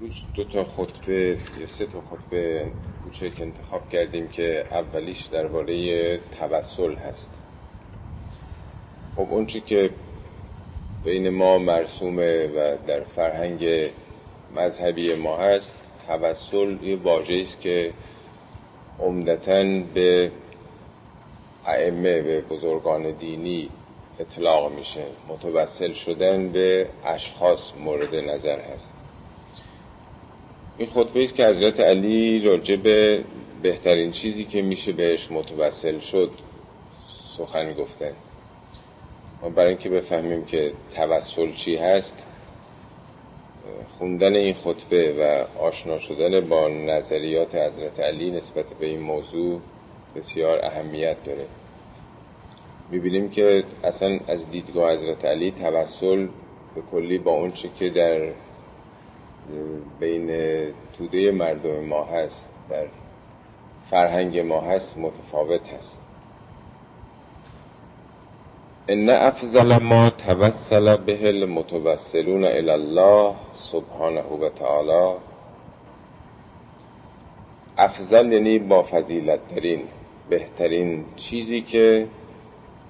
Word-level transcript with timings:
روز 0.00 0.12
دو 0.34 0.44
تا 0.44 0.64
خطبه 0.64 1.38
یا 1.60 1.66
سه 1.66 1.86
تا 1.86 2.00
خطبه 2.00 2.70
کوچک 3.04 3.40
انتخاب 3.40 3.88
کردیم 3.88 4.28
که 4.28 4.64
اولیش 4.70 5.26
درباره 5.26 6.20
توسل 6.38 6.94
هست. 6.94 7.28
خب 9.16 9.26
اون 9.30 9.46
که 9.46 9.90
بین 11.04 11.28
ما 11.28 11.58
مرسومه 11.58 12.46
و 12.46 12.76
در 12.86 13.00
فرهنگ 13.04 13.90
مذهبی 14.56 15.14
ما 15.14 15.36
هست 15.36 15.74
توسل 16.06 16.82
یه 16.82 16.96
واژه 16.96 17.34
است 17.34 17.60
که 17.60 17.92
عمدتا 19.00 19.82
به 19.94 20.30
ائمه 21.66 22.22
به 22.22 22.40
بزرگان 22.40 23.10
دینی 23.12 23.70
اطلاق 24.18 24.72
میشه. 24.72 25.04
متوسل 25.28 25.92
شدن 25.92 26.48
به 26.48 26.88
اشخاص 27.04 27.74
مورد 27.78 28.14
نظر 28.14 28.60
هست. 28.60 28.95
این 30.78 30.88
خطبه 30.90 31.22
است 31.22 31.34
که 31.34 31.46
حضرت 31.46 31.80
علی 31.80 32.40
راجع 32.40 32.76
به 32.76 33.24
بهترین 33.62 34.10
چیزی 34.10 34.44
که 34.44 34.62
میشه 34.62 34.92
بهش 34.92 35.30
متوسل 35.30 35.98
شد 35.98 36.30
سخن 37.36 37.72
گفتن 37.72 38.12
ما 39.42 39.48
برای 39.48 39.68
اینکه 39.68 39.88
بفهمیم 39.88 40.44
که 40.44 40.72
توسل 40.94 41.52
چی 41.52 41.76
هست 41.76 42.22
خوندن 43.98 44.34
این 44.34 44.54
خطبه 44.54 45.12
و 45.18 45.44
آشنا 45.58 45.98
شدن 45.98 46.48
با 46.48 46.68
نظریات 46.68 47.54
حضرت 47.54 48.00
علی 48.00 48.30
نسبت 48.30 48.64
به 48.80 48.86
این 48.86 49.00
موضوع 49.00 49.60
بسیار 50.16 50.64
اهمیت 50.64 51.24
داره. 51.24 51.46
می‌بینیم 52.90 53.30
که 53.30 53.64
اصلا 53.84 54.18
از 54.28 54.50
دیدگاه 54.50 54.92
حضرت 54.92 55.24
علی 55.24 55.50
توسل 55.50 56.26
به 56.74 56.82
کلی 56.92 57.18
با 57.18 57.30
اون 57.30 57.52
چی 57.52 57.70
که 57.78 57.90
در 57.90 58.32
بین 60.00 60.30
توده 60.98 61.30
مردم 61.30 61.84
ما 61.84 62.04
هست 62.04 62.44
در 62.70 62.86
فرهنگ 63.90 64.38
ما 64.38 64.60
هست 64.60 64.98
متفاوت 64.98 65.60
هست. 65.68 65.98
ان 68.88 69.10
افضل 69.10 69.82
ما 69.82 70.10
توسل 70.10 70.96
به 70.96 71.28
المتوسلون 71.28 72.44
الى 72.44 72.70
الله 72.70 73.34
سبحانه 73.52 74.22
و 74.22 74.48
تعالی. 74.48 75.18
افضل 77.78 78.32
یعنی 78.32 78.58
با 78.58 78.82
فضیلت 78.82 79.40
ترین 79.48 79.82
بهترین 80.28 81.04
چیزی 81.16 81.60
که 81.62 82.06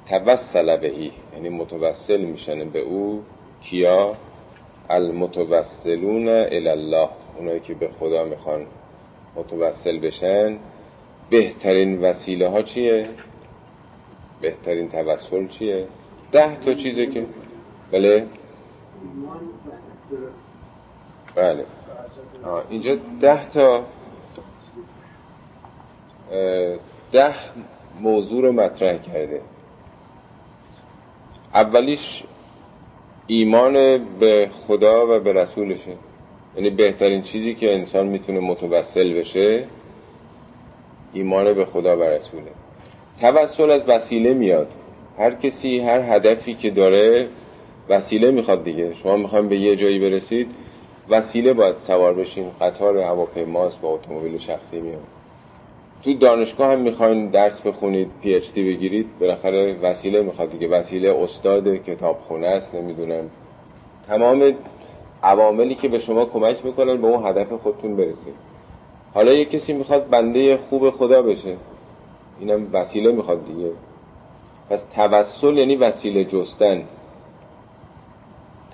توسل 0.08 0.76
بهی 0.76 1.12
یعنی 1.34 1.48
متوسل 1.48 2.20
میشن 2.20 2.68
به 2.68 2.80
او 2.80 3.22
کیا؟ 3.62 4.16
المتوسلون 4.90 6.28
الله. 6.28 7.08
اونایی 7.36 7.60
که 7.60 7.74
به 7.74 7.88
خدا 8.00 8.24
می‌خوان 8.24 8.66
متوسل 9.36 9.98
بشن. 9.98 10.58
بهترین 11.30 12.04
وسیله 12.04 12.48
ها 12.48 12.62
چیه؟ 12.62 13.08
بهترین 14.40 14.88
توسل 14.88 15.48
چیه؟ 15.48 15.86
ده 16.32 16.56
تا 16.56 16.74
چیزه 16.74 17.06
که 17.06 17.26
بله؟ 17.92 18.26
بله. 21.34 21.64
اینجا 22.70 22.96
ده 23.20 23.50
تا 23.50 23.84
ده 27.12 27.34
موضوع 28.00 28.42
رو 28.42 28.52
مطرح 28.52 28.98
کرده. 28.98 29.40
اولیش 31.54 32.24
ایمان 33.26 34.04
به 34.20 34.50
خدا 34.66 35.06
و 35.06 35.20
به 35.20 35.32
رسولشه. 35.32 35.92
یعنی 36.56 36.70
بهترین 36.70 37.22
چیزی 37.22 37.54
که 37.54 37.74
انسان 37.74 38.06
می‌تونه 38.06 38.40
متوسل 38.40 39.14
بشه 39.14 39.64
ایمان 41.12 41.52
به 41.54 41.64
خدا 41.64 41.96
و 41.96 42.02
رسوله. 42.02 42.50
توسل 43.20 43.70
از 43.70 43.88
وسیله 43.88 44.34
میاد. 44.34 44.68
هر 45.18 45.34
کسی 45.34 45.78
هر 45.78 46.16
هدفی 46.16 46.54
که 46.54 46.70
داره 46.70 47.28
وسیله 47.88 48.30
می‌خواد 48.30 48.64
دیگه. 48.64 48.94
شما 48.94 49.16
می‌خوایم 49.16 49.48
به 49.48 49.56
یه 49.56 49.76
جایی 49.76 49.98
برسید 49.98 50.48
وسیله 51.08 51.52
باید 51.52 51.76
سوار 51.76 52.14
بشیم. 52.14 52.50
قطار 52.60 52.98
هواپیماست 52.98 53.80
با 53.80 53.88
اتومبیل 53.88 54.38
شخصی 54.38 54.80
میاد. 54.80 55.15
تو 56.06 56.14
دانشگاه 56.14 56.72
هم 56.72 56.80
می‌خواین 56.80 57.26
درس 57.30 57.60
بخونید 57.60 58.10
پی 58.22 58.34
اچ 58.34 58.52
دی 58.52 58.74
بگیرید 58.74 59.06
بالاخره 59.20 59.78
وسیله 59.82 60.22
می‌خواد 60.22 60.50
دیگه 60.50 60.68
وسیله 60.68 61.16
استاد 61.22 61.76
کتابخونه 61.76 62.46
است 62.46 62.74
نمی‌دونم. 62.74 63.30
تمام 64.06 64.54
عواملی 65.22 65.74
که 65.74 65.88
به 65.88 65.98
شما 65.98 66.24
کمک 66.24 66.64
می‌کنن 66.64 66.96
به 66.96 67.06
اون 67.06 67.26
هدف 67.26 67.52
خودتون 67.52 67.96
برسید. 67.96 68.34
حالا 69.14 69.32
یه 69.32 69.44
کسی 69.44 69.72
می‌خواد 69.72 70.10
بنده 70.10 70.56
خوب 70.56 70.90
خدا 70.90 71.22
بشه. 71.22 71.56
اینم 72.40 72.68
وسیله 72.72 73.12
می‌خواد 73.12 73.46
دیگه. 73.46 73.70
پس 74.70 74.84
توسل 74.94 75.58
یعنی 75.58 75.76
وسیله 75.76 76.24
جستن. 76.24 76.82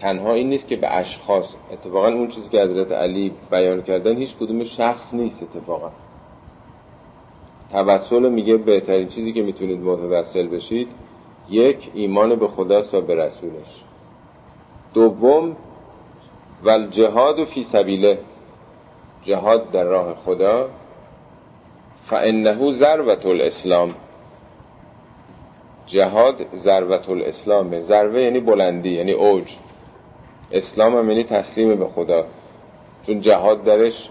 تنها 0.01 0.33
این 0.33 0.49
نیست 0.49 0.69
که 0.69 0.77
به 0.77 0.97
اشخاص 0.97 1.55
اتفاقا 1.73 2.09
اون 2.09 2.29
چیزی 2.29 2.49
که 2.49 2.63
حضرت 2.63 2.93
علی 2.93 3.33
بیان 3.51 3.83
کردن 3.83 4.17
هیچ 4.17 4.37
کدوم 4.37 4.65
شخص 4.65 5.15
نیست 5.15 5.43
اتفاقا. 5.43 5.91
توسل 7.73 8.29
میگه 8.29 8.57
بهترین 8.57 9.09
چیزی 9.09 9.33
که 9.33 9.43
می‌تونید 9.43 9.81
متوسل 9.81 10.47
بشید 10.47 10.89
یک 11.51 11.91
ایمان 11.95 12.35
به 12.35 12.49
خداست 12.49 12.95
و 12.95 13.01
به 13.01 13.15
رسولش. 13.15 13.85
دوم 14.95 15.57
و 16.65 16.79
جهاد 16.91 17.45
فی 17.45 17.63
سبیله 17.63 18.19
جهاد 19.23 19.71
در 19.71 19.85
راه 19.85 20.15
خدا. 20.15 20.69
فانه 22.05 22.73
ضربت 22.73 23.27
الاسلام 23.27 23.95
جهاد 25.87 26.57
ضربت 26.57 27.09
الاسلام 27.09 27.81
ضربه 27.81 28.23
یعنی 28.23 28.41
بلندی 28.41 28.91
یعنی 28.91 29.13
اوج. 29.13 29.57
اسلام 30.53 30.97
هم 30.97 31.11
یعنی 31.11 31.25
تسلیم 31.25 31.79
به 31.79 31.87
خدا. 31.87 32.25
چون 33.07 33.21
جهاد 33.21 33.65
درش 33.65 34.11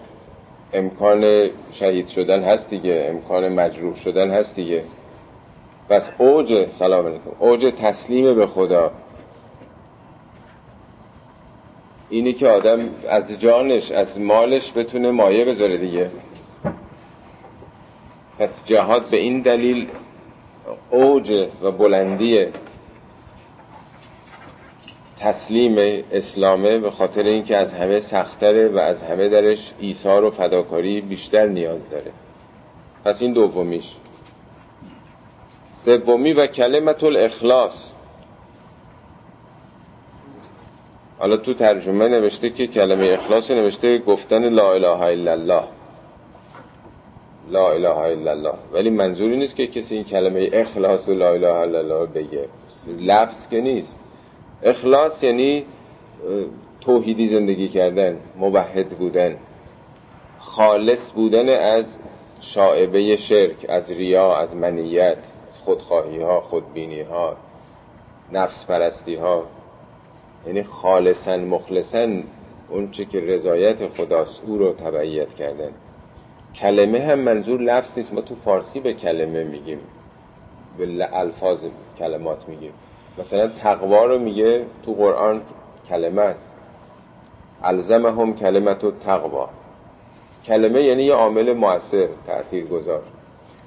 امکان 0.74 1.50
شهید 1.72 2.08
شدن 2.08 2.44
هست 2.44 2.70
دیگه 2.70 3.06
امکان 3.10 3.48
مجروح 3.50 3.96
شدن 3.96 4.32
هست 4.32 4.56
دیگه. 4.56 4.84
پس 5.90 6.12
اوج 6.18 6.68
سلام 6.68 7.06
علیکم 7.06 7.32
اوج 7.40 7.74
تسلیم 7.78 8.36
به 8.36 8.48
خدا. 8.48 8.92
اینی 12.10 12.34
که 12.34 12.48
آدم 12.48 12.80
از 13.10 13.40
جانش 13.40 13.92
از 13.92 14.20
مالش 14.20 14.74
بتونه 14.76 15.12
مایه 15.12 15.46
بذاره 15.46 15.78
دیگه. 15.78 16.12
پس 18.40 18.66
جهاد 18.66 19.12
به 19.12 19.18
این 19.18 19.42
دلیل 19.42 19.88
اوج 20.90 21.48
و 21.62 21.72
بلندی 21.72 22.48
تسلیم 25.22 26.04
اسلامه 26.12 26.78
به 26.78 26.92
خاطر 26.92 27.22
اینکه 27.22 27.58
از 27.58 27.74
همه 27.74 28.00
سختره 28.00 28.68
و 28.68 28.78
از 28.78 29.04
همه 29.04 29.30
درش 29.30 29.74
ایثار 29.80 30.24
و 30.24 30.32
فداکاری 30.32 31.02
بیشتر 31.02 31.48
نیاز 31.48 31.90
داره. 31.90 32.12
پس 33.06 33.22
این 33.22 33.34
دومیش. 33.34 33.86
سومی 35.74 36.34
و 36.34 36.48
کلمت 36.48 37.04
الاخلاص. 37.04 37.92
حالا 41.20 41.38
تو 41.38 41.54
ترجمه 41.54 42.08
نوشته 42.08 42.50
که 42.50 42.68
کلمه 42.68 43.18
اخلاص 43.20 43.52
نوشته 43.52 43.98
گفتن 43.98 44.50
لا 44.50 44.74
اله 44.74 45.02
الا 45.02 45.32
الله. 45.32 45.64
لا 47.50 47.72
اله 47.72 47.98
الا 47.98 48.32
الله. 48.32 48.54
ولی 48.74 48.90
منظوری 48.90 49.38
نیست 49.38 49.56
که 49.56 49.68
کسی 49.68 49.96
این 49.96 50.04
کلمه 50.04 50.50
اخلاص 50.54 51.10
و 51.10 51.14
لا 51.14 51.34
اله 51.34 51.48
الا 51.48 51.80
الله 51.80 52.06
بگه. 52.06 52.48
لفظ 53.00 53.50
که 53.50 53.62
نیست. 53.62 54.00
اخلاص 54.64 55.24
یعنی 55.24 55.66
توحیدی 56.82 57.30
زندگی 57.30 57.70
کردن 57.70 58.20
موحد 58.38 58.90
بودن 58.90 59.38
خالص 60.40 61.12
بودن 61.12 61.50
از 61.50 61.86
شاعبه 62.42 63.18
شرک 63.18 63.66
از 63.70 63.92
ریا 63.92 64.36
از 64.36 64.56
منیت 64.56 65.18
از 65.50 65.58
خودخواهی 65.66 66.22
ها 66.22 66.42
خودبینی 66.42 67.02
ها 67.02 67.38
نفس 68.32 68.66
پرستی 68.66 69.16
ها 69.16 69.44
یعنی 70.48 70.64
خالصا 70.64 71.38
مخلصا 71.38 72.08
اون 72.70 72.92
چه 72.92 73.06
که 73.06 73.20
رضایت 73.20 73.88
خداست 73.88 74.42
او 74.46 74.58
رو 74.58 74.74
تبعیت 74.74 75.34
کردن. 75.36 75.72
کلمه 76.56 77.00
هم 77.00 77.20
منظور 77.20 77.62
لفظ 77.62 77.98
نیست 77.98 78.14
ما 78.14 78.22
تو 78.22 78.36
فارسی 78.36 78.80
به 78.80 78.94
کلمه 78.94 79.44
میگیم 79.44 79.80
به 80.78 81.10
الفاظ 81.14 81.60
کلمات 82.00 82.50
میگیم. 82.50 82.74
مثلا 83.20 83.48
تقوا 83.48 84.06
رو 84.06 84.20
میگه 84.20 84.66
تو 84.86 84.94
قرآن 84.94 85.42
کلمه 85.90 86.22
است. 86.22 86.52
الزمهم 87.64 88.36
کلمت 88.36 88.84
و 88.84 88.92
تقوا 88.92 89.50
کلمه 90.46 90.84
یعنی 90.84 91.04
یه 91.04 91.14
عامل 91.14 91.54
موثر 91.54 92.08
تأثیر 92.28 92.66
گذار 92.66 93.02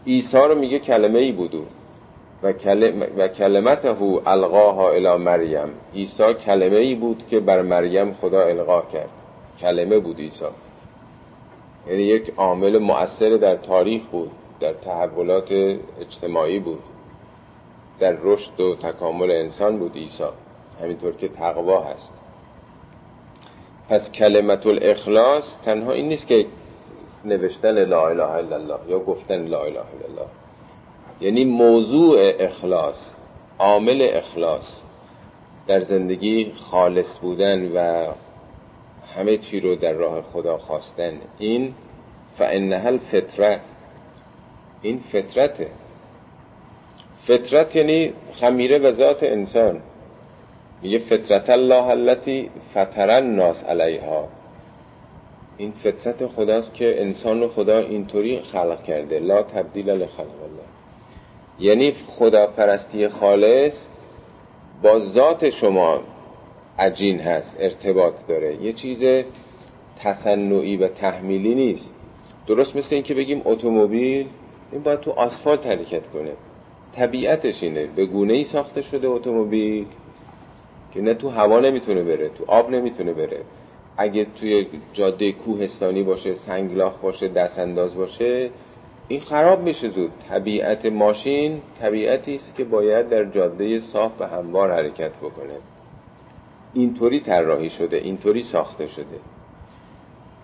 عیسی 0.06 0.36
رو 0.38 0.54
میگه 0.54 0.78
کلمه 0.78 1.18
ای 1.18 1.32
بودو. 1.32 1.62
و, 2.42 2.52
کلم 2.52 3.06
و 3.16 3.28
کلمته 3.28 4.02
القاها 4.26 4.90
الی 4.90 5.24
مریم. 5.24 5.68
عیسی 5.94 6.34
کلمه 6.34 6.76
ای 6.76 6.94
بود 6.94 7.24
که 7.30 7.40
بر 7.40 7.62
مریم 7.62 8.12
خدا 8.12 8.42
القا 8.42 8.82
کرد. 8.82 9.08
کلمه 9.60 9.98
بود 9.98 10.18
عیسی. 10.18 10.44
یعنی 11.88 12.02
یک 12.02 12.32
عامل 12.36 12.78
مؤثر 12.78 13.36
در 13.36 13.56
تاریخ 13.56 14.02
بود 14.02 14.30
در 14.60 14.72
تحولات 14.72 15.52
اجتماعی 16.00 16.58
بود. 16.58 16.78
در 17.98 18.16
رشد 18.22 18.60
و 18.60 18.76
تکامل 18.76 19.30
انسان 19.30 19.78
بود 19.78 19.94
عیسی. 19.94 20.24
همینطور 20.82 21.12
که 21.12 21.28
تقوا 21.28 21.80
هست. 21.80 22.12
پس 23.88 24.12
کلمت 24.12 24.66
الاخلاص 24.66 25.56
تنها 25.64 25.92
این 25.92 26.08
نیست 26.08 26.26
که 26.26 26.46
نوشتن 27.24 27.84
لا 27.84 28.08
اله 28.08 28.30
الا 28.30 28.56
الله 28.56 28.78
یا 28.88 28.98
گفتن 28.98 29.46
لا 29.46 29.60
اله 29.60 29.70
الا 29.70 30.06
الله. 30.08 30.26
یعنی 31.20 31.44
موضوع 31.44 32.32
اخلاص 32.38 33.10
عامل 33.58 34.08
اخلاص 34.12 34.82
در 35.66 35.80
زندگی 35.80 36.52
خالص 36.52 37.18
بودن 37.18 37.72
و 37.72 38.06
همه 39.16 39.38
چی 39.38 39.60
رو 39.60 39.76
در 39.76 39.92
راه 39.92 40.22
خدا 40.22 40.58
خواستن. 40.58 41.12
این 41.38 41.74
فانها 42.38 42.88
الفطره 42.88 43.60
این 44.82 45.04
فطرته. 45.12 45.70
فطرت 47.26 47.76
یعنی 47.76 48.12
خمیره 48.32 48.78
و 48.78 48.92
ذات 48.92 49.22
انسان. 49.22 49.80
میگه 50.82 50.98
فطرت 50.98 51.50
الله 51.50 51.84
التي 51.84 52.50
فطر 52.74 53.10
الناس 53.10 53.64
علیها. 53.64 54.28
این 55.56 55.72
فطرت 55.72 56.26
خداست 56.26 56.74
که 56.74 57.00
انسان 57.02 57.40
رو 57.40 57.48
خدا 57.48 57.78
اینطوری 57.78 58.40
خلق 58.40 58.82
کرده. 58.82 59.18
لا 59.18 59.42
تبدیل 59.42 59.90
لخلق 59.90 60.42
الله. 60.42 60.64
یعنی 61.58 61.92
خدا 62.06 62.46
پرستی 62.46 63.08
خالص 63.08 63.86
با 64.82 64.98
ذات 64.98 65.48
شما 65.48 66.00
عجین 66.78 67.20
هست 67.20 67.56
ارتباط 67.60 68.14
داره. 68.28 68.62
یه 68.62 68.72
چیز 68.72 69.24
تصنعی 70.00 70.76
و 70.76 70.88
تحمیلی 70.88 71.54
نیست. 71.54 71.90
درست 72.46 72.76
مثل 72.76 72.94
اینکه 72.94 73.14
بگیم 73.14 73.42
اتومبیل 73.44 74.26
این 74.72 74.82
باید 74.82 75.00
تو 75.00 75.10
آسفالت 75.10 75.66
حرکت 75.66 76.06
کنه. 76.06 76.32
طبیعتش 76.96 77.62
اینه. 77.62 77.86
به 77.86 78.06
گونه 78.06 78.32
ای 78.32 78.44
ساخته 78.44 78.82
شده 78.82 79.08
اتومبیل 79.08 79.86
که 80.94 81.00
نه 81.00 81.14
تو 81.14 81.28
هوا 81.28 81.60
نمی‌تونه 81.60 82.02
بره 82.02 82.28
تو 82.28 82.44
آب 82.46 82.70
نمی‌تونه 82.70 83.12
بره. 83.12 83.40
اگه 83.96 84.26
توی 84.40 84.66
جاده 84.92 85.32
کوهستانی 85.32 86.02
باشه 86.02 86.34
سنگلاخ 86.34 86.98
باشه 86.98 87.28
دست 87.28 87.58
انداز 87.58 87.94
باشه 87.94 88.50
این 89.08 89.20
خراب 89.20 89.62
میشه 89.62 89.88
زود. 89.88 90.10
طبیعت 90.28 90.86
ماشین 90.86 91.60
طبیعتی 91.80 92.34
است 92.34 92.56
که 92.56 92.64
باید 92.64 93.08
در 93.08 93.24
جاده 93.24 93.78
صاف 93.78 94.20
و 94.20 94.26
هموار 94.26 94.72
حرکت 94.72 95.12
بکنه. 95.16 95.54
اینطوری 96.74 97.20
طراحی 97.20 97.70
شده 97.70 97.96
اینطوری 97.96 98.42
ساخته 98.42 98.86
شده. 98.86 99.20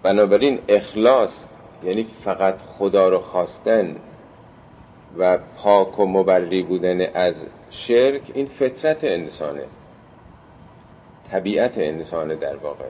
بنابراین 0.03 0.59
اخلاص 0.69 1.49
یعنی 1.85 2.07
فقط 2.25 2.59
خدا 2.59 3.09
رو 3.09 3.19
خواستن 3.19 3.97
و 5.19 5.39
پاک 5.57 5.99
و 5.99 6.07
مبری 6.07 6.63
بودن 6.63 7.01
از 7.15 7.35
شرک 7.71 8.23
این 8.35 8.47
فطرت 8.47 9.05
انسانه. 9.05 9.63
طبیعت 11.31 11.79
انسانه 11.79 12.35
در 12.35 12.57
واقع. 12.57 12.85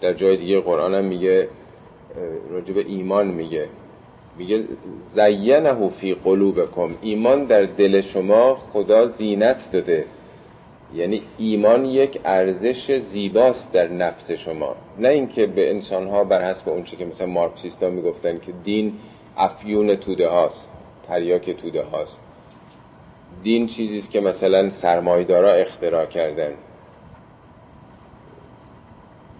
در 0.00 0.12
جای 0.12 0.36
دیگه 0.36 0.60
قرآن 0.60 0.94
هم 0.94 1.04
میگه 1.04 1.48
راجب 2.50 2.76
ایمان 2.76 3.26
میگه. 3.26 3.68
میگه 4.38 4.64
زینه 5.14 5.88
فی 5.88 6.14
قلوبکم. 6.14 6.94
ایمان 7.00 7.44
در 7.44 7.62
دل 7.62 8.00
شما 8.00 8.54
خدا 8.54 9.06
زینت 9.06 9.70
داده. 9.72 10.04
یعنی 10.94 11.22
ایمان 11.38 11.84
یک 11.84 12.20
ارزش 12.24 12.98
زیباست 12.98 13.72
در 13.72 13.88
نفس 13.88 14.30
شما. 14.30 14.76
نه 14.98 15.08
اینکه 15.08 15.46
به 15.46 15.70
انسانها 15.70 16.24
بر 16.24 16.50
حسب 16.50 16.68
اونچه 16.68 16.96
که 16.96 17.04
مثلا 17.04 17.26
مارکسیستا 17.26 17.90
می‌گفتن 17.90 18.38
که 18.38 18.52
دین 18.64 18.92
افیون 19.36 19.96
توده 19.96 20.28
هاست 20.28 20.68
تریاک 21.08 21.50
توده 21.50 21.82
هاست. 21.82 22.18
دین 23.42 23.66
چیزی 23.66 23.98
است 23.98 24.10
که 24.10 24.20
مثلا 24.20 24.70
سرمایدارا 24.70 25.52
اختراع 25.52 26.06
کردن. 26.06 26.52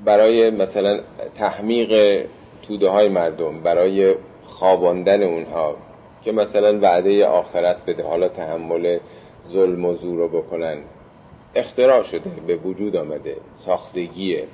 برای 0.04 0.50
مثلا 0.50 1.00
تحمیق 1.34 2.22
توده 2.62 2.88
های 2.88 3.08
مردم 3.08 3.60
برای 3.60 4.14
خواباندن 4.44 5.22
اونها 5.22 5.76
که 6.22 6.32
مثلا 6.32 6.78
وعده 6.80 7.26
آخرت 7.26 7.76
بده 7.86 8.02
حالا 8.02 8.28
تحمل 8.28 8.98
ظلم 9.48 9.84
و 9.84 9.94
زور 9.94 10.18
رو 10.18 10.28
بکنن. 10.28 10.78
اختراع 11.54 12.02
شده 12.02 12.30
به 12.46 12.56
وجود 12.56 12.96
آمده 12.96 13.36
ساختگیه. 13.54 14.44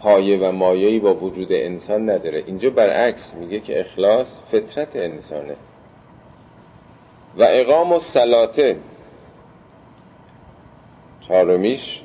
پایه 0.00 0.38
و 0.38 0.52
مایهی 0.52 0.98
با 0.98 1.14
وجود 1.14 1.52
انسان 1.52 2.10
نداره. 2.10 2.42
اینجا 2.46 2.70
برعکس 2.70 3.34
میگه 3.34 3.60
که 3.60 3.80
اخلاص 3.80 4.26
فطرت 4.52 4.96
انسانه. 4.96 5.56
و 7.36 7.46
اقام 7.50 7.92
و 7.92 7.98
سلاته 7.98 8.76
چهارمیش 11.20 12.00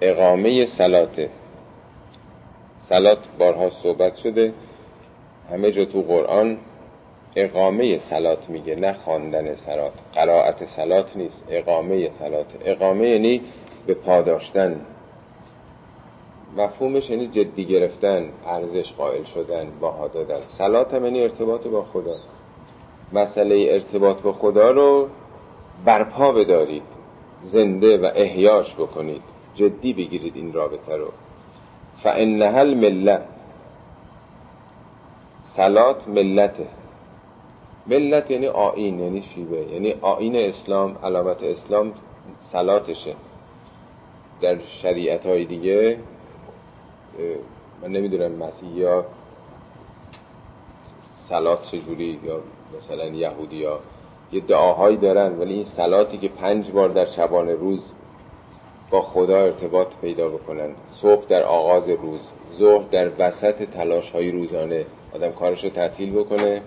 اقامه 0.00 0.66
سلاته 0.66 1.30
سلات 2.78 3.18
بارها 3.38 3.70
صحبت 3.70 4.16
شده. 4.16 4.52
همه 5.50 5.72
جا 5.72 5.84
تو 5.84 6.02
قرآن 6.02 6.58
اقامه 7.36 7.98
سلات 7.98 8.50
میگه 8.50 8.74
نه 8.74 8.92
خواندن 8.92 9.54
سلات 9.54 9.92
قرائت 10.14 10.64
سلات 10.64 11.16
نیست 11.16 11.46
اقامه 11.48 12.10
سلات 12.10 12.46
اقامه 12.64 13.08
یعنی 13.08 13.40
به 13.86 13.94
پاداشتن. 13.94 14.80
مفهومش 16.56 17.10
یعنی 17.10 17.26
جدی 17.26 17.64
گرفتن 17.64 18.28
ارزش 18.46 18.92
قائل 18.92 19.24
شدن 19.24 19.66
باها 19.80 20.08
دادن. 20.08 20.40
سلات 20.48 20.94
هم 20.94 21.04
یعنی 21.04 21.22
ارتباط 21.22 21.66
با 21.66 21.82
خدا. 21.82 22.16
مسئله 23.12 23.66
ارتباط 23.70 24.22
با 24.22 24.32
خدا 24.32 24.70
رو 24.70 25.08
برپا 25.84 26.32
بدارید 26.32 26.82
زنده 27.42 27.98
و 27.98 28.10
احیاش 28.14 28.74
بکنید. 28.74 29.22
جدی 29.54 29.92
بگیرید 29.92 30.36
این 30.36 30.52
رابطه 30.52 30.96
رو. 30.96 31.08
فانها 32.02 32.60
المله 32.60 33.20
سلات 35.42 36.08
ملته. 36.08 36.66
ملت 37.86 38.30
یعنی 38.30 38.46
آین 38.46 39.00
یعنی 39.00 39.22
شیوه. 39.22 39.72
یعنی 39.72 39.94
آین 40.00 40.36
اسلام 40.36 40.96
علامت 41.04 41.42
اسلام 41.42 41.92
سلاتشه 42.38 43.14
در 44.40 44.58
شریعت 44.82 45.26
های 45.26 45.44
دیگه 45.44 45.98
من 47.82 47.88
نمی‌دونم 47.88 48.32
مسیحی 48.32 48.72
یا 48.72 49.04
سلات 51.28 51.62
چجوری 51.62 52.20
یا 52.24 52.40
مثلا 52.76 53.04
یهودی 53.04 53.64
ها. 53.64 53.80
یه 54.32 54.40
دعاهایی 54.40 54.96
دارن 54.96 55.38
ولی 55.38 55.54
این 55.54 55.64
سلاتی 55.64 56.18
که 56.18 56.28
پنج 56.28 56.70
بار 56.70 56.88
در 56.88 57.06
شبان 57.06 57.48
روز 57.48 57.92
با 58.90 59.02
خدا 59.02 59.38
ارتباط 59.38 59.88
پیدا 60.00 60.28
بکنن. 60.28 60.74
صبح 60.86 61.26
در 61.26 61.42
آغاز 61.42 61.88
روز 61.88 62.20
ظهر 62.58 62.84
در 62.90 63.10
وسط 63.18 63.62
تلاش 63.62 64.10
های 64.10 64.30
روزانه. 64.30 64.86
آدم 65.14 65.32
کارش 65.32 65.64
رو 65.64 65.70
تعطیل 65.70 66.12
بکنه 66.12 66.62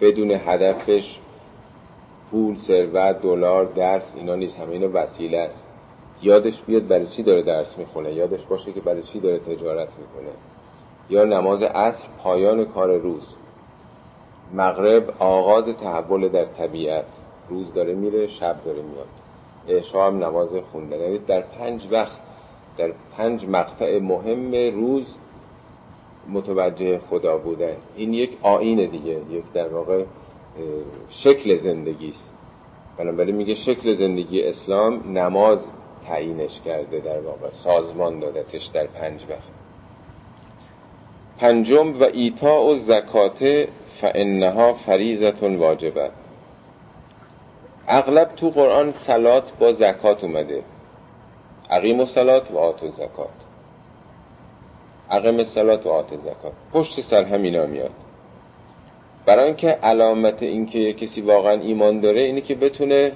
بدون 0.00 0.30
هدفش 0.30 1.18
پول 2.30 2.56
ثروت 2.56 3.22
دلار 3.22 3.64
درس 3.64 4.14
اینا 4.16 4.34
نیست. 4.34 4.58
همه 4.58 4.70
اینا 4.70 4.88
وسیله 4.92 5.38
است. 5.38 5.65
یادش 6.22 6.62
بیاد 6.62 6.86
برای 6.86 7.06
چی 7.06 7.22
داره 7.22 7.42
درس 7.42 7.78
می‌خونه. 7.78 8.12
یادش 8.12 8.42
باشه 8.42 8.72
که 8.72 8.80
برای 8.80 9.02
چی 9.02 9.20
داره 9.20 9.38
تجارت 9.38 9.88
می‌کنه. 9.88 10.32
یا 11.10 11.24
نماز 11.24 11.62
عصر 11.62 12.08
پایان 12.18 12.64
کار 12.64 12.96
روز. 12.96 13.34
مغرب 14.54 15.14
آغاز 15.18 15.64
تحول 15.64 16.28
در 16.28 16.44
طبیعت. 16.44 17.06
روز 17.48 17.74
داره 17.74 17.94
میره 17.94 18.26
شب 18.26 18.56
داره 18.64 18.82
میاد. 18.82 19.08
عشا 19.68 20.06
هم 20.06 20.24
نماز 20.24 20.48
خوندن 20.72 21.00
یعنی 21.00 21.18
در 21.18 21.40
پنج 21.40 21.88
وقت 21.90 22.16
در 22.78 22.92
پنج 23.16 23.46
مقطع 23.48 23.98
مهم 23.98 24.54
روز 24.74 25.16
متوجه 26.28 26.98
خدا 26.98 27.38
بودن. 27.38 27.76
این 27.96 28.14
یک 28.14 28.38
آین 28.42 28.90
دیگه 28.90 29.20
یک 29.30 29.52
در 29.54 29.68
واقع 29.68 30.04
شکل 31.08 31.58
زندگی 31.58 32.08
است. 32.08 32.30
بنابراین 32.98 33.36
میگه 33.36 33.54
شکل 33.54 33.94
زندگی 33.94 34.42
اسلام 34.42 35.18
نماز 35.18 35.70
تعیینش 36.08 36.60
کرده 36.60 37.00
در 37.00 37.20
واقع 37.20 37.50
سازمان 37.50 38.20
دادتش 38.20 38.66
در 38.66 38.86
پنج 38.86 39.22
وقت 39.22 39.56
پنجم 41.38 42.00
و 42.00 42.02
ایتا 42.02 42.62
و 42.62 42.76
زکات 42.76 43.68
فانها 44.00 44.74
فریزت 44.74 45.42
واجبه. 45.42 46.10
اغلب 47.88 48.34
تو 48.36 48.50
قرآن 48.50 48.92
سلات 48.92 49.52
با 49.58 49.72
زکات 49.72 50.24
اومده. 50.24 50.62
عقیم 51.70 52.00
و 52.00 52.04
سلات 52.04 52.50
و 52.50 52.58
آت 52.58 52.82
و 52.82 52.88
زکات 52.88 53.28
عقیم 55.10 55.44
سلات 55.44 55.86
و 55.86 55.90
آت 55.90 56.16
زکات 56.16 56.52
پشت 56.72 57.00
سر 57.00 57.24
همینا 57.24 57.66
میاد. 57.66 57.90
برای 59.26 59.44
اینکه 59.44 59.68
علامت 59.68 60.42
اینکه 60.42 60.92
کسی 60.92 61.20
واقعا 61.20 61.60
ایمان 61.60 62.00
داره 62.00 62.20
اینه 62.20 62.40
که 62.40 62.54
بتونه 62.54 63.12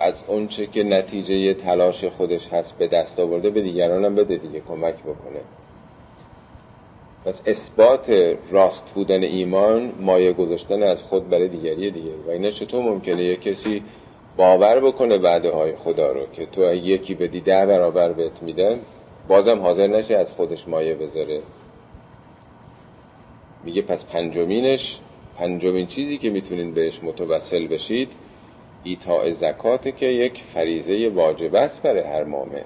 از 0.00 0.24
اونچه 0.28 0.66
که 0.66 0.82
نتیجه 0.82 1.54
تلاش 1.54 2.04
خودش 2.04 2.48
هست 2.48 2.78
به 2.78 2.86
دست 2.88 3.20
آورده 3.20 3.50
به 3.50 3.62
دیگرانم 3.62 4.14
بده 4.14 4.36
دیگه 4.36 4.60
کمک 4.60 4.94
بکنه. 4.94 5.40
پس 7.24 7.42
اثبات 7.46 8.36
راست 8.50 8.84
بودن 8.94 9.22
ایمان 9.22 9.92
مایه 10.00 10.32
گذاشتن 10.32 10.82
از 10.82 11.02
خود 11.02 11.28
برای 11.28 11.48
دیگری 11.48 11.90
دیگه. 11.90 12.14
و 12.26 12.30
اینا 12.30 12.50
چطور 12.50 12.82
ممکنه؟ 12.82 13.24
یه 13.24 13.36
کسی 13.36 13.82
باور 14.36 14.80
بکنه 14.80 15.18
وعده 15.18 15.50
های 15.50 15.76
خدا 15.76 16.12
رو 16.12 16.26
که 16.32 16.46
تو 16.46 16.74
یکی 16.74 17.14
بدی 17.14 17.40
ده 17.40 17.66
برابر 17.66 18.12
بهت 18.12 18.42
میدن 18.42 18.80
بازم 19.28 19.60
حاضر 19.60 19.86
نشه 19.86 20.16
از 20.16 20.32
خودش 20.32 20.68
مایه 20.68 20.94
بذاره. 20.94 21.42
میگه 23.64 23.82
پس 23.82 24.04
پنجمینش 24.04 24.98
پنجمین 25.38 25.86
چیزی 25.86 26.18
که 26.18 26.30
می‌تونین 26.30 26.74
بهش 26.74 27.00
متوسل 27.02 27.66
بشید 27.66 28.08
ایتاء 28.84 29.30
زکاته 29.30 29.92
که 29.92 30.06
یک 30.06 30.42
فریزه 30.54 31.08
واجب 31.08 31.54
است 31.54 31.82
برای 31.82 32.02
هر 32.02 32.24
مؤمن. 32.24 32.64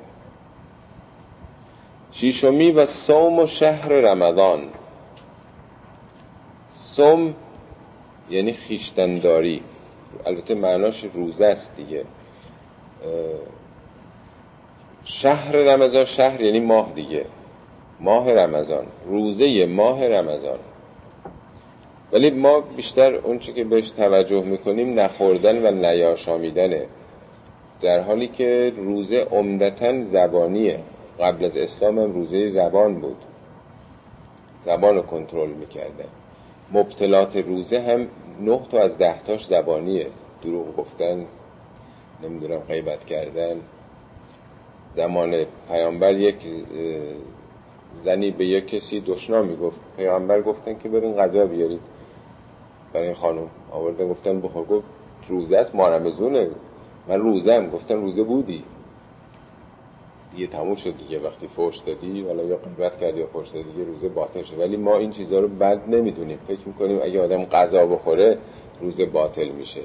شیشمی 2.12 2.70
و 2.72 2.86
صوم 2.86 3.38
و 3.38 3.46
شهر 3.46 3.88
رمضان. 3.88 4.68
صوم 6.70 7.34
یعنی 8.30 8.52
خیشتنداری. 8.52 9.62
البته 10.26 10.54
معناش 10.54 11.04
روزه 11.14 11.44
است 11.44 11.76
دیگه. 11.76 12.04
شهر 15.04 15.52
رمضان 15.52 16.04
شهر 16.04 16.40
یعنی 16.40 16.60
ماه 16.60 16.92
دیگه. 16.94 17.26
ماه 18.00 18.32
رمضان. 18.32 18.86
روزه 19.06 19.66
ماه 19.66 20.08
رمضان. 20.08 20.58
ولی 22.14 22.30
ما 22.30 22.60
بیشتر 22.60 23.14
اونچه 23.14 23.52
که 23.52 23.64
بهش 23.64 23.90
توجه 23.90 24.42
می‌کنیم 24.44 25.00
نخوردن 25.00 25.66
و 25.66 25.70
نیاشامیدنه. 25.70 26.86
در 27.80 28.00
حالی 28.00 28.28
که 28.28 28.72
روزه 28.76 29.16
عمدتا 29.16 30.04
زبانیه. 30.04 30.78
قبل 31.20 31.44
از 31.44 31.56
اسلام 31.56 31.98
هم 31.98 32.12
روزه 32.12 32.50
زبان 32.50 32.94
بود. 32.94 33.16
زبان 34.64 34.94
رو 34.96 35.02
کنترل 35.02 35.50
می‌کردن. 35.50 36.08
مبتلات 36.72 37.36
روزه 37.36 37.80
هم 37.80 38.08
نه 38.40 38.60
تا 38.70 38.78
از 38.78 38.98
ده 38.98 39.22
تاش 39.26 39.46
زبانیه. 39.46 40.06
دروغ 40.42 40.76
گفتن 40.76 41.26
نمی‌دونم 42.22 42.58
غیبت 42.58 43.04
کردن. 43.04 43.56
زمان 44.88 45.44
پیامبر 45.68 46.12
یک 46.12 46.36
زنی 48.04 48.30
به 48.30 48.46
یک 48.46 48.66
کسی 48.66 49.00
دشنا 49.00 49.42
می‌گفت. 49.42 49.80
پیامبر 49.96 50.42
گفتن 50.42 50.78
که 50.78 50.88
برین 50.88 51.14
غذا 51.14 51.46
بیارید. 51.46 51.80
برای 52.94 53.14
خانم. 53.14 53.50
آوردن 53.70 54.08
گفتن 54.08 54.40
بخور. 54.40 54.64
گفت 54.64 54.86
روزه 55.28 55.56
است 55.56 55.74
مارمزونه 55.74 56.50
من 57.08 57.20
روزه 57.20 57.54
هم 57.54 57.70
گفتن 57.70 57.94
روزه 57.94 58.22
بودی. 58.22 58.64
دیگه 60.32 60.46
تموم 60.46 60.74
شد 60.74 60.96
دیگه. 60.96 61.18
وقتی 61.18 61.46
فرش 61.46 61.78
دادی 61.78 62.22
ولی 62.22 62.46
یا 62.46 62.56
قیبت 62.56 63.00
کردی 63.00 63.20
یا 63.20 63.26
فرش 63.26 63.48
دادی 63.48 63.72
دیگه 63.72 63.84
روزه 63.84 64.08
باطل 64.08 64.42
شد. 64.42 64.58
ولی 64.58 64.76
ما 64.76 64.96
این 64.96 65.10
چیزها 65.10 65.38
رو 65.38 65.48
بد 65.48 65.88
نمی‌دونیم. 65.88 66.38
فکر 66.48 66.66
می‌کنیم 66.68 67.00
اگه 67.02 67.22
آدم 67.22 67.44
غذا 67.44 67.86
بخوره 67.86 68.38
روزه 68.80 69.06
باطل 69.06 69.48
میشه. 69.48 69.82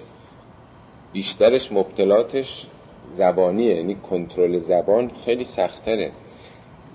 بیشترش 1.13 1.72
مبتلاتش 1.72 2.68
زبانیه. 3.18 3.75
یعنی 3.75 3.96
کنترل 3.96 4.60
زبان 4.60 5.12
خیلی 5.25 5.46
سختره. 5.46 6.12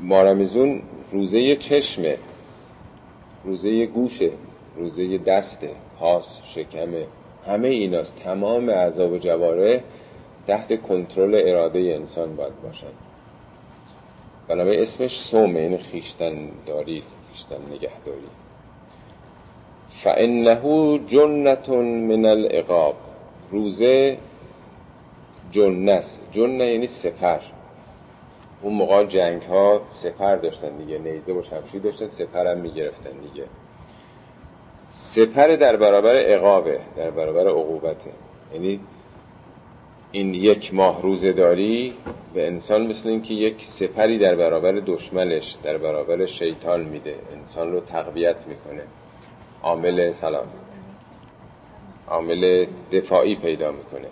مارمزون 0.01 0.83
روزه 1.13 1.57
چشمه. 1.57 2.19
روزه 3.45 3.87
گوشه. 3.87 4.31
روزه 4.77 5.19
دسته. 5.19 5.71
پاس 6.05 6.41
شکمه. 6.55 7.07
همه 7.47 7.69
ایناست. 7.69 8.17
تمام 8.17 8.69
اعضا 8.69 9.09
و 9.09 9.19
جواره 9.19 9.85
تحت 10.47 10.83
کنترل 10.83 11.43
اراده 11.47 11.79
انسان 11.79 12.37
باید 12.37 12.63
باشن. 12.63 12.87
بنابراین 14.49 14.81
اسمش 14.81 15.21
سومه 15.21 15.61
یعنی 15.61 15.79
خیشتن 15.79 16.49
داری 16.67 17.03
خیشتن 17.33 17.63
نگهداری. 17.73 18.31
فانه 20.05 20.99
جنت 21.07 21.69
من 21.69 22.25
العقاب. 22.25 22.95
روزه 23.51 24.19
جنس 25.51 26.19
جنه 26.33 26.67
یعنی 26.67 26.87
سپر. 26.87 27.41
اون 28.63 28.75
موقع 28.75 29.05
جنگ 29.05 29.43
ها 29.43 29.81
سپر 30.03 30.37
داشتن 30.37 30.77
دیگه. 30.77 30.99
نیزه 30.99 31.33
و 31.33 31.43
شمشیر 31.43 31.83
داشتن 31.83 32.09
سپر 32.09 32.47
هم 32.47 32.59
می‌گرفتن 32.59 33.11
دیگه. 33.11 33.45
سپر 34.95 35.57
در 35.57 35.77
برابر 35.77 36.17
عقابه 36.17 36.81
در 36.97 37.11
برابر 37.11 37.49
عقوبته. 37.49 38.11
یعنی 38.55 38.81
این 40.13 40.35
یک 40.35 40.75
ماه 40.75 41.03
روزه 41.03 41.33
داری 41.33 41.95
به 42.35 42.47
انسان 42.47 42.87
مثل 42.87 43.09
اینکه 43.09 43.35
یک 43.35 43.65
سپری 43.65 44.19
در 44.19 44.37
برابر 44.37 44.73
دشمنش 44.73 45.57
در 45.63 45.79
برابر 45.79 46.27
شیطان 46.27 46.81
میده. 46.81 47.17
انسان 47.33 47.73
رو 47.73 47.81
تقویت 47.81 48.37
می‌کنه. 48.47 48.83
عامل 49.63 50.13
سلام. 50.13 50.47
عامل 52.09 52.67
دفاعی 52.93 53.37
پیدا 53.37 53.73
می‌کنه. 53.73 54.09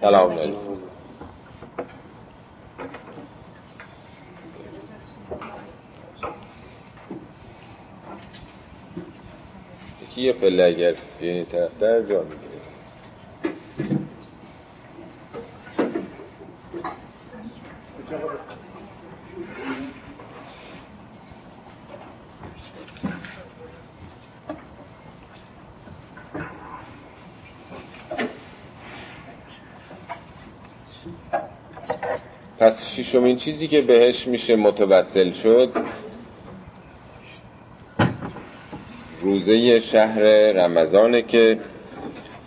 سلام 0.00 0.30
علیکم. 0.30 0.56
یه 10.16 10.32
پله 10.32 10.62
اگر 10.64 10.94
بیانی 11.20 11.44
طرف 11.44 11.70
در 11.80 12.02
جا 12.02 12.22
می‌گیره. 12.22 12.56
پس 32.58 32.94
ششمین 32.94 33.36
چیزی 33.36 33.68
که 33.68 33.80
بهش 33.80 34.26
میشه 34.26 34.56
متوسل 34.56 35.32
شد 35.32 35.72
روزه 39.26 39.80
شهر 39.80 40.22
رمضانه 40.52 41.22
که 41.22 41.58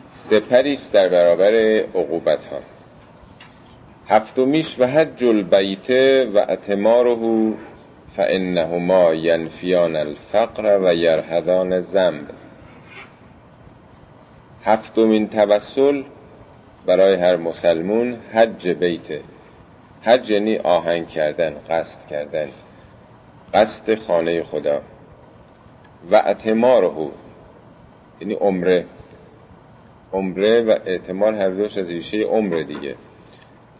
سپریست 0.10 0.94
در 0.94 1.10
برابر 1.10 1.54
عقوبت 1.96 2.46
ها 2.46 2.60
هفتمیش 4.08 4.80
و 4.80 4.88
حج 4.88 5.26
البیت 5.26 5.90
و 6.34 6.46
اتماره 6.50 7.54
فانهما 8.16 9.14
ینفیان 9.14 9.96
الفقر 9.96 10.80
و 10.84 10.96
یرهدان 10.96 11.82
زنب 11.82 12.28
هفتمین 14.64 15.28
توسل 15.28 16.04
برای 16.86 17.16
هر 17.16 17.36
مسلمون 17.36 18.18
حج 18.34 18.68
بیته 18.68 19.22
حج 20.02 20.30
یعنی 20.30 20.58
آهنگ 20.58 21.08
کردن 21.08 21.54
قصد 21.70 22.08
کردن. 22.10 22.50
قصد 23.54 23.96
خانه 23.96 24.44
خدا. 24.44 24.82
و 26.12 26.24
اتماره 26.26 26.92
یعنی 28.22 28.34
عمره. 28.34 28.86
عمره 30.14 30.62
و 30.62 30.76
اعتمار 30.86 31.34
هر 31.34 31.50
دوش 31.50 31.78
از 31.78 31.90
ریشه 31.90 32.24
عمره 32.24 32.64
دیگه. 32.64 32.96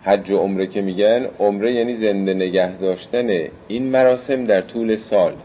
حج 0.04 0.32
و 0.32 0.38
عمره 0.38 0.68
که 0.68 0.82
میگن 0.82 1.26
عمره 1.40 1.74
یعنی 1.74 1.98
زنده 1.98 2.34
نگه 2.34 2.78
داشتن 2.78 3.48
این 3.68 3.90
مراسم 3.90 4.46
در 4.46 4.62
طول 4.62 4.96
سال. 4.96 5.36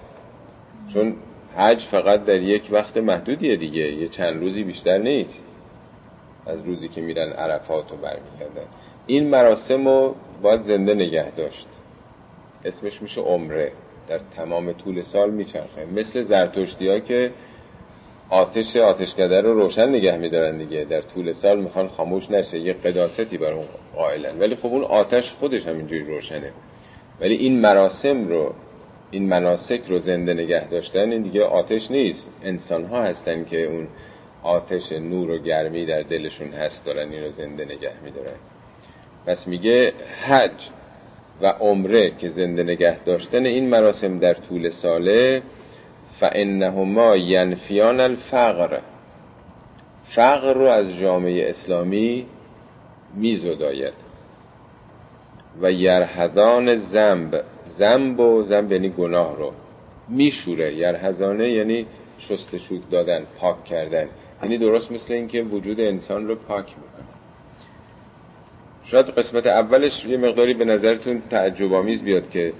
چون 0.92 1.16
حج 1.56 1.80
فقط 1.80 2.24
در 2.24 2.42
یک 2.42 2.68
وقت 2.70 2.96
محدودیه 2.96 3.56
دیگه. 3.56 3.92
یه 3.92 4.08
چند 4.08 4.40
روزی 4.40 4.64
بیشتر 4.64 4.98
نیست. 4.98 5.42
از 6.46 6.64
روزی 6.66 6.88
که 6.88 7.00
میرن 7.00 7.32
عرفات 7.32 7.90
رو 7.90 7.96
برمیگردن. 7.96 8.66
این 9.06 9.30
مراسم 9.30 9.88
رو 9.88 10.14
باید 10.42 10.62
زنده 10.62 10.94
نگه 10.94 11.30
داشت. 11.30 11.66
اسمش 12.64 13.02
میشه 13.02 13.20
عمره. 13.20 13.72
در 14.08 14.20
تمام 14.36 14.72
طول 14.72 15.02
سال 15.02 15.30
میچرخه. 15.30 15.86
مثل 15.94 16.22
زرتشتی 16.22 16.88
ها 16.88 17.00
که 17.00 17.30
آتش 18.30 18.76
آتشکده 18.76 19.40
رو 19.40 19.54
روشن 19.54 19.88
نگه 19.88 20.16
میدارن 20.16 20.58
دیگه. 20.58 20.84
در 20.84 21.00
طول 21.00 21.32
سال 21.32 21.60
می‌خوان 21.60 21.88
خاموش 21.88 22.30
نشه. 22.30 22.58
یه 22.58 22.72
قداستی 22.72 23.38
بر 23.38 23.52
اون 23.52 23.66
قائلن. 23.94 24.38
ولی 24.38 24.56
خب 24.56 24.66
اون 24.66 24.84
آتش 24.84 25.32
خودش 25.32 25.66
هم 25.66 25.76
اینجوری 25.76 26.04
روشنه. 26.04 26.52
ولی 27.20 27.34
این 27.34 27.60
مراسم 27.60 28.28
رو 28.28 28.54
این 29.10 29.28
مناسک 29.28 29.80
رو 29.88 29.98
زنده 29.98 30.34
نگه 30.34 30.68
داشتن 30.68 31.10
این 31.10 31.22
دیگه 31.22 31.44
آتش 31.44 31.90
نیست. 31.90 32.30
انسان 32.42 32.84
ها 32.84 33.02
هستن 33.02 33.44
که 33.44 33.64
اون 33.64 33.88
آتش 34.42 34.92
نور 34.92 35.30
و 35.30 35.38
گرمی 35.38 35.86
در 35.86 36.02
دلشون 36.02 36.52
هست 36.52 36.86
دارن 36.86 37.10
این 37.10 37.24
رو 37.24 37.30
زنده 37.30 37.64
نگه 37.64 37.92
میدارن. 38.04 38.36
پس 39.26 39.48
میگه 39.48 39.92
حج. 40.26 40.70
و 41.40 41.46
عمره 41.46 42.10
که 42.10 42.28
زنده 42.28 42.62
نگه 42.62 43.04
داشتن 43.04 43.46
این 43.46 43.68
مراسم 43.68 44.18
در 44.18 44.34
طول 44.34 44.68
ساله 44.68 45.42
فانهما 46.20 47.16
ینفیان 47.16 48.00
الفقر. 48.00 48.80
فقر 50.14 50.54
رو 50.54 50.66
از 50.66 50.96
جامعه 50.96 51.50
اسلامی 51.50 52.26
میزداید. 53.14 53.94
و 55.60 55.72
یرهدان 55.72 56.76
زنب 56.76 57.44
زنب 57.66 58.20
و 58.20 58.42
زنب 58.42 58.72
یعنی 58.72 58.88
گناه 58.88 59.36
رو 59.36 59.52
میشوره. 60.08 60.74
یرهزانه 60.74 61.50
یعنی 61.50 61.86
شستشو 62.18 62.78
دادن 62.90 63.26
پاک 63.40 63.64
کردن. 63.64 64.08
یعنی 64.42 64.58
درست 64.58 64.92
مثل 64.92 65.12
اینکه 65.12 65.42
وجود 65.42 65.80
انسان 65.80 66.28
رو 66.28 66.34
پاک 66.34 66.66
می‌کنه. 66.66 66.93
شاید 68.84 69.06
قسمت 69.06 69.46
اولش 69.46 70.04
یه 70.04 70.16
مقداری 70.16 70.54
به 70.54 70.64
نظرتون 70.64 71.22
تعجب 71.30 71.72
آمیز 71.72 72.02
بیاد 72.02 72.30
که 72.30 72.52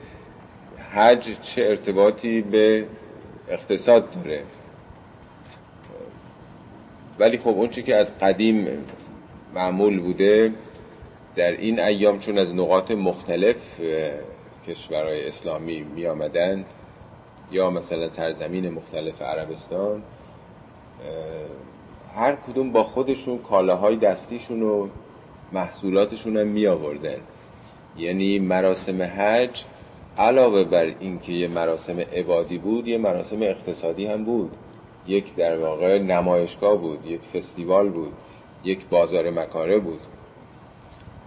حج 0.93 1.40
چه 1.43 1.62
ارتباطی 1.62 2.40
به 2.43 2.87
اقتصاد 3.49 4.11
داره. 4.11 4.43
ولی 7.19 7.38
خب 7.38 7.49
اون 7.49 7.69
که 7.69 7.97
از 7.97 8.19
قدیم 8.19 8.85
معمول 9.54 10.00
بوده 10.00 10.52
در 11.37 11.50
این 11.50 11.81
ایام 11.81 12.19
چون 12.19 12.38
از 12.38 12.54
نقاط 12.54 12.90
مختلف 12.90 13.57
کشورهای 14.66 15.28
اسلامی 15.28 15.83
می 15.83 16.07
آمدن 16.07 16.64
یا 17.52 17.71
مثلا 17.71 18.09
سرزمین 18.09 18.71
مختلف 18.71 19.23
عربستان 19.23 20.02
هر 22.16 22.37
کدوم 22.37 22.73
با 22.73 22.85
خودشون 22.85 23.38
کالاهای 23.38 23.97
دستیشون 23.97 24.62
و 24.62 24.88
محصولاتشون 25.54 26.37
هم 26.37 26.46
می 26.46 26.66
آوردن 26.66 27.18
یعنی 27.96 28.38
مراسم 28.38 29.02
حج 29.02 29.62
علاوه 30.18 30.64
بر 30.64 30.94
اینکه 31.00 31.32
یه 31.32 31.49
مراسم 31.49 32.00
عبادی 32.00 32.58
بود 32.58 32.88
یه 32.88 32.99
مراسم 32.99 33.42
اقتصادی 33.42 34.06
هم 34.06 34.25
بود. 34.25 34.50
یک 35.06 35.34
در 35.34 35.58
واقع 35.58 35.99
نمایشگاه 35.99 36.76
بود 36.76 37.06
یک 37.06 37.20
فستیوال 37.20 37.90
بود 37.90 38.12
یک 38.64 38.87
بازار 38.90 39.30
مکاره 39.30 39.78
بود. 39.78 40.00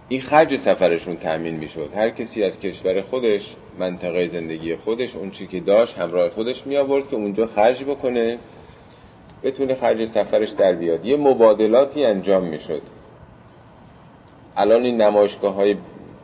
این 0.08 0.20
خرج 0.20 0.56
سفرشون 0.56 1.16
تأمین 1.16 1.56
می‌شد. 1.56 1.90
هر 1.94 2.10
کسی 2.10 2.42
از 2.42 2.60
کشور 2.60 3.02
خودش 3.02 3.54
منطقه 3.78 4.26
زندگی 4.26 4.76
خودش 4.76 5.16
اون 5.16 5.30
چی 5.30 5.46
که 5.46 5.60
داشت 5.60 5.98
همراه 5.98 6.30
خودش 6.30 6.66
می 6.66 6.76
آورد 6.76 7.08
که 7.08 7.16
اونجا 7.16 7.46
خرج 7.46 7.84
بکنه 7.84 8.38
بتونه 9.42 9.74
خرج 9.74 10.04
سفرش 10.04 10.50
در 10.50 10.72
بیاد. 10.72 11.04
یه 11.04 11.16
مبادلاتی 11.16 12.04
انجام 12.04 12.44
می‌شد. 12.44 12.82
الان 14.58 14.82
این 14.82 15.00
نمایشگاه 15.00 15.54
های 15.54 15.76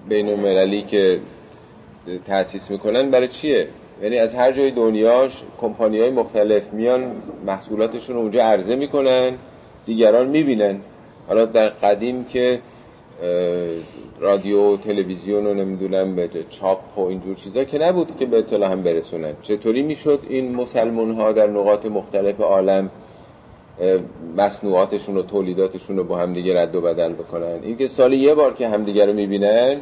بین 0.09 0.29
المللی 0.29 0.83
که 0.83 1.21
تأسیس 2.27 2.71
می‌کنن 2.71 3.11
برای 3.11 3.29
چیه؟ 3.29 3.69
یعنی 4.03 4.19
از 4.19 4.35
هر 4.35 4.53
جای 4.53 4.71
دنیاش 4.71 5.33
کمپانی 5.61 6.01
های 6.01 6.11
مختلف 6.11 6.73
میان 6.73 7.13
محصولاتشون 7.47 8.17
رو 8.17 8.23
اونجا 8.23 8.43
عرضه 8.43 8.77
می‌کنن 8.77 9.33
دیگران 9.87 10.29
می‌بینن. 10.29 10.81
حالا 11.29 11.45
در 11.45 11.69
قدیم 11.69 12.25
که 12.25 12.61
رادیو 14.21 14.75
و 14.75 14.77
تلویزیون 14.77 15.47
و 15.47 15.55
نمی‌دونم 15.55 16.17
به 16.17 16.29
چاپ 16.51 16.99
و 16.99 17.01
اینجور 17.01 17.35
چیزا 17.35 17.65
که 17.65 17.79
نبود 17.79 18.17
که 18.17 18.27
به 18.27 18.39
اطلاع 18.39 18.73
هم 18.73 18.83
برسونن. 18.83 19.33
چطوری 19.43 19.83
می‌شد 19.83 20.21
این 20.29 20.55
مسلمون 20.55 21.15
ها 21.15 21.33
در 21.33 21.47
نقاط 21.47 21.87
مختلف 21.87 22.41
عالم 22.41 22.91
مصنوعاتشون 24.37 25.17
و 25.17 25.23
تولیداتشون 25.23 25.97
رو 25.97 26.05
با 26.05 26.19
همدیگه 26.19 26.63
رد 26.63 26.75
و 26.75 26.81
بدل 26.81 27.13
بکنن. 27.13 27.59
این 27.63 27.77
که 27.77 27.87
سال 27.87 28.13
یه 28.13 28.35
بار 28.35 28.55
که 28.55 28.69
همدیگه 28.69 29.07
رو 29.07 29.13
می‌بینن 29.13 29.81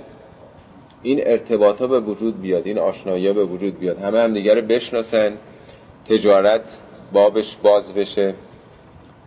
این 1.02 1.20
ارتباط 1.26 1.82
به 1.82 2.00
وجود 2.00 2.40
بیاد 2.40 2.66
این 2.66 2.78
آشنایی 2.78 3.32
به 3.32 3.44
وجود 3.44 3.78
بیاد. 3.78 3.98
همه 3.98 4.18
همدیگه 4.18 4.54
رو 4.54 4.62
بشناسن 4.62 5.32
تجارت 6.08 6.78
بابش 7.12 7.56
باز 7.62 7.94
بشه. 7.94 8.34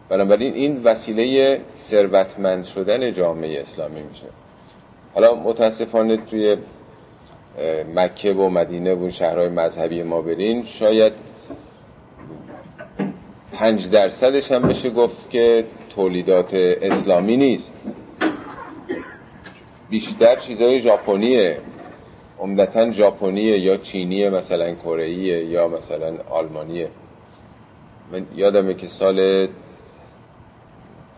بنابراین 0.09 0.53
این 0.53 0.83
وسیله 0.83 1.59
ثروتمند 1.77 2.65
شدن 2.65 3.13
جامعه 3.13 3.61
اسلامی 3.61 4.01
میشه. 4.01 4.27
حالا 5.13 5.35
متاسفانه 5.35 6.17
توی 6.17 6.57
مکه 7.95 8.33
و 8.33 8.49
مدینه 8.49 8.95
و 8.95 9.09
شهرهای 9.09 9.49
مذهبی 9.49 10.03
ما 10.03 10.21
برین 10.21 10.63
شاید 10.63 11.13
پنج 13.55 13.89
درصدش 13.89 14.51
هم 14.51 14.61
بشه 14.61 14.89
گفت 14.89 15.29
که 15.29 15.65
تولیدات 15.95 16.53
اسلامی 16.81 17.37
نیست. 17.37 17.73
بیشتر 19.89 20.35
چیزای 20.35 20.81
ژاپنیه. 20.81 21.57
عمدتا 22.39 22.91
ژاپنیه 22.91 23.59
یا 23.59 23.77
چینیه 23.77 24.29
مثلا 24.29 24.75
کره 24.75 25.09
یا 25.09 25.67
مثلا 25.67 26.13
آلمانیه. 26.29 26.89
من 28.11 28.25
یادمه 28.35 28.73
که 28.73 28.87
سال 28.87 29.47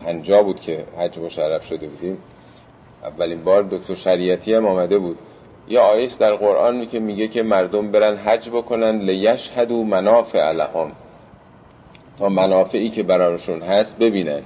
پنجا 0.04 0.42
بود 0.42 0.60
که 0.60 0.84
حج 0.98 1.18
مشرف 1.18 1.64
شده 1.64 1.88
بودیم. 1.88 2.18
اولین 3.02 3.44
بار 3.44 3.62
دکتر 3.62 3.94
شریعتی 3.94 4.54
هم 4.54 4.66
آمده 4.66 4.98
بود. 4.98 5.18
یا 5.68 5.82
آیش 5.82 6.12
در 6.12 6.34
قرآن 6.34 6.86
که 6.86 6.98
میگه 6.98 7.28
که 7.28 7.42
مردم 7.42 7.90
برن 7.90 8.16
حج 8.16 8.48
بکنن 8.48 8.98
لیشهدو 8.98 9.84
منافع 9.84 10.52
لهم. 10.52 10.92
تا 12.18 12.28
منافعی 12.28 12.90
که 12.90 13.02
براشون 13.02 13.62
هست 13.62 13.98
ببینن. 13.98 14.40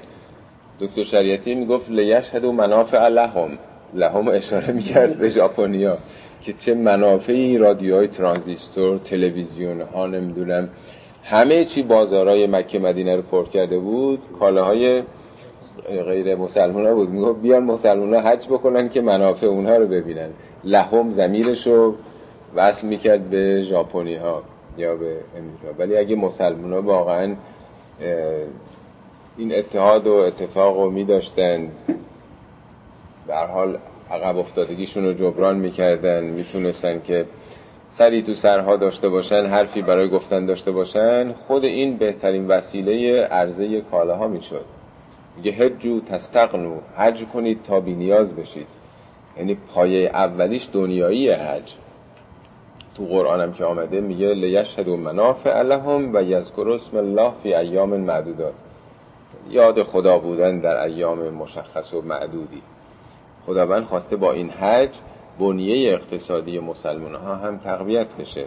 دکتر 0.80 1.02
شریعتی 1.02 1.54
می‌گفت 1.54 1.90
لیشهدو 1.90 2.52
منافع 2.52 3.08
لهم. 3.08 3.58
لهم 3.94 4.28
اشاره 4.28 4.72
می‌کرد 4.72 5.18
به 5.18 5.28
ژاپنیا 5.28 5.98
که 6.40 6.52
چه 6.52 6.74
منافعی 6.74 7.58
رادیوهای 7.58 8.08
ترانزیستور 8.08 8.98
تلویزیون 8.98 9.80
ها 9.80 10.06
نمی‌دونم 10.06 10.68
همه 11.24 11.64
چی 11.64 11.82
بازارهای 11.82 12.46
مکه 12.46 12.78
مدینه 12.78 13.16
رو 13.16 13.22
پر 13.22 13.44
کرده 13.44 13.78
بود. 13.78 14.18
کالاهای 14.38 15.02
غیر 16.06 16.34
مسلمان 16.34 16.94
بود 16.94 17.08
می‌گفت 17.08 17.42
بیان 17.42 17.64
مسلمان 17.64 18.14
ها 18.14 18.20
حج 18.20 18.46
بکنن 18.48 18.88
که 18.88 19.00
منافع 19.00 19.46
اونها 19.46 19.76
رو 19.76 19.86
ببینن. 19.86 20.28
لهم 20.64 21.10
زمیرش 21.10 21.66
رو 21.66 21.94
وصل 22.54 22.86
می‌کرد 22.86 23.30
به 23.30 23.62
ژاپنی 23.62 24.14
ها 24.14 24.42
یا 24.78 24.96
به 24.96 25.16
امریکا. 25.38 25.78
ولی 25.78 25.96
اگه 25.96 26.16
مسلمان 26.16 26.72
ها 26.72 26.82
واقعا 26.82 27.34
این 29.36 29.54
اتحاد 29.54 30.06
و 30.06 30.12
اتفاق 30.12 30.76
رو 30.76 30.90
میداشتن. 30.90 31.68
در 33.28 33.46
حال 33.46 33.78
عقب 34.10 34.36
افتادگیشون 34.36 35.04
رو 35.04 35.12
جبران 35.12 35.56
می‌کردن. 35.56 36.24
می‌تونستن 36.24 37.00
که 37.00 37.26
سری 37.90 38.22
تو 38.22 38.34
سرها 38.34 38.76
داشته 38.76 39.08
باشن 39.08 39.46
حرفی 39.46 39.82
برای 39.82 40.08
گفتن 40.08 40.46
داشته 40.46 40.70
باشن. 40.70 41.32
خود 41.32 41.64
این 41.64 41.96
بهترین 41.96 42.48
وسیله 42.48 43.22
عرضه 43.22 43.80
کالاها 43.80 44.28
می‌شد. 44.28 44.64
میگه 45.36 45.52
هجو 45.52 46.00
تستقنو 46.00 46.76
حج 46.96 47.24
کنید 47.24 47.62
تا 47.62 47.80
بی 47.80 47.94
نیاز 47.94 48.36
بشید. 48.36 48.66
یعنی 49.38 49.54
پایه 49.74 50.08
اولیش 50.08 50.68
دنیایی 50.72 51.30
حج. 51.30 51.74
تو 52.96 53.06
قرآن 53.06 53.40
هم 53.40 53.52
که 53.52 53.64
آمده 53.64 54.00
میگه 54.00 54.34
لیشهدو 54.34 54.96
منافع 54.96 55.62
لهم 55.62 56.14
و 56.14 56.22
یذکر 56.22 56.70
اسم 56.70 56.96
الله 56.96 57.32
فی 57.42 57.54
ایام 57.54 58.00
معدودات. 58.00 58.54
یاد 59.50 59.82
خدا 59.82 60.18
بودن 60.18 60.60
در 60.60 60.84
ایام 60.84 61.28
مشخص 61.30 61.94
و 61.94 62.02
معدودی. 62.02 62.62
خداوند 63.46 63.84
خواسته 63.84 64.16
با 64.16 64.32
این 64.32 64.50
حج 64.50 64.90
بنیه 65.38 65.92
اقتصادی 65.92 66.58
مسلمان 66.58 67.14
ها 67.14 67.34
هم 67.34 67.58
تقویت 67.58 68.06
بشه. 68.18 68.46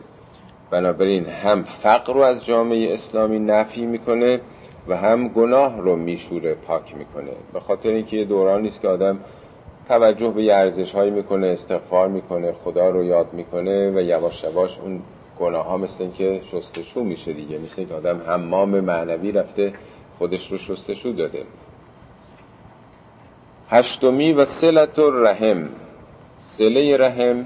بنابراین 0.71 1.25
هم 1.25 1.63
فقر 1.63 2.13
رو 2.13 2.21
از 2.21 2.45
جامعه 2.45 2.93
اسلامی 2.93 3.39
نفی 3.39 3.85
می‌کنه 3.85 4.41
و 4.87 4.97
هم 4.97 5.27
گناه 5.27 5.81
رو 5.81 5.95
میشوره 5.95 6.53
پاک 6.53 6.97
می‌کنه. 6.97 7.31
به 7.53 7.59
خاطر 7.59 7.89
اینکه 7.89 8.17
یه 8.17 8.25
دوران 8.25 8.61
نیست 8.61 8.81
که 8.81 8.87
آدم 8.87 9.19
توجه 9.87 10.29
به 10.29 10.55
ارزش 10.55 10.95
هایی 10.95 11.11
می‌کنه 11.11 11.47
استغفار 11.47 12.07
می‌کنه 12.07 12.51
خدا 12.51 12.89
رو 12.89 13.03
یاد 13.03 13.33
می‌کنه 13.33 13.91
و 13.91 14.01
یواش 14.01 14.43
یواش 14.43 14.79
اون 14.79 15.01
گناه 15.39 15.65
ها 15.65 15.77
مثل 15.77 16.03
اینکه 16.03 16.41
شستشو 16.51 17.03
میشه 17.03 17.33
دیگه. 17.33 17.57
مثل 17.57 17.73
اینکه 17.77 17.95
آدم 17.95 18.21
حمام 18.27 18.79
معنوی 18.79 19.31
رفته 19.31 19.73
خودش 20.17 20.51
رو 20.51 20.57
شستشو 20.57 21.11
داده. 21.11 21.43
هشتمی 23.69 24.33
و 24.33 24.45
سلت 24.45 24.99
رحم 24.99 25.69
سله 26.37 26.97
رحم 26.97 27.45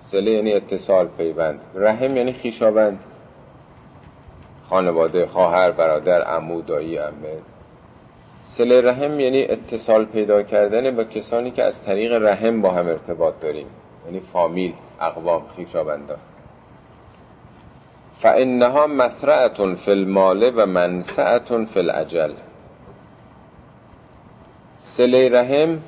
سله 0.00 0.30
یعنی 0.30 0.52
اتصال 0.52 1.08
پیوند. 1.18 1.60
رحم 1.74 2.16
یعنی 2.16 2.32
خیشاوند. 2.32 3.00
خانواده 4.68 5.26
خواهر 5.26 5.70
برادر 5.70 6.22
عمو 6.22 6.62
دایی 6.62 6.96
عمه. 6.96 7.51
سله 8.56 8.80
رحم 8.80 9.20
یعنی 9.20 9.42
اتصال 9.42 10.04
پیدا 10.04 10.42
کردن 10.42 10.96
با 10.96 11.04
کسانی 11.04 11.50
که 11.50 11.64
از 11.64 11.82
طریق 11.82 12.12
رحم 12.12 12.62
با 12.62 12.70
هم 12.70 12.86
ارتباط 12.86 13.34
داریم. 13.40 13.66
یعنی 14.06 14.20
فامیل 14.20 14.72
اقوام 15.00 15.42
خیشاوندان 15.56 16.18
فانها 18.22 18.86
مسرعتون 18.86 19.74
فی 19.74 19.90
المال 19.90 20.52
و 20.56 20.66
منسعتون 20.66 21.64
فی 21.66 21.78
الاجل 21.78 22.32
سله 24.78 25.28
رحم 25.28 25.78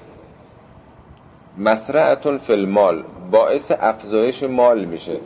مسرعتون 1.59 2.39
فی 2.39 2.53
المال 2.53 3.05
باعث 3.31 3.73
افزایش 3.81 4.43
مال 4.43 4.85
میشه. 4.85 5.21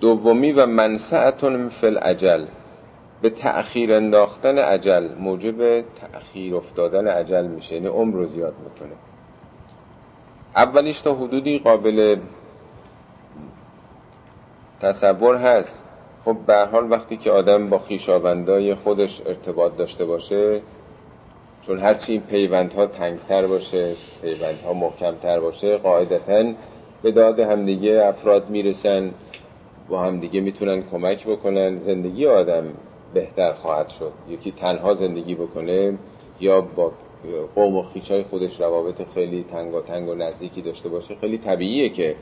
دومی 0.00 0.52
و 0.52 0.66
منسعتون 0.66 1.68
فی 1.68 1.86
الاجل 1.86 2.44
به 3.26 3.30
تأخیر 3.30 3.94
انداختن 3.94 4.58
عجل 4.58 5.08
موجب 5.18 5.80
تأخیر 5.80 6.56
افتادن 6.56 7.08
عجل 7.08 7.46
میشه 7.46 7.74
یعنی 7.74 7.86
عمر 7.86 8.14
رو 8.14 8.26
زیاد 8.26 8.54
می‌کنه. 8.64 8.96
اولیش 10.56 11.00
تا 11.00 11.14
حدودی 11.14 11.58
قابل 11.58 12.16
تصور 14.80 15.36
هست. 15.36 15.84
خب 16.24 16.36
به 16.46 16.66
حال 16.66 16.90
وقتی 16.90 17.16
که 17.16 17.30
آدم 17.30 17.70
با 17.70 17.78
خیشاوندای 17.78 18.74
خودش 18.74 19.22
ارتباط 19.26 19.76
داشته 19.76 20.04
باشه 20.04 20.60
چون 21.66 21.78
هرچی 21.78 22.12
این 22.12 22.20
پیوندها 22.20 22.86
تنگتر 22.86 23.46
باشه 23.46 23.94
پیوندها 24.22 24.72
محکمتر 24.72 25.40
باشه 25.40 25.76
قاعدتا 25.76 26.52
به 27.02 27.12
داد 27.12 27.40
همدیگه 27.40 28.04
افراد 28.06 28.50
می‌رسن 28.50 29.10
با 29.88 30.02
همدیگه 30.02 30.40
می‌تونن 30.40 30.82
کمک 30.82 31.26
بکنن 31.26 31.78
زندگی 31.78 32.26
آدم 32.26 32.64
بهتر 33.14 33.52
خواهد 33.52 33.88
شد. 33.88 34.12
یکی 34.28 34.52
تنها 34.52 34.94
زندگی 34.94 35.34
بکنه 35.34 35.98
یا 36.40 36.60
با 36.60 36.92
قوم 37.54 37.76
و 37.76 37.82
خیشای 37.82 38.22
خودش 38.22 38.60
روابط 38.60 39.02
خیلی 39.14 39.44
تنگ 39.52 39.74
و 39.74 39.80
تنگ 39.80 40.08
و 40.08 40.14
نزدیکی 40.14 40.62
داشته 40.62 40.88
باشه 40.88 41.14
خیلی 41.14 41.38
طبیعیه 41.38 41.88
که 41.88 42.16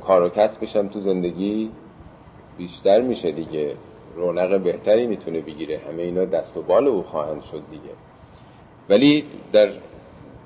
کار 0.00 0.22
و 0.22 0.28
کسبش 0.28 0.72
تو 0.72 1.00
زندگی 1.00 1.70
بیشتر 2.58 3.00
میشه 3.00 3.32
دیگه. 3.32 3.74
رونق 4.16 4.60
بهتری 4.60 5.06
می‌تونه 5.06 5.40
بگیره. 5.40 5.80
همه 5.88 6.02
اینا 6.02 6.24
دست 6.24 6.56
و 6.56 6.62
بال 6.62 6.88
او 6.88 7.02
خواهند 7.02 7.42
شد 7.42 7.62
دیگه. 7.70 7.94
ولی 8.88 9.24
در 9.52 9.68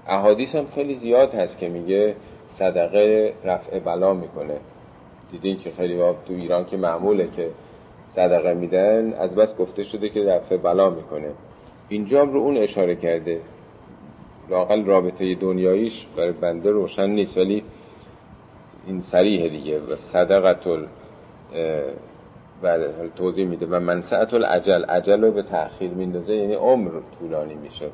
احادیث 0.06 0.54
هم 0.54 0.66
خیلی 0.74 0.94
زیاد 0.94 1.34
هست 1.34 1.58
که 1.58 1.68
میگه 1.68 2.16
صدقه 2.48 3.34
رفع 3.44 3.78
بلا 3.78 4.14
می‌کنه. 4.14 4.60
دیدین 5.32 5.56
که 5.56 5.70
خیلی 5.70 5.98
تو 5.98 6.32
ایران 6.32 6.64
که 6.64 6.76
معموله 6.76 7.28
که 7.36 7.50
صدقه 8.16 8.54
میدن 8.54 9.12
از 9.12 9.34
بس 9.34 9.56
گفته 9.56 9.84
شده 9.84 10.08
که 10.08 10.24
رفع 10.24 10.56
بلا 10.56 10.90
می‌کنه. 10.90 11.30
اینجا 11.88 12.22
رو 12.22 12.40
اون 12.40 12.56
اشاره 12.56 12.96
کرده. 12.96 13.40
لاقل 14.50 14.84
رابطه 14.84 15.34
دنیاییش 15.34 16.06
برای 16.16 16.32
بنده 16.32 16.70
روشن 16.70 17.06
نیست 17.06 17.36
ولی 17.36 17.62
این 18.86 19.00
سریح 19.00 19.48
دیگه. 19.48 19.80
و 19.80 19.96
صدقت 19.96 20.64
بله 22.62 22.88
توضیح 23.16 23.46
میده. 23.46 23.66
و 23.66 23.80
منسعت 23.80 24.34
العجل 24.34 24.84
عجل 24.84 25.24
رو 25.24 25.32
به 25.32 25.42
تأخیر 25.42 25.90
میندازه 25.90 26.34
یعنی 26.34 26.54
عمر 26.54 26.90
طولانی 27.18 27.54
میشه. 27.54 27.86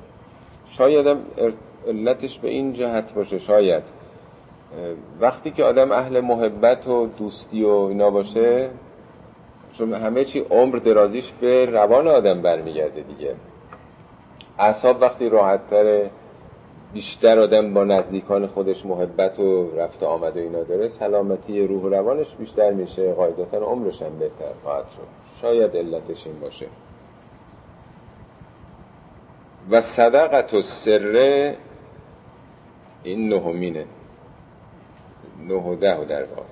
شاید 0.66 1.06
هم 1.06 1.18
علتش 1.88 2.38
به 2.38 2.48
این 2.48 2.72
جهت 2.72 3.14
باشه 3.14 3.38
شاید. 3.38 3.82
وقتی 5.20 5.50
که 5.50 5.64
آدم 5.64 5.92
اهل 5.92 6.20
محبت 6.20 6.88
و 6.88 7.06
دوستی 7.06 7.64
و 7.64 7.68
اینا 7.70 8.10
باشه 8.10 8.70
چون 9.78 9.94
همه 9.94 10.24
چی 10.24 10.40
عمر 10.40 10.76
درازیش 10.76 11.32
به 11.40 11.66
روان 11.66 12.08
آدم 12.08 12.42
برمیگرده 12.42 13.00
دیگه. 13.00 13.34
اعصاب 14.58 15.02
وقتی 15.02 15.28
راحت 15.28 15.60
بیشتر 16.92 17.38
آدم 17.38 17.74
با 17.74 17.84
نزدیکان 17.84 18.46
خودش 18.46 18.86
محبت 18.86 19.38
و 19.38 19.70
رفت 19.76 20.02
آمد 20.02 20.36
و 20.36 20.40
اینا 20.40 20.62
داره 20.62 20.88
سلامتی 20.88 21.66
روح 21.66 21.82
و 21.82 21.88
روانش 21.88 22.34
بیشتر 22.38 22.70
میشه 22.70 23.12
قاعدتا 23.12 23.58
عمرش 23.58 24.02
هم 24.02 24.18
بهتر 24.18 24.52
خواهد 24.62 24.84
شد. 24.96 25.06
شاید 25.42 25.76
علتش 25.76 26.26
این 26.26 26.40
باشه. 26.40 26.66
و 29.70 29.80
صدقت 29.80 30.54
و 30.54 30.62
سره 30.62 31.56
این 33.02 33.28
نهمینه. 33.28 33.84
نه 35.48 35.54
و 35.54 35.76
ده 35.76 36.00
و 36.00 36.04
در 36.04 36.24
واقع. 36.24 36.42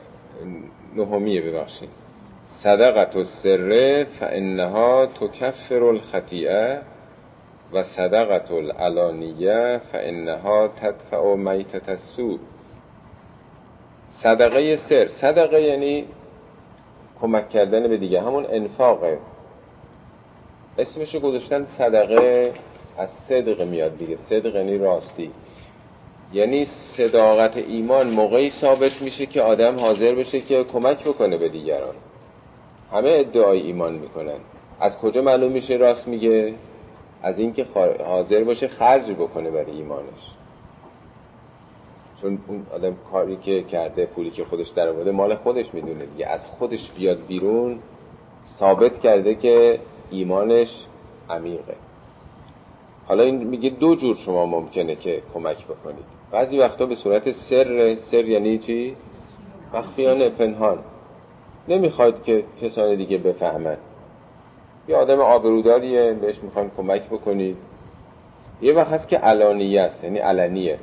نهمیه 0.96 1.42
ببخشید. 1.42 1.99
صدقت 2.62 3.16
و 3.16 3.24
سره 3.24 4.04
فانها 4.04 5.06
تکفر 5.06 5.84
الخطیعه 5.84 6.80
و 7.72 7.82
صدقت 7.82 8.50
العلانیه 8.50 9.80
فانها 9.92 10.68
تدفع 10.68 11.34
میتت 11.34 11.88
السوء. 11.88 12.38
صدقه 14.10 14.76
سر. 14.76 15.08
صدقه 15.08 15.62
یعنی 15.62 16.04
کمک 17.20 17.48
کردن 17.48 17.88
به 17.88 17.96
دیگه. 17.96 18.20
همون 18.20 18.46
انفاقه 18.50 19.18
اسمشو 20.78 21.20
گذاشتن 21.20 21.64
صدقه 21.64 22.52
از 22.98 23.08
صدق 23.28 23.62
میاد 23.62 23.98
دیگه. 23.98 24.16
صدق 24.16 24.54
یعنی 24.56 24.78
راستی. 24.78 25.30
یعنی 26.32 26.64
صداقت 26.64 27.56
ایمان 27.56 28.10
موقعی 28.10 28.50
ثابت 28.50 29.02
میشه 29.02 29.26
که 29.26 29.42
آدم 29.42 29.78
حاضر 29.78 30.14
بشه 30.14 30.40
که 30.40 30.64
کمک 30.64 31.04
بکنه 31.04 31.36
به 31.36 31.48
دیگران. 31.48 31.94
همه 32.92 33.10
ادعای 33.10 33.60
ایمان 33.60 33.92
می‌کنن. 33.92 34.38
از 34.80 34.98
کجا 34.98 35.22
معلوم 35.22 35.52
میشه 35.52 35.74
راست 35.74 36.08
میگه؟ 36.08 36.54
از 37.22 37.38
اینکه 37.38 37.66
حاضر 38.04 38.44
باشه 38.44 38.68
خرج 38.68 39.10
بکنه 39.10 39.50
برای 39.50 39.70
ایمانش. 39.70 40.34
چون 42.22 42.38
اون 42.48 42.66
آدم 42.74 42.96
کاری 43.12 43.36
که 43.36 43.62
کرده 43.62 44.06
پولی 44.06 44.30
که 44.30 44.44
خودش 44.44 44.68
در 44.68 44.92
مال 44.92 45.34
خودش 45.34 45.74
می‌دونه 45.74 46.06
دیگه. 46.06 46.26
از 46.26 46.46
خودش 46.46 46.90
بیاد 46.90 47.26
بیرون 47.26 47.78
ثابت 48.48 49.00
کرده 49.00 49.34
که 49.34 49.80
ایمانش 50.10 50.68
عمیقه. 51.30 51.76
حالا 53.06 53.22
این 53.22 53.44
میگه 53.44 53.70
دو 53.70 53.94
جور 53.94 54.16
شما 54.16 54.46
ممکنه 54.46 54.96
که 54.96 55.22
کمک 55.34 55.66
بکنید. 55.66 56.04
بعضی 56.30 56.58
وقتا 56.58 56.86
به 56.86 56.94
صورت 56.94 57.32
سر 57.32 57.94
سر 57.94 58.24
یعنی 58.24 58.58
چی؟ 58.58 58.96
مخفیانه 59.74 60.28
پنهان. 60.28 60.78
نمی‌خواد 61.68 62.22
که 62.22 62.44
کسان 62.62 62.94
دیگه 62.94 63.18
بفهمن. 63.18 63.76
یه 64.88 64.96
آدم 64.96 65.20
آبروداریه 65.20 66.12
بهش 66.12 66.38
می‌خوان 66.42 66.70
کمک 66.76 67.06
بکنید. 67.06 67.56
یه 68.62 68.72
وقت 68.72 68.88
هست 68.88 69.08
که 69.08 69.16
علانیه 69.16 69.80
است 69.80 70.04
یعنی 70.04 70.18
علنیه. 70.18 70.78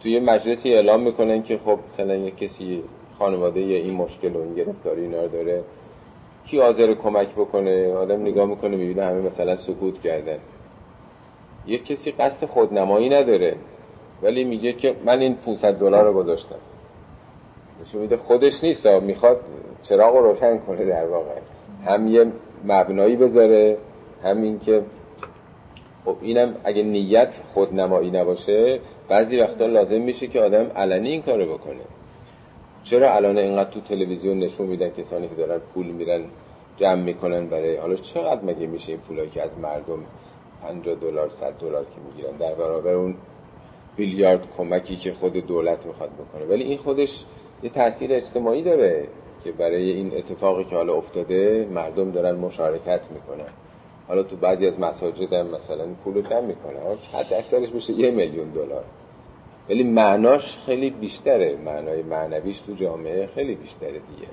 توی 0.00 0.20
مجلسی 0.20 0.74
اعلام 0.74 1.00
می‌کنن 1.00 1.42
که 1.42 1.58
خب 1.64 1.78
مثلا 1.88 2.14
یه 2.14 2.30
کسی 2.30 2.82
خانواده 3.18 3.60
یه 3.60 3.78
این 3.78 3.94
مشکل 3.94 4.36
و 4.36 4.40
این 4.40 4.54
گرفتاری 4.54 5.00
اینا 5.00 5.26
داره. 5.26 5.64
کی 6.46 6.60
حاضر 6.60 6.94
کمک 6.94 7.28
بکنه؟ 7.28 7.92
آدم 7.92 8.22
نگاه 8.22 8.46
می‌کنه 8.46 8.76
می‌بینه 8.76 9.04
همه 9.04 9.20
مثلا 9.20 9.56
سکوت 9.56 10.00
کردن. 10.00 10.38
یه 11.66 11.78
کسی 11.78 12.10
قصد 12.10 12.46
خودنمایی 12.46 13.08
نداره 13.08 13.56
ولی 14.22 14.44
میگه 14.44 14.72
که 14.72 14.96
من 15.04 15.20
این 15.20 15.34
500 15.34 15.74
دلار 15.74 16.04
رو 16.04 16.12
گذاشتم. 16.12 16.58
نشون 17.82 18.00
میده 18.00 18.16
خودش 18.16 18.64
نیست. 18.64 18.86
می‌خواد 18.86 19.40
چراغ 19.82 20.16
رو 20.16 20.22
روشن 20.22 20.58
کنه 20.58 20.84
در 20.84 21.06
واقع. 21.06 21.40
هم 21.86 22.08
یه 22.08 22.32
مبنایی 22.64 23.16
بذاره 23.16 23.78
همین 24.24 24.58
که 24.58 24.82
خب 26.04 26.16
اینم 26.20 26.56
اگه 26.64 26.82
نیت 26.82 27.28
خودنمایی 27.54 28.10
نباشه 28.10 28.80
بعضی 29.08 29.40
وقتا 29.40 29.66
لازم 29.66 30.00
میشه 30.00 30.26
که 30.26 30.40
آدم 30.40 30.66
علنی 30.76 31.08
این 31.08 31.22
کارو 31.22 31.54
بکنه. 31.54 31.80
چرا 32.84 33.14
الان 33.14 33.38
اینقدر 33.38 33.70
تو 33.70 33.80
تلویزیون 33.80 34.38
نشون 34.38 34.66
میدن 34.66 34.90
کسانی 34.90 35.28
که 35.28 35.34
دارن 35.34 35.60
پول 35.74 35.86
میرن 35.86 36.24
جمع 36.76 37.02
می‌کنن 37.02 37.46
برای 37.46 37.76
حالا 37.76 37.94
چقدر 37.94 38.44
مگه 38.44 38.66
میشه 38.66 38.88
این 38.88 39.00
پولایی 39.00 39.30
که 39.30 39.42
از 39.42 39.58
مردم 39.58 39.98
50 40.62 40.94
دلار 40.94 41.30
100 41.40 41.52
دلار 41.52 41.84
که 41.84 42.00
می‌گیرن 42.06 42.36
در 42.36 42.54
برابر 42.54 42.94
اون 42.94 43.14
بیلیارد 43.96 44.48
کمکی 44.56 44.96
که 44.96 45.12
خود 45.12 45.32
دولت 45.32 45.86
می‌خواد 45.86 46.10
بکنه؟ 46.10 46.44
ولی 46.44 46.64
این 46.64 46.78
خودش 46.78 47.24
یه 47.62 47.70
تاثیر 47.70 48.12
اجتماعی 48.12 48.62
داره 48.62 49.08
که 49.44 49.52
برای 49.52 49.90
این 49.90 50.16
اتفاقی 50.16 50.64
که 50.64 50.76
حالا 50.76 50.94
افتاده 50.94 51.68
مردم 51.70 52.10
دارن 52.10 52.34
مشارکت 52.36 53.00
می‌کنن. 53.10 53.52
حالا 54.08 54.22
تو 54.22 54.36
بعضی 54.36 54.66
از 54.66 54.80
مساجد 54.80 55.32
هم 55.32 55.46
مثلا 55.46 55.86
پول 56.04 56.22
جمع 56.22 56.40
می‌کنه. 56.40 56.78
حد 57.12 57.32
اکثرش 57.32 57.68
میشه 57.74 57.92
یه 57.92 58.10
میلیون 58.10 58.50
دلار. 58.50 58.84
ولی 59.70 59.82
معناش 59.82 60.58
خیلی 60.66 60.90
بیشتره. 60.90 61.56
معنای 61.56 62.02
معنویش 62.02 62.60
تو 62.60 62.74
جامعه 62.74 63.26
خیلی 63.26 63.54
بیشتره 63.54 63.90
دیگه. 63.90 64.28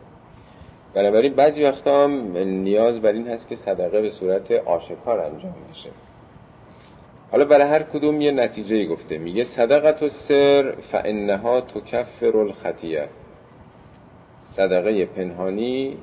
بنابراین 0.94 1.34
بعضی 1.34 1.64
وقتا 1.64 2.04
هم 2.04 2.38
نیاز 2.38 3.02
بر 3.02 3.12
این 3.12 3.28
هست 3.28 3.50
که 3.50 3.56
صدقه 3.56 4.02
به 4.02 4.10
صورت 4.10 4.52
آشکار 4.52 5.20
انجام 5.20 5.56
بشه. 5.72 5.90
حالا 7.32 7.46
برای 7.46 7.68
هر 7.68 7.84
کدوم 7.84 8.22
یه 8.22 8.32
نتیجه 8.32 8.86
گفته 8.86 9.18
میگه 9.18 9.44
صدقت 9.44 10.04
و 10.04 10.10
سر 10.10 10.76
فانها 10.92 11.62
تکفر 11.62 12.38
الخطیه 12.38 13.10
صدقه 14.50 15.06
پنهانی 15.06 15.98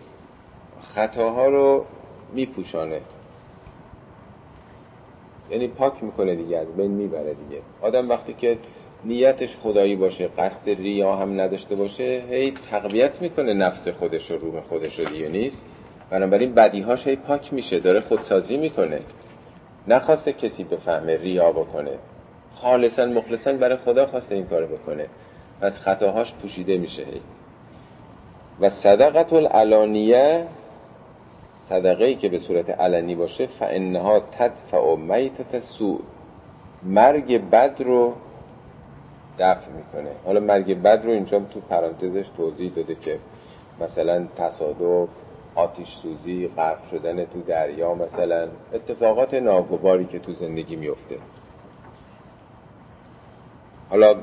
خطاها 0.81 1.47
رو 1.47 1.85
میپوشانه. 2.33 3.01
یعنی 5.51 5.69
پاک 5.69 6.05
می‌کنه 6.05 6.35
دیگه 6.35 6.59
از 6.59 6.77
بین 6.77 6.91
می‌بره 6.91 7.35
دیگه. 7.35 7.63
آدم 7.83 8.09
وقتی 8.09 8.35
که 8.35 8.59
نیتش 9.05 9.57
خدایی 9.57 9.97
باشه 9.97 10.29
قصد 10.39 10.69
ریا 10.69 11.17
هم 11.17 11.41
نداشته 11.41 11.75
باشه 11.75 12.25
هی 12.31 12.55
تقویت 12.71 13.23
می‌کنه 13.23 13.55
نفس 13.55 13.89
خودش 13.89 14.31
رو 14.31 14.39
روح 14.39 14.61
خودش 14.61 14.99
رو 14.99 15.05
دیگه 15.05 15.29
نیست. 15.29 15.67
بنابراین 16.11 16.55
بدیهاش 16.55 17.07
هی 17.07 17.17
پاک 17.17 17.53
میشه 17.53 17.81
داره 17.81 18.01
خودسازی 18.01 18.57
می‌کنه. 18.57 19.01
نخواسته 19.89 20.33
کسی 20.33 20.65
بفهمه 20.65 21.17
ریا 21.17 21.53
بکنه. 21.53 21.99
خالصا 22.55 23.07
مخلصا 23.07 23.53
برای 23.53 23.77
خدا 23.77 24.07
خواسته 24.07 24.35
این 24.35 24.47
کارو 24.47 24.67
بکنه. 24.67 25.07
پس 25.61 25.81
خطاهاش 25.81 26.35
پوشیده 26.35 26.79
میشه 26.79 27.05
و 28.61 28.71
صدقت 28.71 29.33
العلانیه 29.33 30.47
صدقه 31.69 32.15
که 32.15 32.29
به 32.29 32.39
صورت 32.39 32.71
علنی 32.71 33.15
باشه 33.15 33.47
فانها 33.47 34.21
تدفع 34.21 34.97
میتت 34.97 35.61
سوء 35.61 35.99
مرگ 36.83 37.51
بد 37.51 37.75
رو 37.79 38.13
دفع 39.39 39.71
می‌کنه. 39.71 40.11
حالا 40.25 40.41
مرگ 40.41 40.83
بد 40.83 41.03
رو 41.05 41.11
اینجا 41.11 41.41
تو 41.41 41.61
پرانتزش 41.61 42.29
توضیح 42.37 42.73
داده 42.77 42.95
که 42.95 43.19
مثلا 43.81 44.27
تصادف 44.37 45.09
آتیش 45.55 45.89
سوزی 46.03 46.49
غرق 46.57 46.79
شدن 46.91 47.25
تو 47.25 47.43
دریا 47.47 47.95
مثلا 47.95 48.49
اتفاقات 48.75 49.35
ناگواری 49.35 50.05
که 50.05 50.19
تو 50.19 50.33
زندگی 50.33 50.77
میفته 50.77 51.17
حالا 53.91 54.17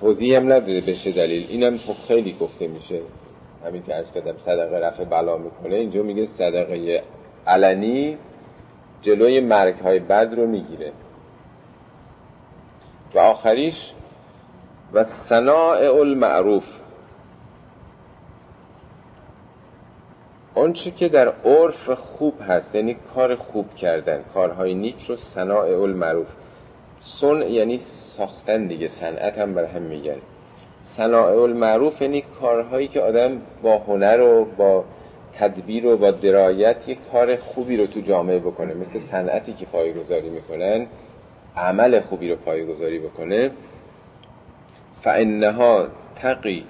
توضیح 0.00 0.36
هم 0.36 0.52
نداده 0.52 0.80
بشه 0.80 1.12
دلیل؟ 1.12 1.46
اینم 1.48 1.78
خب 1.78 1.94
خیلی 2.08 2.36
گفته 2.40 2.66
میشه. 2.66 3.00
همین 3.66 3.82
که 3.82 3.94
از 3.94 4.12
کردم 4.12 4.36
صدقه 4.36 4.78
رفع 4.78 5.04
بلا 5.04 5.36
می‌کنه 5.36 5.74
اینجا 5.74 6.02
میگه 6.02 6.26
صدقه 6.26 7.02
علنی 7.46 8.18
جلوی 9.02 9.40
مرگ 9.40 9.74
های 9.74 9.98
بد 9.98 10.34
رو 10.36 10.46
می‌گیره. 10.46 10.92
و 13.14 13.18
آخریش 13.18 13.92
و 14.92 15.02
صناع 15.02 15.94
المعروف. 15.94 16.64
آنچه 20.54 20.90
که 20.90 21.08
در 21.08 21.28
عرف 21.28 21.90
خوب 21.90 22.34
هست 22.48 22.74
یعنی 22.74 22.94
کار 23.14 23.36
خوب 23.36 23.74
کردن 23.74 24.22
کارهای 24.34 24.74
نیک 24.74 25.06
رو 25.06 25.16
صناع 25.16 25.82
المعروف. 25.82 26.28
سن 27.00 27.42
یعنی 27.42 27.78
ساختن 27.78 28.66
دیگه 28.66 28.88
صنعت 28.88 29.38
هم 29.38 29.54
بر 29.54 29.64
هم 29.64 29.82
میگن 29.82 30.18
صناع 30.96 31.42
المعروف 31.42 32.02
یعنی 32.02 32.24
کارهایی 32.40 32.88
که 32.88 33.00
آدم 33.00 33.42
با 33.62 33.78
هنر 33.78 34.20
و 34.20 34.44
با 34.44 34.84
تدبیر 35.38 35.86
و 35.86 35.96
با 35.96 36.10
درایت 36.10 36.76
یک 36.88 36.98
کار 37.12 37.36
خوبی 37.36 37.76
رو 37.76 37.86
تو 37.86 38.00
جامعه 38.00 38.38
بکنه. 38.38 38.74
مثل 38.74 39.00
صنعتی 39.00 39.52
که 39.52 39.66
پایگذاری 39.66 40.30
می‌کنن 40.30 40.86
عمل 41.56 42.00
خوبی 42.00 42.30
رو 42.30 42.36
پایگذاری 42.36 42.98
بکنه. 42.98 43.50
فانها 45.02 45.86
تقی 46.16 46.64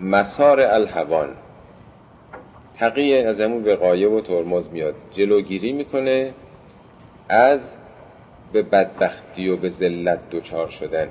مسار 0.00 0.60
الهوان 0.60 1.28
تقی 2.78 3.18
از 3.18 3.40
همون 3.40 3.64
وقایه 3.64 4.08
و 4.08 4.20
ترمز 4.20 4.64
میاد. 4.72 4.94
جلوگیری 5.10 5.72
می‌کنه 5.72 6.32
از 7.28 7.76
به 8.52 8.62
بدبختی 8.62 9.48
و 9.48 9.56
به 9.56 9.68
ذلت 9.68 10.18
دچار 10.30 10.68
شدن. 10.68 11.08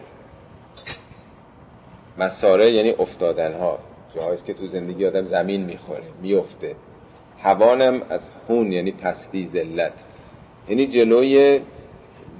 مساره 2.21 2.71
یعنی 2.71 2.89
افتادن 2.89 3.53
ها 3.53 3.79
جاهایست 4.15 4.45
که 4.45 4.53
تو 4.53 4.67
زندگی 4.67 5.05
آدم 5.05 5.25
زمین 5.25 5.65
می‌خوره 5.65 6.03
میفته 6.21 6.75
هوانم 7.39 8.01
از 8.09 8.31
هون 8.49 8.71
یعنی 8.71 8.91
پستی 8.91 9.47
ذلت. 9.47 9.93
یعنی 10.69 10.87
جلوی 10.87 11.61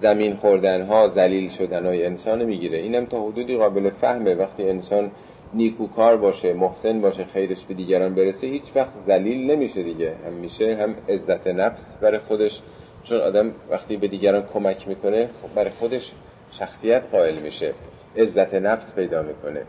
زمین 0.02 0.36
خوردن 0.36 0.82
ها 0.82 1.08
زلیل 1.08 1.50
شدن 1.50 1.86
های 1.86 2.06
انسان 2.06 2.46
می‌گیره. 2.46 2.78
اینم 2.78 3.06
تا 3.06 3.24
حدودی 3.24 3.58
قابل 3.58 3.90
فهمه. 3.90 4.36
وقتی 4.36 4.70
انسان 4.70 5.12
نیکوکار 5.54 6.18
باشه 6.18 6.54
محسن 6.54 7.02
باشه 7.02 7.26
خیرش 7.26 7.66
به 7.68 7.74
دیگران 7.74 8.16
برسه 8.16 8.48
هیچ 8.48 8.64
وقت 8.76 9.00
ذلیل 9.00 9.52
نمیشه 9.52 9.84
دیگه. 9.84 10.16
هم 10.26 10.34
میشه 10.34 10.76
هم 10.76 10.96
عزت 11.10 11.48
نفس 11.48 11.94
برای 12.02 12.20
خودش. 12.20 12.60
چون 13.04 13.22
آدم 13.22 13.52
وقتی 13.70 13.98
به 13.98 14.08
دیگران 14.08 14.44
کمک 14.54 14.88
می‌کنه 14.88 15.30
خب 15.42 15.56
برای 15.56 15.70
خودش 15.70 16.12
شخصیت 16.52 17.04
قائل 17.12 17.40
میشه. 17.40 17.74
عزت 18.18 18.54
نفس 18.54 18.94
پیدا 18.94 19.22
می‌کنه. 19.22 19.64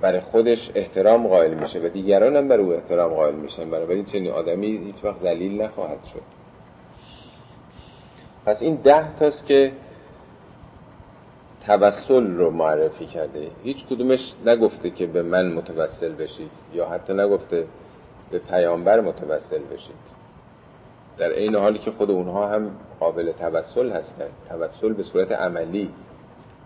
برای 0.00 0.20
خودش 0.20 0.70
احترام 0.74 1.26
قائل 1.26 1.54
میشه 1.54 1.78
و 1.78 1.88
دیگران 1.88 2.36
هم 2.36 2.48
برای 2.48 2.64
او 2.64 2.72
احترام 2.72 3.14
قائل 3.14 3.34
میشن. 3.34 3.70
برای 3.70 4.04
چنین 4.04 4.30
آدمی 4.30 4.66
هیچ 4.66 5.04
وقت 5.04 5.22
ذلیل 5.22 5.62
نخواهد 5.62 6.04
شد. 6.12 6.22
پس 8.46 8.62
این 8.62 8.74
ده 8.74 9.18
تاست 9.18 9.46
که 9.46 9.72
توسل 11.66 12.36
رو 12.36 12.50
معرفی 12.50 13.06
کرده. 13.06 13.50
هیچ 13.62 13.86
کدومش 13.86 14.34
نگفته 14.46 14.90
که 14.90 15.06
به 15.06 15.22
من 15.22 15.52
متوسل 15.52 16.12
بشید 16.12 16.50
یا 16.74 16.88
حتی 16.88 17.12
نگفته 17.14 17.64
به 18.30 18.38
پیامبر 18.38 19.00
متوسل 19.00 19.62
بشید. 19.72 20.10
در 21.18 21.28
این 21.28 21.54
حالی 21.54 21.78
که 21.78 21.90
خود 21.90 22.10
اونها 22.10 22.48
هم 22.48 22.70
قابل 23.00 23.32
توسل 23.32 23.92
هستن 23.92 24.28
توسل 24.48 24.92
به 24.92 25.02
صورت 25.02 25.32
عملی. 25.32 25.90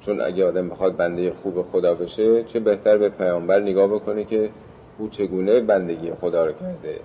چون 0.06 0.20
اگه 0.20 0.44
آدم 0.46 0.68
بخواد 0.68 0.96
بنده 0.96 1.32
خوب 1.32 1.62
خدا 1.62 1.94
بشه 1.94 2.44
چه 2.44 2.60
بهتر 2.60 2.98
به 2.98 3.08
پیامبر 3.08 3.60
نگاه 3.60 3.88
بکنه 3.88 4.24
که 4.24 4.50
او 4.98 5.08
چگونه 5.08 5.60
بندگی 5.60 6.12
خدا 6.12 6.46
رو 6.46 6.52
کرده. 6.52 7.00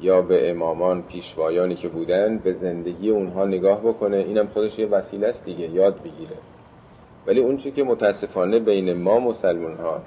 یا 0.00 0.22
به 0.22 0.50
امامان 0.50 1.02
پیشوایانی 1.02 1.74
که 1.74 1.88
بودن 1.88 2.38
به 2.38 2.52
زندگی 2.52 3.10
اونها 3.10 3.44
نگاه 3.44 3.80
بکنه. 3.80 4.16
اینم 4.16 4.46
خودش 4.46 4.78
یه 4.78 4.86
وسیله 4.86 5.26
است 5.26 5.44
دیگه 5.44 5.68
یاد 5.70 6.00
بگیره. 6.00 6.36
ولی 7.26 7.40
اون 7.40 7.56
چی 7.56 7.70
که 7.70 7.82
متاسفانه 7.82 8.58
بین 8.58 8.92
ما 8.92 9.18
مسلمان 9.18 9.76
ها 9.76 10.02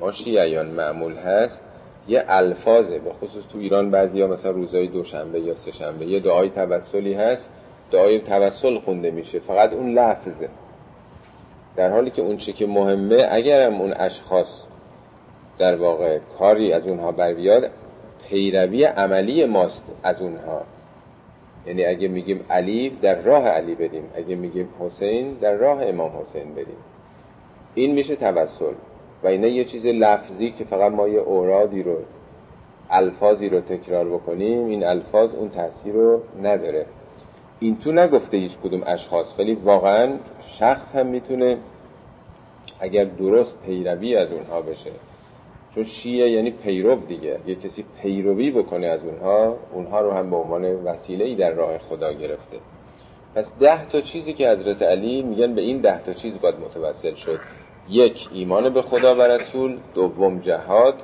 ما 0.00 0.12
شیعیان 0.12 0.66
معمول 0.66 1.12
هست 1.12 1.64
یه 2.08 2.24
الفاظه. 2.28 2.98
به 2.98 3.12
خصوص 3.12 3.44
تو 3.52 3.58
ایران 3.58 3.90
بعضی 3.90 4.20
ها 4.22 4.26
مثلا 4.26 4.50
روزهای 4.50 4.88
دوشنبه 4.88 5.40
یا 5.40 5.54
سهشنبه 5.54 6.06
یه 6.06 6.20
دعای 6.20 6.50
توسلی 6.50 7.14
هست. 7.14 7.48
دعای 7.90 8.20
توسل 8.20 8.78
خونده 8.78 9.10
میشه. 9.10 9.38
فقط 9.38 9.72
اون 9.72 9.98
لفظه. 9.98 10.48
در 11.76 11.90
حالی 11.90 12.10
که 12.10 12.22
اون 12.22 12.36
چی 12.36 12.52
که 12.52 12.66
مهمه 12.66 13.26
اگرم 13.30 13.80
اون 13.80 13.92
اشخاص 13.92 14.62
در 15.58 15.76
واقع 15.76 16.18
کاری 16.38 16.72
از 16.72 16.86
اونها 16.86 17.12
بر 17.12 17.34
بیاد 17.34 17.70
پیروی 18.28 18.84
عملی 18.84 19.44
ماست 19.44 19.82
از 20.02 20.20
اونها. 20.20 20.62
یعنی 21.66 21.84
اگه 21.84 22.08
میگیم 22.08 22.44
علی 22.50 22.90
در 22.90 23.22
راه 23.22 23.48
علی 23.48 23.74
بدیم 23.74 24.04
اگه 24.14 24.36
میگیم 24.36 24.68
حسین 24.80 25.34
در 25.34 25.54
راه 25.54 25.86
امام 25.86 26.12
حسین 26.20 26.54
بدیم 26.54 26.76
این 27.74 27.94
میشه 27.94 28.16
توسل. 28.16 28.74
و 29.22 29.26
اینه 29.26 29.50
یه 29.50 29.64
چیز 29.64 29.86
لفظی 29.86 30.50
که 30.50 30.64
فقط 30.64 30.92
ما 30.92 31.08
یه 31.08 31.20
اورادی 31.20 31.82
رو 31.82 31.96
الفاظی 32.90 33.48
رو 33.48 33.60
تکرار 33.60 34.08
بکنیم 34.08 34.66
این 34.66 34.84
الفاظ 34.84 35.34
اون 35.34 35.48
تاثیر 35.48 35.92
رو 35.92 36.22
نداره. 36.42 36.86
این 37.60 37.78
تو 37.78 37.92
نگفته 37.92 38.36
هیچ 38.36 38.58
کدوم 38.58 38.82
اشخاص 38.86 39.34
ولی 39.38 39.54
واقعا 39.54 40.12
شخص 40.58 40.96
هم 40.96 41.06
می‌تونه 41.06 41.58
اگر 42.80 43.04
درست 43.04 43.62
پیروی 43.66 44.16
از 44.16 44.32
اونها 44.32 44.60
بشه. 44.60 44.90
چون 45.74 45.84
شیعه 45.84 46.30
یعنی 46.30 46.50
پیرو 46.50 46.96
دیگه. 46.96 47.38
یه 47.46 47.54
کسی 47.54 47.84
پیروی 48.02 48.50
بکنه 48.50 48.86
از 48.86 49.04
اونها 49.04 49.56
اونها 49.72 50.00
رو 50.00 50.12
هم 50.12 50.30
به 50.30 50.36
عنوان 50.36 50.64
وسیله 50.64 51.24
ای 51.24 51.34
در 51.34 51.50
راه 51.50 51.78
خدا 51.78 52.12
گرفته. 52.12 52.58
پس 53.34 53.58
ده 53.58 53.88
تا 53.88 54.00
چیزی 54.00 54.32
که 54.32 54.48
حضرت 54.48 54.82
علی 54.82 55.22
میگن 55.22 55.54
به 55.54 55.60
این 55.60 55.80
ده 55.80 56.04
تا 56.04 56.12
چیز 56.12 56.40
باید 56.40 56.54
متوسل 56.54 57.14
شد. 57.14 57.38
یک 57.88 58.28
ایمان 58.32 58.74
به 58.74 58.82
خدا 58.82 59.14
و 59.14 59.20
رسول. 59.20 59.78
دوم 59.94 60.40
جهاد. 60.40 60.94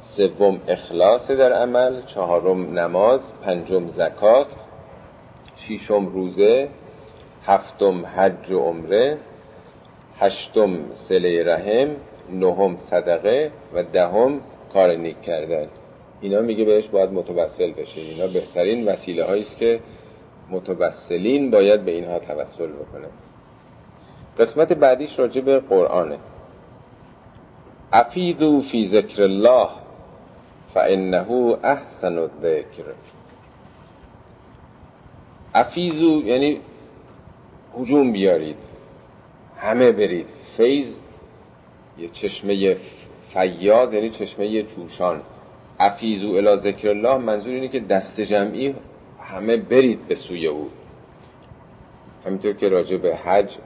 سوم 0.00 0.60
اخلاص 0.68 1.30
در 1.30 1.52
عمل. 1.52 2.02
چهارم 2.02 2.78
نماز. 2.78 3.20
پنجم 3.42 3.88
زکات. 3.88 4.46
ششم 5.56 6.06
روزه. 6.06 6.68
هفتم 7.48 8.06
حج 8.06 8.50
و 8.50 8.58
عمره 8.58 9.18
هشتم 10.18 10.78
سله 10.96 11.44
رحم 11.44 11.96
نهم 12.30 12.76
صدقه 12.76 13.50
و 13.74 13.82
دهم 13.82 14.40
کار 14.72 14.94
نیک 14.94 15.22
کردن. 15.22 15.68
اینا 16.20 16.40
میگه 16.40 16.64
بهش 16.64 16.88
باید 16.88 17.12
متوسل 17.12 17.72
بشه. 17.72 18.00
اینا 18.00 18.26
بهترین 18.26 18.88
وسیله 18.88 19.24
است 19.24 19.58
که 19.58 19.80
متوسلین 20.50 21.50
باید 21.50 21.84
به 21.84 21.90
اینها 21.90 22.18
توسل 22.18 22.66
بکنه 22.66 23.08
قسمت 24.38 24.72
بعدیش 24.72 25.18
راجع 25.18 25.40
به 25.40 25.60
قرآنه. 25.60 26.18
افیدو 27.92 28.62
فی 28.62 28.86
ذکر 28.86 29.22
الله 29.22 29.68
فانه 30.74 31.58
احسن 31.62 32.18
الذکر. 32.18 32.84
افیزو 35.54 36.22
یعنی 36.24 36.60
هجوم 37.78 38.12
بیارید. 38.12 38.56
همه 39.56 39.92
برید. 39.92 40.26
فیض 40.56 40.94
یه 41.98 42.08
چشمه 42.08 42.76
فیاض 43.32 43.92
یعنی 43.92 44.10
چشمه 44.10 44.62
جوشان. 44.62 45.22
افیزو 45.78 46.28
الی 46.28 46.56
ذکر 46.56 46.88
الله 46.88 47.18
منظور 47.18 47.54
اینه 47.54 47.68
که 47.68 47.80
دست 47.80 48.20
جمعی 48.20 48.74
همه 49.20 49.56
برید 49.56 50.08
به 50.08 50.14
سوی 50.14 50.46
او. 50.46 50.70
همینطور 52.26 52.52
که 52.52 52.68
راجع 52.68 52.96
به 52.96 53.16
حج 53.16 53.56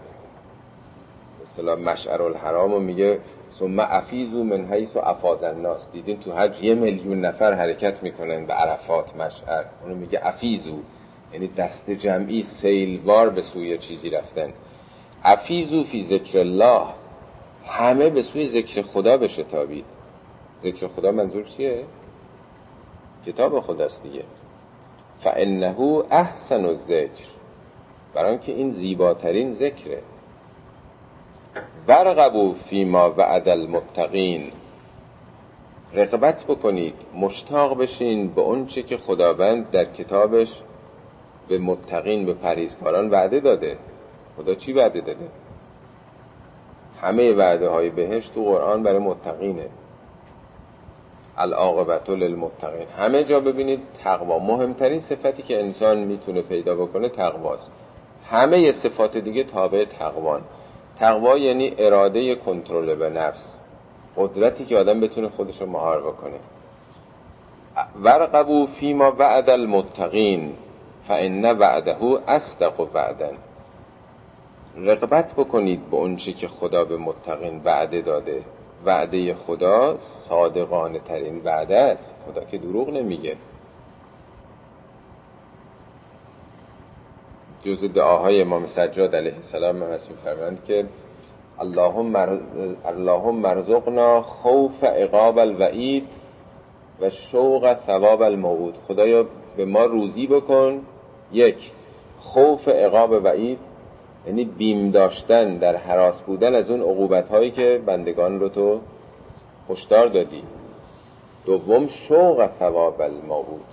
مثلا 1.42 1.76
مشعر 1.76 2.22
الحرام 2.22 2.82
میگه 2.82 3.18
ثم 3.58 3.80
افیزو 3.80 4.44
من 4.44 4.72
حیث 4.72 4.96
و 4.96 4.98
افاز 4.98 5.42
الناس. 5.42 5.92
دیدین 5.92 6.20
تو 6.20 6.32
حج 6.32 6.62
یه 6.62 6.74
میلیون 6.74 7.20
نفر 7.20 7.52
حرکت 7.52 8.02
می‌کنن 8.02 8.46
به 8.46 8.52
عرفات 8.52 9.16
مشعر. 9.16 9.64
اونو 9.82 9.94
میگه 9.94 10.20
افیزو 10.22 10.78
یعنی 11.32 11.48
دست 11.48 11.90
جمعی 11.90 12.42
سیلوار 12.42 13.30
به 13.30 13.42
سوی 13.42 13.78
چیزی 13.78 14.10
رفتن. 14.10 14.52
افیزو 15.24 15.84
فی 15.84 16.02
ذکر 16.02 16.38
الله. 16.38 16.86
همه 17.66 18.10
به 18.10 18.22
سوی 18.22 18.48
ذکر 18.48 18.82
خدا 18.82 19.16
بشتابید 19.16 19.84
ذکر 20.62 20.88
خدا 20.88 21.12
منظور 21.12 21.44
چیه؟ 21.44 21.84
کتاب 23.26 23.60
خداست 23.60 24.02
دیگه. 24.02 24.24
فانه 25.20 26.04
احسن 26.10 26.64
الذکر. 26.64 27.24
برای 28.14 28.30
اینکه 28.30 28.52
این 28.52 28.72
زیباترین 28.72 29.54
ذکره. 29.54 30.02
ورغبو 31.88 32.54
فیما 32.54 33.10
وعد 33.10 33.48
المتقین 33.48 34.52
رقبت 35.94 36.44
بکنید 36.44 36.94
مشتاق 37.14 37.78
بشین 37.78 38.34
به 38.34 38.40
اونچه 38.40 38.82
که 38.82 38.96
خداوند 38.96 39.70
در 39.70 39.84
کتابش 39.84 40.48
به 41.48 41.58
متقین 41.58 42.26
به 42.26 42.34
پریزکاران 42.34 43.10
وعده 43.10 43.40
داده. 43.40 43.76
خدا 44.36 44.54
چی 44.54 44.72
وعده 44.72 45.00
داده؟ 45.00 45.28
همه 47.00 47.32
وعده 47.32 47.68
های 47.68 47.90
بهش 47.90 48.28
تو 48.28 48.44
قرآن 48.44 48.82
برای 48.82 48.98
متقینه. 48.98 49.68
العاقبت 51.36 52.10
للمتقین. 52.10 52.86
همه 52.98 53.24
جا 53.24 53.40
ببینید 53.40 53.80
تقوا. 54.04 54.38
مهمترین 54.38 55.00
صفتی 55.00 55.42
که 55.42 55.60
انسان 55.60 55.98
می‌تونه 55.98 56.42
پیدا 56.42 56.74
بکنه 56.74 57.08
تقواست. 57.08 57.70
همه 58.30 58.72
صفات 58.72 59.16
دیگه 59.16 59.44
تابع 59.44 59.84
تقوان. 59.84 60.40
تقوا 60.98 61.38
یعنی 61.38 61.74
اراده 61.78 62.34
کنترل 62.34 62.94
به 62.94 63.10
نفس. 63.10 63.58
قدرتی 64.16 64.64
که 64.64 64.76
آدم 64.76 65.00
بتونه 65.00 65.28
خودش 65.28 65.60
رو 65.60 65.66
مهار 65.66 66.02
بکنه. 66.02 66.36
ورقبو 68.02 68.66
فیما 68.66 69.12
وعد 69.18 69.50
المتقین. 69.50 70.52
فان 71.08 71.44
وعده 71.44 71.96
اصدق 72.26 72.80
وعدن 72.94 73.38
رقبت 74.76 75.34
بکنید 75.36 75.90
به 75.90 75.96
اونچه 75.96 76.32
که 76.32 76.48
خدا 76.48 76.84
به 76.84 76.96
متقین 76.96 77.60
وعده 77.64 78.00
داده. 78.00 78.42
وعده 78.84 79.34
خدا 79.34 79.98
صادقانه 80.00 80.98
ترین 80.98 81.40
وعده 81.44 81.76
است. 81.76 82.14
خدا 82.26 82.44
که 82.44 82.58
دروغ 82.58 82.90
نمیگه. 82.90 83.36
جز 87.64 87.84
دعاهای 87.94 88.42
امام 88.42 88.66
سجاد 88.66 89.16
علیه 89.16 89.34
السلام 89.34 89.82
هم 89.82 89.92
هست 89.92 90.10
میفرمند 90.10 90.64
که 90.64 90.84
اللهم 92.94 93.36
مرزقنا 93.40 94.22
خوف 94.22 94.84
عقاب 94.84 95.38
الوعید 95.38 96.08
و 97.02 97.10
شوق 97.10 97.76
ثواب 97.86 98.22
الموعود. 98.22 98.74
خدایا 98.88 99.26
به 99.56 99.64
ما 99.64 99.84
روزی 99.84 100.26
بکن. 100.26 100.82
یک 101.32 101.70
خوف 102.18 102.68
عقاب 102.68 103.10
وعید 103.10 103.58
یعنی 104.26 104.44
بیم 104.44 104.90
داشتن 104.90 105.58
در 105.58 105.76
حراس 105.76 106.22
بودن 106.22 106.54
از 106.54 106.70
اون 106.70 106.80
عقوبت 106.80 107.28
هایی 107.28 107.50
که 107.50 107.82
بندگان 107.86 108.40
رو 108.40 108.48
تو 108.48 108.80
هشدار 109.70 110.06
دادی. 110.06 110.42
دوم 111.46 111.88
شوق 112.08 112.50
ثواب 112.58 113.00
الموعود. 113.00 113.64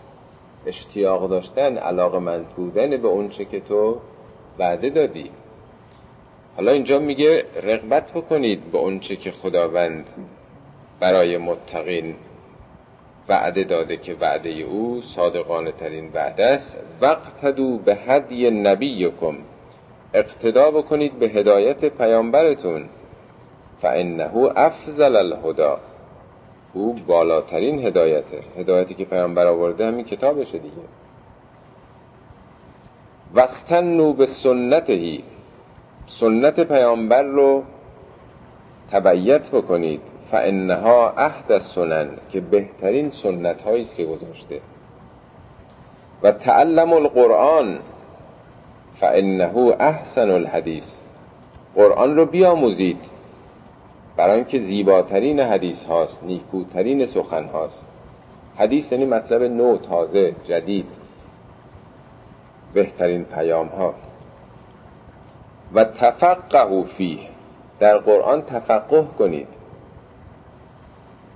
اشتیاق 0.66 1.30
داشتن 1.30 1.78
علاقه 1.78 2.20
مند 2.20 2.50
بودن 2.50 2.98
به 2.98 3.08
اون 3.08 3.30
چه 3.30 3.46
که 3.46 3.60
تو 3.60 3.98
وعده 4.60 4.90
دادی. 4.90 5.32
حالا 6.56 6.72
اینجا 6.72 7.00
میگه 7.00 7.46
رغبت 7.64 8.12
بکنید 8.16 8.72
به 8.72 8.78
اون 8.78 9.00
چه 9.00 9.16
که 9.16 9.32
خداوند 9.32 10.06
برای 11.00 11.38
متقین 11.38 12.16
وعده 13.30 13.64
داده 13.64 13.98
که 13.98 14.16
وعده 14.22 14.50
او 14.50 15.02
صادقانه 15.02 15.72
ترین 15.72 16.12
وعده 16.14 16.46
است. 16.46 16.76
وقتدو 17.02 17.78
به 17.78 17.96
هدی 17.96 18.50
نبیکم. 18.50 19.36
اقتدا 20.14 20.72
بکنید 20.72 21.20
به 21.20 21.28
هدایت 21.28 21.86
پیامبرتون. 21.86 22.90
فانه 23.82 24.52
افضل 24.56 25.16
الهدا 25.16 25.80
او 26.74 26.94
بالاترین 27.08 27.86
هدایته. 27.86 28.40
هدایتی 28.58 28.94
که 28.94 29.06
پیامبر 29.06 29.48
آورده 29.48 29.88
همین 29.88 30.06
کتابشه 30.06 30.58
دیگه. 30.58 30.84
وستنو 33.34 34.14
به 34.14 34.26
سنتهی 34.26 35.24
سنت 36.08 36.60
پیامبر 36.60 37.24
رو 37.24 37.64
تبعیت 38.92 39.52
بکنید. 39.52 40.02
فانها 40.32 41.10
عهد 41.10 41.58
سنن 41.58 42.10
که 42.30 42.42
بهترین 42.42 43.10
سنت 43.10 43.68
است 43.68 43.96
که 43.96 44.06
گذاشته. 44.06 44.62
و 46.24 46.32
تعلم 46.32 46.94
القرآن 46.94 47.80
فانه 49.00 49.76
احسن 49.80 50.30
الحدیث. 50.30 51.00
قرآن 51.76 52.16
رو 52.16 52.26
بیاموزید. 52.26 53.00
برای 54.18 54.36
اینکه 54.36 54.60
زیباترین 54.60 55.40
حدیث 55.40 55.86
هاست 55.86 56.24
نیکوترین 56.24 57.06
سخن 57.06 57.46
هاست. 57.46 57.88
حدیث 58.58 58.92
یعنی 58.92 59.06
مطلب 59.06 59.44
نو 59.44 59.78
تازه 59.78 60.36
جدید. 60.44 60.86
بهترین 62.74 63.24
پیام 63.24 63.68
ها. 63.68 63.94
و 65.74 65.84
تفقه 65.84 66.84
فیه. 66.84 67.20
در 67.80 67.98
قرآن 67.98 68.42
تفقه 68.42 69.08
کنید. 69.18 69.59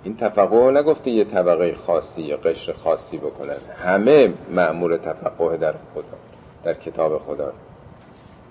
این 0.03 0.17
تفقه 0.17 0.71
نگفته 0.71 1.11
یه 1.11 1.23
طبقه 1.23 1.75
خاصی 1.75 2.21
یا 2.21 2.37
قشر 2.37 2.73
خاصی 2.73 3.17
بکنن. 3.17 3.57
همه 3.77 4.33
معمور 4.51 4.97
تفقه 4.97 5.57
در 5.57 5.73
خدا 5.93 6.17
در 6.63 6.73
کتاب 6.73 7.17
خدا. 7.17 7.53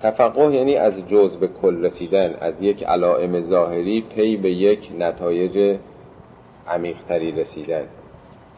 تفقه 0.02 0.54
یعنی 0.54 0.76
از 0.76 1.08
جز 1.08 1.36
به 1.36 1.48
کل 1.48 1.84
رسیدن 1.84 2.34
از 2.40 2.62
یک 2.62 2.84
علائم 2.84 3.40
ظاهری 3.40 4.00
پی 4.00 4.36
به 4.36 4.50
یک 4.50 4.92
نتایج 4.98 5.78
عمیقتری 6.68 7.32
رسیدن. 7.32 7.84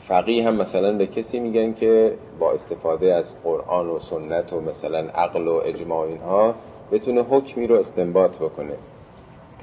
فقیه 0.08 0.46
هم 0.46 0.56
مثلا 0.56 0.92
به 0.92 1.06
کسی 1.06 1.40
میگن 1.40 1.72
که 1.72 2.14
با 2.38 2.52
استفاده 2.52 3.14
از 3.14 3.34
قرآن 3.44 3.86
و 3.86 3.98
سنت 3.98 4.52
و 4.52 4.60
مثلا 4.60 4.98
عقل 4.98 5.48
و 5.48 5.60
اجماع 5.64 6.06
اینها 6.08 6.54
بتونه 6.92 7.22
حکمی 7.22 7.66
رو 7.66 7.76
استنباط 7.76 8.36
بکنه. 8.36 8.74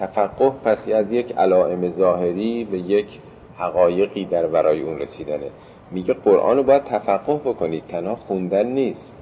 تفقه 0.02 0.50
پس 0.50 0.90
از 0.90 1.12
یک 1.12 1.38
علائم 1.38 1.90
ظاهری 1.90 2.64
به 2.64 2.78
یک 2.78 3.20
حقایقی 3.58 4.26
در 4.26 4.48
ورای 4.48 4.82
اون 4.82 5.00
رسیدنه. 5.00 5.52
میگه 5.92 6.14
قرآن 6.14 6.58
رو 6.58 6.64
باید 6.64 6.84
تفقه 6.84 7.34
بکنید 7.34 7.84
تنها 7.88 8.16
خوندن 8.16 8.66
نیست. 8.66 9.14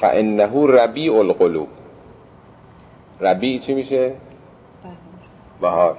فانه 0.00 0.66
ربیع 0.66 1.16
القلوب. 1.16 1.68
ربیع 3.20 3.60
چی 3.60 3.74
میشه؟ 3.74 4.12
بهار. 5.60 5.96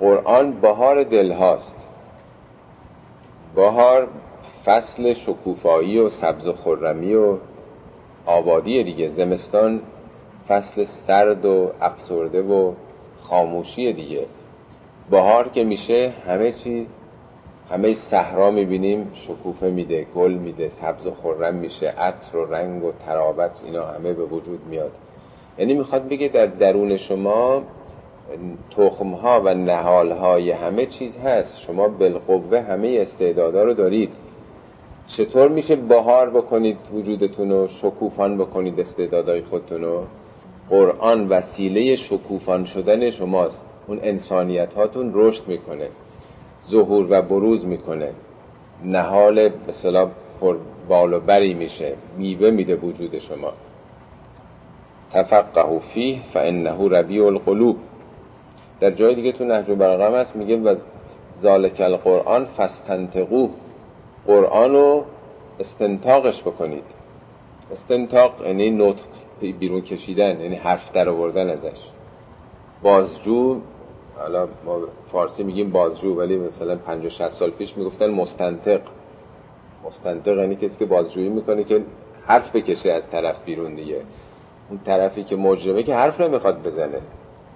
قرآن 0.00 0.52
بهار 0.52 1.02
دل 1.02 1.32
هاست. 1.32 1.74
بهار 3.54 4.08
فصل 4.64 5.12
شکوفایی 5.12 5.98
و 5.98 6.08
سبز 6.08 6.46
و 6.46 6.52
خرمی 6.52 7.14
و 7.14 7.36
آبادی 8.26 8.84
دیگه. 8.84 9.08
زمستان 9.08 9.80
فصل 10.50 10.84
سرد 10.84 11.44
و 11.44 11.70
افسرده 11.80 12.42
و 12.42 12.72
خاموشی 13.20 13.92
دیگه. 13.92 14.26
بهار 15.10 15.48
که 15.48 15.64
میشه 15.64 16.14
همه 16.26 16.52
چی 16.52 16.86
همه 17.70 17.94
صحرا 17.94 18.50
می‌بینیم 18.50 19.12
شکوفه 19.14 19.70
میده 19.70 20.06
گل 20.14 20.32
میده 20.32 20.68
سبز 20.68 21.06
و 21.06 21.10
خرم 21.10 21.54
میشه 21.54 21.86
عطر 21.86 22.36
و 22.36 22.44
رنگ 22.44 22.84
و 22.84 22.92
ترابت 22.92 23.60
اینا 23.64 23.86
همه 23.86 24.12
به 24.12 24.24
وجود 24.24 24.66
میاد. 24.70 24.92
یعنی 25.58 25.74
می‌خواد 25.74 26.08
بگه 26.08 26.28
در 26.28 26.46
درون 26.46 26.96
شما 26.96 27.62
تخم 28.76 29.10
ها 29.10 29.42
و 29.44 29.54
نهال 29.54 30.12
های 30.12 30.50
همه 30.50 30.86
چیز 30.86 31.16
هست. 31.16 31.60
شما 31.60 31.88
بالقوه 31.88 32.60
همه 32.60 32.98
استعدادا 33.00 33.62
رو 33.62 33.74
دارید. 33.74 34.10
چطور 35.06 35.48
میشه 35.48 35.76
بهار 35.76 36.30
بکنید 36.30 36.76
وجودتون 36.92 37.50
رو 37.50 37.68
شکوفان 37.68 38.38
بکنید 38.38 38.80
استعدادهای 38.80 39.42
خودتون 39.42 39.82
رو؟ 39.82 40.04
قرآن 40.70 41.28
وسیله 41.28 41.96
شکوفان 41.96 42.64
شدن 42.64 43.10
شماست. 43.10 43.64
اون 43.86 43.98
انسانیت 44.02 44.74
هاتون 44.74 45.12
رشد 45.14 45.48
می‌کنه. 45.48 45.88
ظهور 46.70 47.06
و 47.10 47.22
بروز 47.22 47.64
می‌کنه. 47.64 48.12
نهال 48.84 49.50
مثلا 49.68 50.10
پر 50.40 50.56
بال 50.88 51.12
و 51.12 51.20
بری 51.20 51.54
میشه. 51.54 51.94
میوه 52.18 52.50
میده 52.50 52.76
وجود 52.76 53.18
شما. 53.18 53.52
تفقه 55.12 55.78
فیه 55.78 56.20
فانه 56.32 56.88
ربیع 56.88 57.26
القلوب. 57.26 57.76
در 58.80 58.90
جای 58.90 59.14
دیگه 59.14 59.32
تو 59.32 59.44
نهج 59.44 59.70
برقم 59.70 60.14
هست 60.14 60.36
میگه 60.36 60.56
و 60.56 60.74
ذالک 61.42 61.80
القرآن 61.80 62.44
فستنتقو 62.44 63.48
قرآن 64.26 64.72
رو 64.72 65.04
استنتاقش 65.60 66.40
بکنید. 66.42 66.84
استنتاق 67.72 68.46
یعنی 68.46 68.70
نطق 68.70 69.19
بیرون 69.40 69.80
کشیدن 69.80 70.40
یعنی 70.40 70.56
حرف 70.56 70.92
در 70.92 71.08
آوردن 71.08 71.50
ازش. 71.50 71.78
بازجو 72.82 73.60
حالا 74.18 74.48
ما 74.64 74.78
فارسی 75.12 75.42
میگیم 75.42 75.70
بازجو 75.70 76.14
ولی 76.14 76.36
مثلا 76.36 76.76
50 76.76 77.10
60 77.10 77.30
سال 77.30 77.50
پیش 77.50 77.76
می‌گفتن 77.76 78.10
مستنطق. 78.10 78.80
مستنطق 79.86 80.38
یعنی 80.38 80.56
کسی 80.56 80.78
که 80.78 80.84
بازجویی 80.84 81.28
می‌کنه 81.28 81.64
که 81.64 81.82
حرف 82.26 82.56
بکشه 82.56 82.92
از 82.92 83.10
طرف 83.10 83.44
بیرون 83.44 83.74
دیگه. 83.74 84.02
اون 84.70 84.80
طرفی 84.84 85.24
که 85.24 85.36
مجرمه 85.36 85.82
که 85.82 85.94
حرف 85.94 86.20
نمی‌خواد 86.20 86.62
بزنه. 86.62 87.00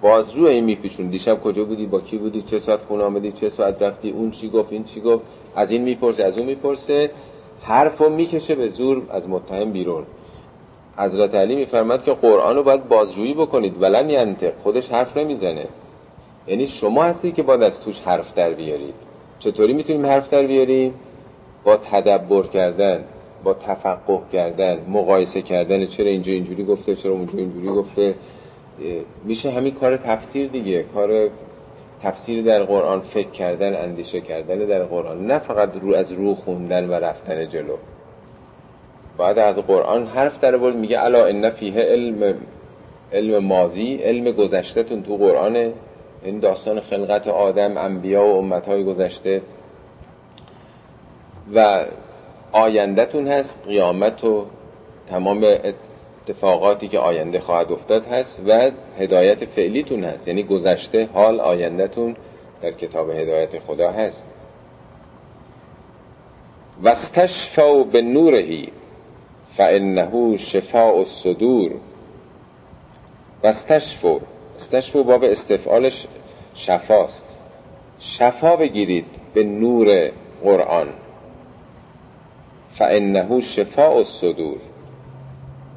باز 0.01 0.37
رو 0.37 0.45
این 0.45 0.63
میپیچون 0.63 1.07
دیشب 1.07 1.41
کجا 1.41 1.63
بودی؟ 1.63 1.85
با 1.85 2.01
کی 2.01 2.17
بودی؟ 2.17 2.41
چه 2.41 2.59
ساعت 2.59 2.81
خونه 2.81 3.03
آمدی؟ 3.03 3.31
چه 3.31 3.49
ساعت 3.49 3.81
رفتی؟ 3.81 4.09
اون 4.09 4.31
چی 4.31 4.49
گفت؟ 4.49 4.71
این 4.73 4.83
چی 4.83 5.01
گفت؟ 5.01 5.25
از 5.55 5.71
این 5.71 5.81
می‌پرسه 5.81 6.23
از 6.23 6.37
اون 6.37 6.47
می‌پرسه. 6.47 7.11
حرفو 7.61 8.09
می‌کشه 8.09 8.55
به 8.55 8.69
زور 8.69 9.01
از 9.09 9.29
متهم 9.29 9.71
بیرون. 9.71 10.03
حضرت 10.97 11.35
علی 11.35 11.55
میفرماد 11.55 12.03
که 12.03 12.13
قرآن 12.13 12.55
رو 12.55 12.63
باید 12.63 12.87
بازجویی 12.87 13.33
بکنید 13.33 13.81
ولن 13.81 14.09
ینطق 14.09 14.53
خودش 14.63 14.89
حرف 14.89 15.17
نمی‌زنه. 15.17 15.67
یعنی 16.47 16.67
شما 16.67 17.03
هستی 17.03 17.31
که 17.31 17.43
باید 17.43 17.61
از 17.63 17.79
توش 17.79 17.99
حرف 17.99 18.33
در 18.33 18.53
بیارید. 18.53 18.93
چطوری 19.39 19.73
می‌تونیم 19.73 20.05
حرف 20.05 20.29
در 20.29 20.47
بیاریم؟ 20.47 20.93
با 21.63 21.77
تدبر 21.77 22.43
کردن 22.43 23.03
با 23.43 23.53
تفقه 23.53 24.19
کردن 24.31 24.85
مقایسه 24.87 25.41
کردن 25.41 25.85
چرا 25.85 26.05
اینجا 26.05 26.31
اینجوری 26.33 26.63
گفته 26.63 26.95
چرا 26.95 27.11
اونجا 27.11 27.37
اینجوری 27.37 27.67
گفته. 27.67 28.15
میشه 29.25 29.49
همین 29.49 29.73
کار 29.73 29.97
تفسیر 29.97 30.47
دیگه 30.47 30.83
کار 30.83 31.29
تفسیر 32.03 32.43
در 32.43 32.63
قرآن 32.63 32.99
فکر 32.99 33.29
کردن 33.29 33.75
اندیشه 33.75 34.21
کردن 34.21 34.57
در 34.57 34.83
قرآن. 34.83 35.25
نه 35.25 35.39
فقط 35.39 35.69
رو 35.81 35.95
از 35.95 36.11
رو 36.11 36.35
خوندن 36.35 36.89
و 36.89 36.93
رفتن 36.93 37.49
جلو. 37.49 37.75
بعد 39.17 39.39
از 39.39 39.55
قرآن 39.55 40.07
حرف 40.07 40.39
در 40.39 40.57
بود 40.57 40.75
میگه 40.75 41.03
الا 41.03 41.25
ان 41.25 41.49
فیه 41.49 41.73
علم 41.73 42.35
علم 43.13 43.45
ماضی 43.45 43.95
علم 43.95 44.31
گذشتهتون 44.31 45.03
تو 45.03 45.17
قرآنه 45.17 45.73
این 46.23 46.39
داستان 46.39 46.79
خلقت 46.79 47.27
آدم 47.27 47.77
انبیا 47.77 48.25
و 48.25 48.37
امتهای 48.37 48.83
گذشته 48.83 49.41
و 51.53 51.85
آیندهتون 52.51 53.27
هست 53.27 53.59
قیامت 53.67 54.23
و 54.23 54.45
تمام 55.09 55.43
اتفاقاتی 56.29 56.87
که 56.87 56.99
آینده 56.99 57.39
خواهد 57.39 57.71
افتاد 57.71 58.05
هست 58.05 58.41
و 58.47 58.71
هدایت 58.99 59.45
فعلیتون 59.45 60.03
هست. 60.03 60.27
یعنی 60.27 60.43
گذشته 60.43 61.09
حال 61.13 61.39
آیندهتون 61.39 62.15
در 62.61 62.71
کتاب 62.71 63.09
هدایت 63.09 63.59
خدا 63.59 63.91
هست. 63.91 64.25
واستشفوا 66.81 67.83
به 67.83 68.01
نورهی 68.01 68.69
فانه 69.57 70.37
شفاء 70.37 70.99
الصدور. 70.99 71.71
واستشفوا 73.43 74.19
استشفوا 74.57 75.03
باب 75.03 75.23
استفعالش 75.23 76.07
شفاست. 76.53 77.25
شفا 77.99 78.55
بگیرید 78.55 79.05
به 79.33 79.43
نور 79.43 80.11
قرآن. 80.43 80.87
فانه 82.77 83.41
شفاء 83.41 83.97
الصدور. 83.97 84.57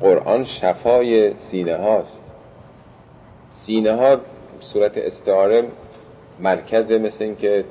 قرآن 0.01 0.45
شفای 0.45 1.35
سینه 1.35 1.77
هاست. 1.77 2.21
سینه 3.53 3.93
ها 3.93 4.21
صورت 4.61 4.99
استعاره 4.99 5.65
مرکز 6.41 6.93
مثل 6.93 7.25
اینکه 7.25 7.65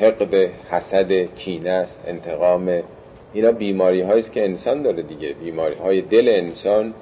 حقد 0.00 0.34
حسد 0.70 1.12
کینه 1.34 1.70
است 1.70 2.00
انتقام 2.06 2.82
اینا 3.32 3.52
بیماری 3.52 4.02
هاییست 4.02 4.32
که 4.32 4.44
انسان 4.44 4.82
داره 4.82 5.02
دیگه. 5.02 5.32
بیماری 5.32 5.74
های 5.74 6.00
دل 6.02 6.28
انسان 6.28 6.94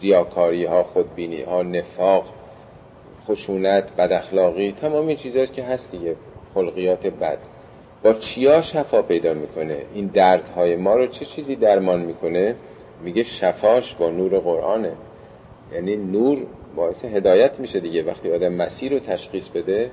ریاکاری 0.00 0.64
ها 0.64 0.82
خودبینی 0.82 1.42
ها 1.42 1.62
نفاق 1.62 2.24
خشونت 3.26 3.96
بد 3.96 4.12
اخلاقی 4.12 4.74
تمام 4.80 5.06
این 5.06 5.46
که 5.46 5.64
هست 5.64 5.90
دیگه. 5.90 6.16
خلقیات 6.54 7.06
بد. 7.06 7.38
با 8.02 8.12
چیا 8.12 8.60
شفا 8.60 9.02
پیدا 9.02 9.34
می‌کنه؟ 9.34 9.76
این 9.94 10.06
دردهای 10.06 10.76
ما 10.76 10.94
رو 10.94 11.06
چه 11.06 11.24
چیزی 11.24 11.56
درمان 11.56 12.00
می‌کنه؟ 12.00 12.54
میگه 13.04 13.22
شفاش 13.22 13.94
با 13.94 14.10
نور 14.10 14.38
قرآنه. 14.38 14.92
یعنی 15.72 15.96
نور 15.96 16.38
باعث 16.76 17.04
هدایت 17.04 17.60
میشه 17.60 17.80
دیگه. 17.80 18.02
وقتی 18.02 18.32
آدم 18.32 18.52
مسیر 18.52 18.92
رو 18.92 18.98
تشخیص 18.98 19.48
بده 19.48 19.90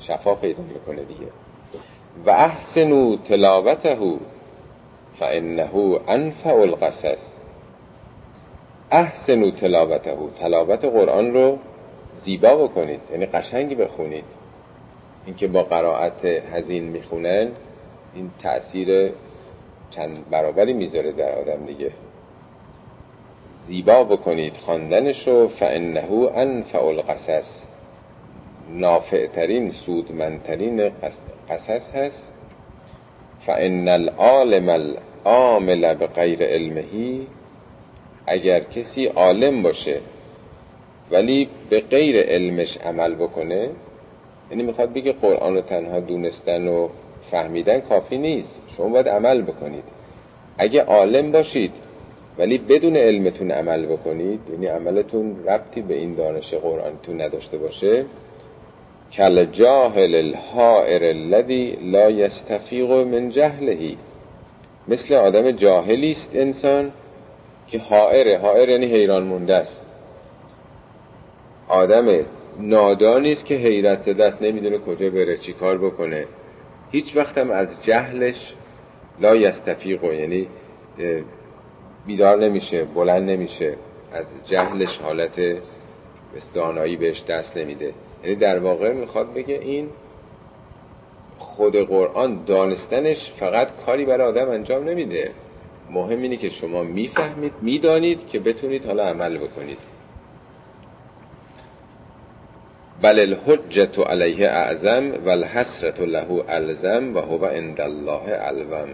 شفا 0.00 0.34
پیدا 0.34 0.62
می‌کنه 0.62 1.04
دیگه. 1.04 1.26
و 2.26 2.30
احسنو 2.30 3.16
تلاوته. 3.16 3.98
فانه 5.18 6.00
انفع 6.08 6.54
القصص. 6.54 7.36
احسنو 8.90 9.50
تلاوته. 9.50 10.16
تلاوت 10.40 10.84
قرآن 10.84 11.34
رو 11.34 11.58
زیبا 12.14 12.56
بکنید. 12.56 13.00
یعنی 13.12 13.26
قشنگی 13.26 13.74
بخونید. 13.74 14.24
اینکه 15.26 15.46
با 15.46 15.62
قرائت 15.62 16.24
هزین 16.24 16.84
می‌خونن 16.84 17.48
این 18.14 18.30
تأثیر 18.42 19.12
چند 19.90 20.30
برابری 20.30 20.72
می‌ذاره 20.72 21.12
در 21.12 21.32
آدم 21.32 21.66
دیگه. 21.66 21.90
زیبا 23.66 24.04
بکنید 24.04 24.56
خواندنش 24.56 25.28
رو. 25.28 25.48
فانه 25.48 26.30
انفع 26.34 26.84
القصص. 26.84 27.66
نافعترین 28.70 29.70
سودمندترین 29.70 30.90
قصص 31.48 31.94
هست. 31.94 32.32
فان 33.46 33.88
العالم 33.88 34.68
العامل 34.68 35.94
به 35.94 36.06
غیر 36.06 36.42
علمهی 36.42 37.26
اگر 38.26 38.60
کسی 38.60 39.06
عالم 39.06 39.62
باشه 39.62 40.00
ولی 41.10 41.48
به 41.70 41.80
غیر 41.80 42.22
علمش 42.22 42.76
عمل 42.76 43.14
بکنه 43.14 43.70
یعنی 44.50 44.62
می‌خواد 44.62 44.92
بگه 44.92 45.12
قرآن 45.12 45.54
رو 45.54 45.60
تنها 45.60 46.00
دونستن 46.00 46.68
و 46.68 46.88
فهمیدن 47.30 47.80
کافی 47.80 48.18
نیست. 48.18 48.62
شما 48.76 48.88
باید 48.88 49.08
عمل 49.08 49.42
بکنید. 49.42 49.84
اگه 50.58 50.82
عالم 50.82 51.32
باشید 51.32 51.72
ولی 52.38 52.58
بدون 52.58 52.96
علمتون 52.96 53.50
عمل 53.50 53.86
بکنید 53.86 54.40
یعنی 54.52 54.66
عملتون 54.66 55.44
ربطی 55.46 55.82
به 55.82 55.94
این 55.94 56.14
دانش 56.14 56.54
قرآنتون 56.54 57.20
نداشته 57.20 57.58
باشه 57.58 58.04
کل 59.12 59.44
جاهل 59.44 60.14
الحائر 60.14 61.02
الذی 61.02 61.78
لا 61.82 62.10
یستفیق 62.10 62.90
من 62.90 63.28
جهلهی 63.30 63.98
مثل 64.88 65.14
آدم 65.14 65.50
جاهلی 65.50 66.10
است 66.10 66.30
انسان 66.34 66.92
که 67.66 67.78
حائره. 67.78 68.38
حائر 68.38 68.68
یعنی 68.68 68.86
حیران 68.86 69.22
مونده 69.22 69.54
است. 69.54 69.86
آدم 71.68 72.26
نادانی 72.60 73.32
است 73.32 73.46
که 73.46 73.54
حیرت 73.54 74.08
دست 74.08 74.42
نمی‌دونه 74.42 74.78
کجا 74.78 75.10
بره 75.10 75.36
چی 75.36 75.52
کار 75.52 75.78
بکنه. 75.78 76.26
هیچ 76.90 77.16
وقتم 77.16 77.50
از 77.50 77.68
جهلش 77.82 78.54
لا 79.20 79.36
یستفیق 79.36 80.04
یعنی 80.04 80.48
بیدار 82.06 82.36
نمیشه 82.36 82.84
بلند 82.84 83.30
نمیشه. 83.30 83.74
از 84.12 84.26
جهلش 84.44 84.98
حالت 84.98 85.40
دانایی 86.54 86.96
بهش 86.96 87.24
دست 87.24 87.56
نمیده. 87.56 87.94
یعنی 88.26 88.38
در 88.38 88.58
واقع 88.58 88.92
می‌خواد 88.92 89.34
بگه 89.34 89.54
این 89.54 89.88
خود 91.38 91.76
قرآن 91.76 92.44
دانستنش 92.44 93.32
فقط 93.32 93.68
کاری 93.86 94.04
برای 94.04 94.28
آدم 94.28 94.50
انجام 94.50 94.88
نمیده. 94.88 95.30
مهم 95.90 96.22
اینه 96.22 96.36
که 96.36 96.50
شما 96.50 96.82
می‌فهمید 96.82 97.52
می‌دانید 97.62 98.28
که 98.28 98.40
بتونید 98.40 98.86
حالا 98.86 99.04
عمل 99.04 99.38
بکنید. 99.38 99.78
بل 103.02 103.18
الحجت 103.20 103.98
علیه 103.98 104.48
اعظم 104.48 105.12
و 105.24 105.28
الحسرت 105.28 106.00
له 106.00 106.44
الزم 106.48 107.16
و 107.16 107.20
هو 107.20 107.44
عند 107.44 107.80
الله 107.80 108.22
الوم 108.26 108.88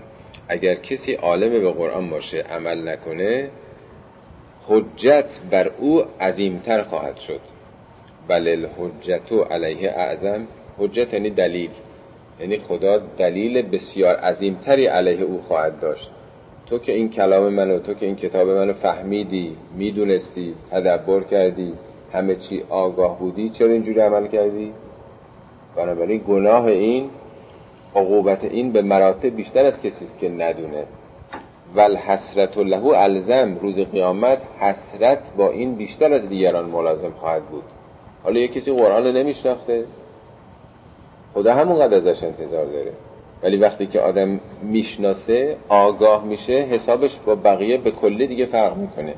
اگر 0.48 0.74
کسی 0.74 1.12
عالم 1.12 1.50
به 1.50 1.72
قرآن 1.72 2.10
باشه 2.10 2.38
عمل 2.38 2.88
نکنه 2.88 3.50
حجت 4.68 5.28
بر 5.50 5.70
او 5.78 6.02
عظیمتر 6.20 6.82
خواهد 6.82 7.16
شد. 7.16 7.51
بل 8.28 8.48
الحجت 8.48 9.32
علیه 9.50 9.90
اعظم. 9.90 10.46
حجت 10.78 11.14
یعنی 11.14 11.30
دلیل. 11.30 11.70
یعنی 12.40 12.58
خدا 12.58 12.98
دلیل 13.18 13.62
بسیار 13.62 14.16
عظیمتری 14.16 14.86
علیه 14.86 15.22
او 15.22 15.42
خواهد 15.42 15.80
داشت. 15.80 16.10
تو 16.66 16.78
که 16.78 16.92
این 16.92 17.10
کلام 17.10 17.48
منو 17.48 17.78
تو 17.78 17.94
که 17.94 18.06
این 18.06 18.16
کتاب 18.16 18.48
منو 18.48 18.72
فهمیدی 18.72 19.56
می‌دونستی 19.76 20.54
تدبر 20.70 21.20
کردی 21.20 21.72
همه 22.12 22.36
چی 22.36 22.62
آگاه 22.68 23.18
بودی 23.18 23.50
چرا 23.50 23.70
اینجوری 23.70 24.00
عمل 24.00 24.26
کردی؟ 24.26 24.72
بنابراین 25.76 26.22
گناه 26.28 26.64
این 26.64 27.10
عقوبت 27.96 28.44
این 28.44 28.72
به 28.72 28.82
مراتب 28.82 29.36
بیشتر 29.36 29.64
از 29.64 29.82
کسی 29.82 30.04
است 30.04 30.18
که 30.18 30.28
ندونه. 30.28 30.84
ول 31.74 31.96
حسرت 31.96 32.58
له 32.58 32.86
الزم 32.86 33.58
روز 33.62 33.78
قیامت 33.78 34.38
حسرت 34.60 35.18
با 35.36 35.50
این 35.50 35.74
بیشتر 35.74 36.12
از 36.12 36.28
دیگران 36.28 36.64
ملازم 36.64 37.10
خواهد 37.10 37.42
بود. 37.42 37.64
حالا 38.22 38.40
یه 38.40 38.48
کسی 38.48 38.72
قرآن 38.72 39.04
رو 39.04 39.12
نمیشناخته. 39.12 39.84
خدا 41.34 41.54
همونقدر 41.54 41.96
ازش 41.96 42.22
انتظار 42.22 42.66
داره. 42.66 42.92
ولی 43.42 43.56
وقتی 43.56 43.86
که 43.86 44.00
آدم 44.00 44.40
می‌شناسه 44.62 45.56
آگاه 45.68 46.24
میشه 46.24 46.52
حسابش 46.52 47.18
با 47.26 47.34
بقیه 47.34 47.78
به 47.78 47.90
کلی 47.90 48.26
دیگه 48.26 48.46
فرق 48.46 48.76
می‌کنه. 48.76 49.14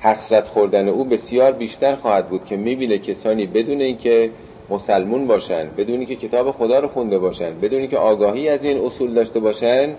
حسرت 0.00 0.44
خوردن 0.44 0.88
او 0.88 1.04
بسیار 1.04 1.52
بیشتر 1.52 1.96
خواهد 1.96 2.28
بود 2.28 2.44
که 2.44 2.56
می‌بینه 2.56 2.98
کسانی 2.98 3.46
بدون 3.46 3.80
اینکه 3.80 4.30
مسلمون 4.70 5.26
باشن 5.26 5.70
بدون 5.76 6.06
که 6.06 6.16
کتاب 6.16 6.50
خدا 6.50 6.78
رو 6.78 6.88
خونده 6.88 7.18
باشن 7.18 7.60
بدون 7.60 7.88
که 7.88 7.98
آگاهی 7.98 8.48
از 8.48 8.64
این 8.64 8.78
اصول 8.78 9.14
داشته 9.14 9.40
باشن 9.40 9.94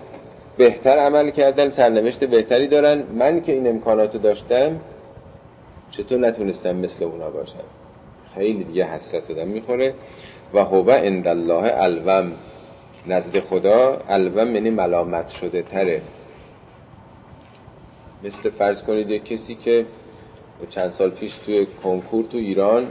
بهتر 0.56 0.98
عمل 0.98 1.30
کردن 1.30 1.70
سرنوشت 1.70 2.24
بهتری 2.24 2.68
دارن. 2.68 3.02
من 3.14 3.40
که 3.40 3.52
این 3.52 3.68
امکاناتو 3.68 4.18
داشتم 4.18 4.80
چطور 5.90 6.18
نتونستم 6.18 6.76
مثل 6.76 7.04
اونا 7.04 7.30
باشم؟ 7.30 7.64
خیلی 8.34 8.64
دیگه 8.64 8.84
حسرت 8.84 9.28
دادن 9.28 9.48
می‌خوره. 9.48 9.94
و 10.54 10.64
هو 10.64 10.90
عند 10.90 11.28
الله 11.28 11.82
الوم. 11.82 12.32
نزد 13.06 13.40
خدا 13.40 14.00
الوم 14.08 14.54
یعنی 14.54 14.70
ملامت 14.70 15.28
شده 15.28 15.62
تره. 15.62 16.02
مثل 18.24 18.50
فرض 18.50 18.82
کنید 18.82 19.10
یک 19.10 19.24
کسی 19.24 19.54
که 19.54 19.86
چند 20.70 20.90
سال 20.90 21.10
پیش 21.10 21.36
توی 21.36 21.66
کنکور 21.66 22.24
تو 22.24 22.38
ایران 22.38 22.88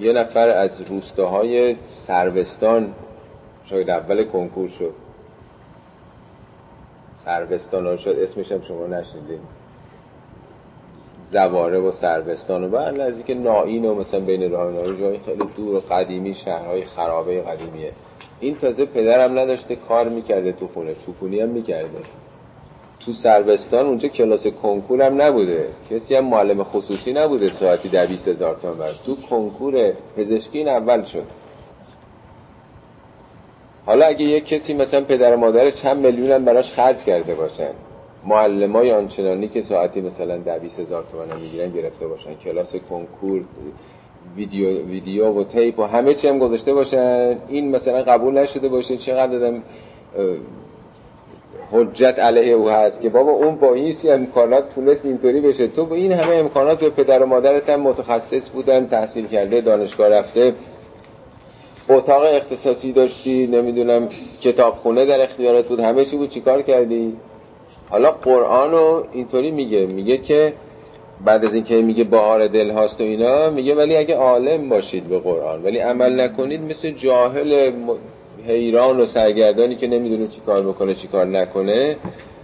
یه 0.00 0.12
نفر 0.12 0.48
از 0.48 0.80
روستاهای 0.80 1.76
سروستان 2.06 2.94
شاید 3.64 3.90
اول 3.90 4.24
کنکور 4.24 4.68
شد. 4.68 4.94
سروستان 7.24 7.96
شد 7.96 8.16
اسمش 8.22 8.52
هم 8.52 8.60
شما 8.60 8.86
نشنیدیم 8.86 9.40
زواره 11.32 11.78
و 11.78 11.90
سروستان 11.90 12.64
و 12.64 12.68
بعد 12.68 13.00
نزدیک 13.00 13.36
نائین 13.36 13.84
و 13.84 13.94
مثلا 13.94 14.20
بین 14.20 14.50
راه 14.50 14.96
جای 14.96 15.18
خیلی 15.18 15.44
دور 15.56 15.76
و 15.76 15.80
قدیمی 15.80 16.34
شهرهای 16.34 16.82
خرابه 16.82 17.42
قدیمیه. 17.42 17.92
این 18.40 18.54
تازه 18.54 18.86
پدرم 18.86 19.38
نداشته 19.38 19.76
کار 19.76 20.08
می‌کرده 20.08 20.52
تو 20.52 20.68
خونه 20.68 20.94
چوپونی 20.94 21.40
هم 21.40 21.48
می‌کرده. 21.48 21.98
تو 23.00 23.12
سربستان 23.12 23.86
اونجا 23.86 24.08
کلاس 24.08 24.46
کنکور 24.46 25.02
هم 25.02 25.22
نبوده. 25.22 25.68
کسی 25.90 26.14
هم 26.14 26.24
معلم 26.24 26.64
خصوصی 26.64 27.12
نبوده 27.12 27.52
ساعتی 27.52 27.88
در 27.88 28.06
20 28.06 28.28
هزار 28.28 28.56
تومن 28.62 28.90
تو 29.06 29.16
کنکور 29.30 29.92
پزشکی 30.16 30.58
این 30.58 30.68
اول 30.68 31.04
شد. 31.04 31.24
حالا 33.86 34.06
اگه 34.06 34.24
یک 34.24 34.46
کسی 34.46 34.74
مثلا 34.74 35.00
پدر 35.00 35.34
و 35.34 35.36
مادر 35.36 35.70
چند 35.70 36.06
میلیون 36.06 36.32
هم 36.32 36.44
براش 36.44 36.72
خرج 36.72 36.96
کرده 36.96 37.34
باشن. 37.34 37.70
معلم 38.26 38.72
های 38.72 38.92
آنچنانی 38.92 39.48
که 39.48 39.62
ساعتی 39.62 40.00
مثلا 40.00 40.36
در 40.36 40.58
20 40.58 40.80
هزار 40.80 41.04
تومن 41.12 41.30
هم 41.30 41.40
می‌گیرن 41.40 41.70
گرفته 41.70 42.06
باشن. 42.06 42.34
کلاس 42.34 42.76
کنکور 42.90 43.44
ویدیو, 44.36 44.86
ویدیو 44.86 45.40
و 45.40 45.44
تیپ 45.44 45.78
و 45.78 45.82
همه 45.82 46.14
چی 46.14 46.28
هم 46.28 46.38
گذاشته 46.38 46.74
باشن. 46.74 47.36
این 47.48 47.70
مثلا 47.70 48.02
قبول 48.02 48.38
نشده 48.38 48.68
باشه. 48.68 48.96
چقدر 48.96 49.32
دادم 49.32 49.62
حجت 51.72 52.18
علیه 52.18 52.54
او 52.54 52.68
هست 52.68 53.00
که 53.00 53.08
بابا 53.08 53.30
اون 53.30 53.56
با 53.56 53.74
این 53.74 53.94
امکانات 54.08 54.74
تونست 54.74 55.06
اینطوری 55.06 55.40
بشه. 55.40 55.68
تو 55.68 55.86
با 55.86 55.94
این 55.94 56.12
همه 56.12 56.34
امکانات 56.34 56.80
به 56.80 56.90
پدر 56.90 57.22
و 57.22 57.26
مادرت 57.26 57.68
هم 57.68 57.80
متخصص 57.80 58.50
بودن 58.50 58.86
تحصیل 58.86 59.26
کرده 59.26 59.60
دانشگاه 59.60 60.08
رفته. 60.08 60.54
اتاق 61.88 62.22
اختصاصی 62.22 62.92
داشتی 62.92 63.46
نمی‌دونم 63.46 64.08
کتابخونه 64.40 65.06
در 65.06 65.22
اختیارت 65.22 65.68
بود. 65.68 65.80
همه 65.80 66.04
چی 66.04 66.16
بود. 66.16 66.30
چیکار 66.30 66.62
کردی؟ 66.62 67.16
حالا 67.90 68.10
قرآن 68.10 68.70
رو 68.70 69.06
اینطوری 69.12 69.50
میگه 69.50 69.86
میگه 69.86 70.18
که 70.18 70.52
بعد 71.24 71.44
از 71.44 71.54
اینکه 71.54 71.74
میگه 71.74 72.04
بهار 72.04 72.46
دل 72.48 72.70
هاست 72.70 73.00
و 73.00 73.04
اینا 73.04 73.50
میگه 73.50 73.74
ولی 73.74 73.96
اگه 73.96 74.14
عالم 74.14 74.68
باشید 74.68 75.08
به 75.08 75.18
قرآن 75.18 75.62
ولی 75.62 75.78
عمل 75.78 76.20
نکنید 76.20 76.60
مثل 76.60 76.90
جاهل 76.90 77.72
حیران 78.46 79.00
و 79.00 79.04
سرگردانی 79.04 79.76
که 79.76 79.86
نمی‌دونه 79.86 80.26
چی 80.26 80.40
کار 80.46 80.62
بکنه 80.62 80.94
چی 80.94 81.08
کار 81.08 81.26
نکنه 81.26 81.96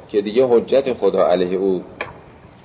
که 0.09 0.20
دیگه 0.20 0.47
حجت 0.47 0.93
خدا 0.93 1.26
علیه 1.26 1.59
او 1.59 1.82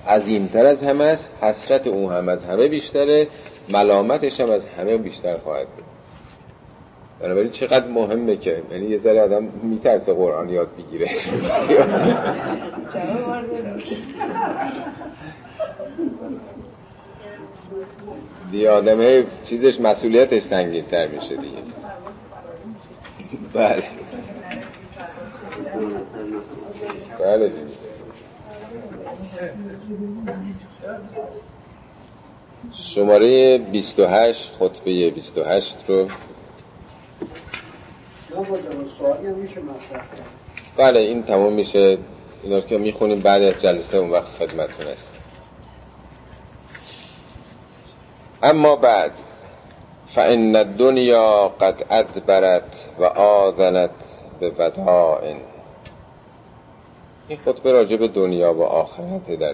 عظیمتر 0.08 0.66
از 0.66 0.84
همه 0.84 1.04
است 1.04 1.30
حسرت 1.42 1.88
او 1.88 2.12
هم 2.12 2.30
از 2.30 2.44
همه 2.44 2.68
بیشتره 2.68 3.28
ملامتش 3.70 4.40
هم 4.40 4.52
از 4.52 4.66
همه 4.66 4.98
بیشتر 4.98 5.38
خواهد 5.38 5.68
بود. 5.68 5.97
بنابراین 7.20 7.52
چقدر 7.52 7.88
مهمه 7.88 8.38
که 8.38 8.64
یعنی 8.72 8.86
یه 8.86 9.00
ذره 9.00 9.22
آدم 9.22 9.44
میترسه 9.64 10.14
قرآن 10.14 10.50
یاد 10.50 10.70
بگیره. 10.78 11.10
دیگه 18.52 18.70
آدم 18.72 19.26
چیزش 19.50 19.80
مسئولیتش 19.80 20.44
تنگین 20.44 20.86
تر 20.86 21.08
میشه 21.08 21.36
دیگه. 21.36 21.58
بله. 23.54 23.84
بله. 27.20 27.52
شماره 32.74 33.58
28 33.58 34.56
خطبه 34.60 35.10
28 35.10 35.78
رو 35.88 36.08
بله 40.78 41.00
این 41.00 41.24
تمام 41.24 41.54
میشه. 41.54 41.98
اینا 42.44 42.62
که 42.62 42.78
می‌خونیم 42.78 43.20
بعد 43.20 43.42
از 43.42 43.62
جلسه 43.62 43.98
اون 43.98 44.10
وقت 44.10 44.28
خدمتون 44.28 44.88
است 44.88 45.10
اما 48.44 48.76
بعد 48.76 49.12
فان 50.16 50.56
الدنیا 50.56 51.48
قد 51.48 51.86
ادبرت 51.90 52.90
و 53.00 53.04
آذنت 53.04 53.90
به 54.40 54.50
ودائن 54.50 55.38
این 57.28 57.40
خطبه 57.46 57.72
راجع 57.72 57.96
به 57.96 58.08
دنیا 58.08 58.54
و 58.54 58.64
آخرت 58.64 59.32
در 59.40 59.54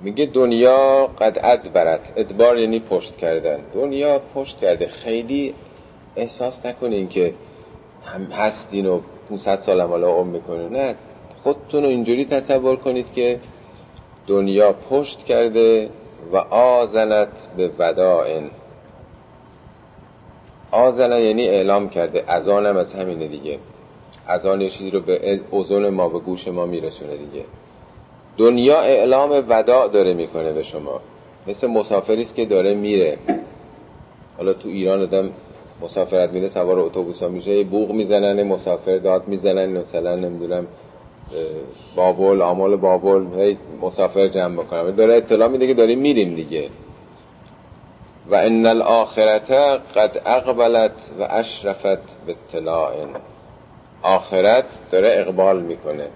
میگه 0.00 0.26
دنیا 0.26 1.06
قد 1.06 1.38
ادبرت 1.42 2.00
ادبار 2.16 2.58
یعنی 2.58 2.80
پشت 2.80 3.16
کردن. 3.16 3.60
دنیا 3.74 4.18
پشت 4.34 4.60
کرده. 4.60 4.88
خیلی 4.88 5.54
احساس 6.18 6.66
نکنین 6.66 7.08
که 7.08 7.34
هم 8.04 8.22
هستین 8.22 8.86
و 8.86 9.00
500 9.30 9.60
سال 9.60 9.80
هم 9.80 9.88
حالا 9.88 10.08
عمر 10.08 10.30
می‌کنه. 10.30 10.68
نه 10.68 10.94
خودتون 11.42 11.82
رو 11.82 11.88
اینجوری 11.88 12.24
تصور 12.24 12.76
کنید 12.76 13.12
که 13.12 13.40
دنیا 14.26 14.72
پشت 14.72 15.24
کرده 15.24 15.90
و 16.32 16.36
آزنت 16.36 17.28
به 17.56 17.70
ودائن 17.78 18.50
آزنه 20.70 21.20
یعنی 21.20 21.48
اعلام 21.48 21.88
کرده 21.88 22.24
اذانم 22.28 22.76
از 22.76 22.94
همینه 22.94 23.28
دیگه. 23.28 23.58
اذان 24.28 24.60
یه 24.60 24.70
چیزی 24.70 24.90
رو 24.90 25.00
به 25.00 25.40
اوزون 25.50 25.88
ما 25.88 26.08
به 26.08 26.18
گوش 26.18 26.48
ما 26.48 26.66
میرسونه 26.66 27.16
دیگه. 27.16 27.44
دنیا 28.36 28.80
اعلام 28.80 29.44
وداع 29.48 29.88
داره 29.88 30.14
می‌کنه 30.14 30.52
به 30.52 30.62
شما. 30.62 31.00
مثل 31.46 31.66
مسافری 31.66 32.22
است 32.22 32.34
که 32.34 32.44
داره 32.44 32.74
میره. 32.74 33.18
حالا 34.36 34.52
تو 34.52 34.68
ایران 34.68 35.02
آدم 35.02 35.30
مسافر 35.82 36.16
از 36.16 36.34
میره 36.34 36.48
سوار 36.48 36.78
اتوبوس 36.78 37.22
ها 37.22 37.28
میشه 37.28 37.64
بوغ 37.64 37.90
می‌زنن 37.92 38.42
مسافر 38.42 38.98
داد 38.98 39.28
می‌زنن 39.28 39.78
مثلا 39.78 40.16
نمی‌دونم 40.16 40.66
بابل 41.96 42.42
آمال 42.42 42.76
بابل 42.76 43.40
هی 43.40 43.58
مسافر 43.82 44.28
جمع 44.28 44.62
بکنم 44.62 44.90
داره 44.90 45.14
اطلاع 45.16 45.48
میده 45.48 45.66
که 45.66 45.74
داریم 45.74 45.98
میریم 45.98 46.34
دیگه. 46.34 46.68
و 48.30 48.34
ان 48.34 48.66
الاخرت 48.66 49.50
قد 49.96 50.22
اقبلت 50.26 50.92
و 51.20 51.26
اشرفت 51.30 52.02
به 52.26 52.34
اطلاع 52.48 52.92
آخرت 54.02 54.64
داره 54.90 55.08
اقبال 55.16 55.62
می‌کنه. 55.62 56.08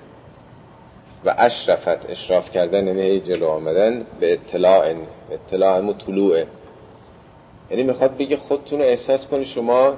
و 1.24 1.34
اشرفت 1.38 2.10
اشراف 2.10 2.50
کردن 2.50 2.86
یعنی 2.86 3.20
جلو 3.20 3.46
آمدن 3.46 4.06
به 4.20 4.32
اطلاع 4.32 4.94
اطلاع 5.30 5.80
مو 5.80 5.92
طلوعه 5.92 6.46
یعنی 7.72 7.84
می‌خواد 7.84 8.16
بگه 8.16 8.36
خودتون 8.36 8.78
رو 8.78 8.84
احساس 8.84 9.26
کنید 9.26 9.46
شما 9.46 9.94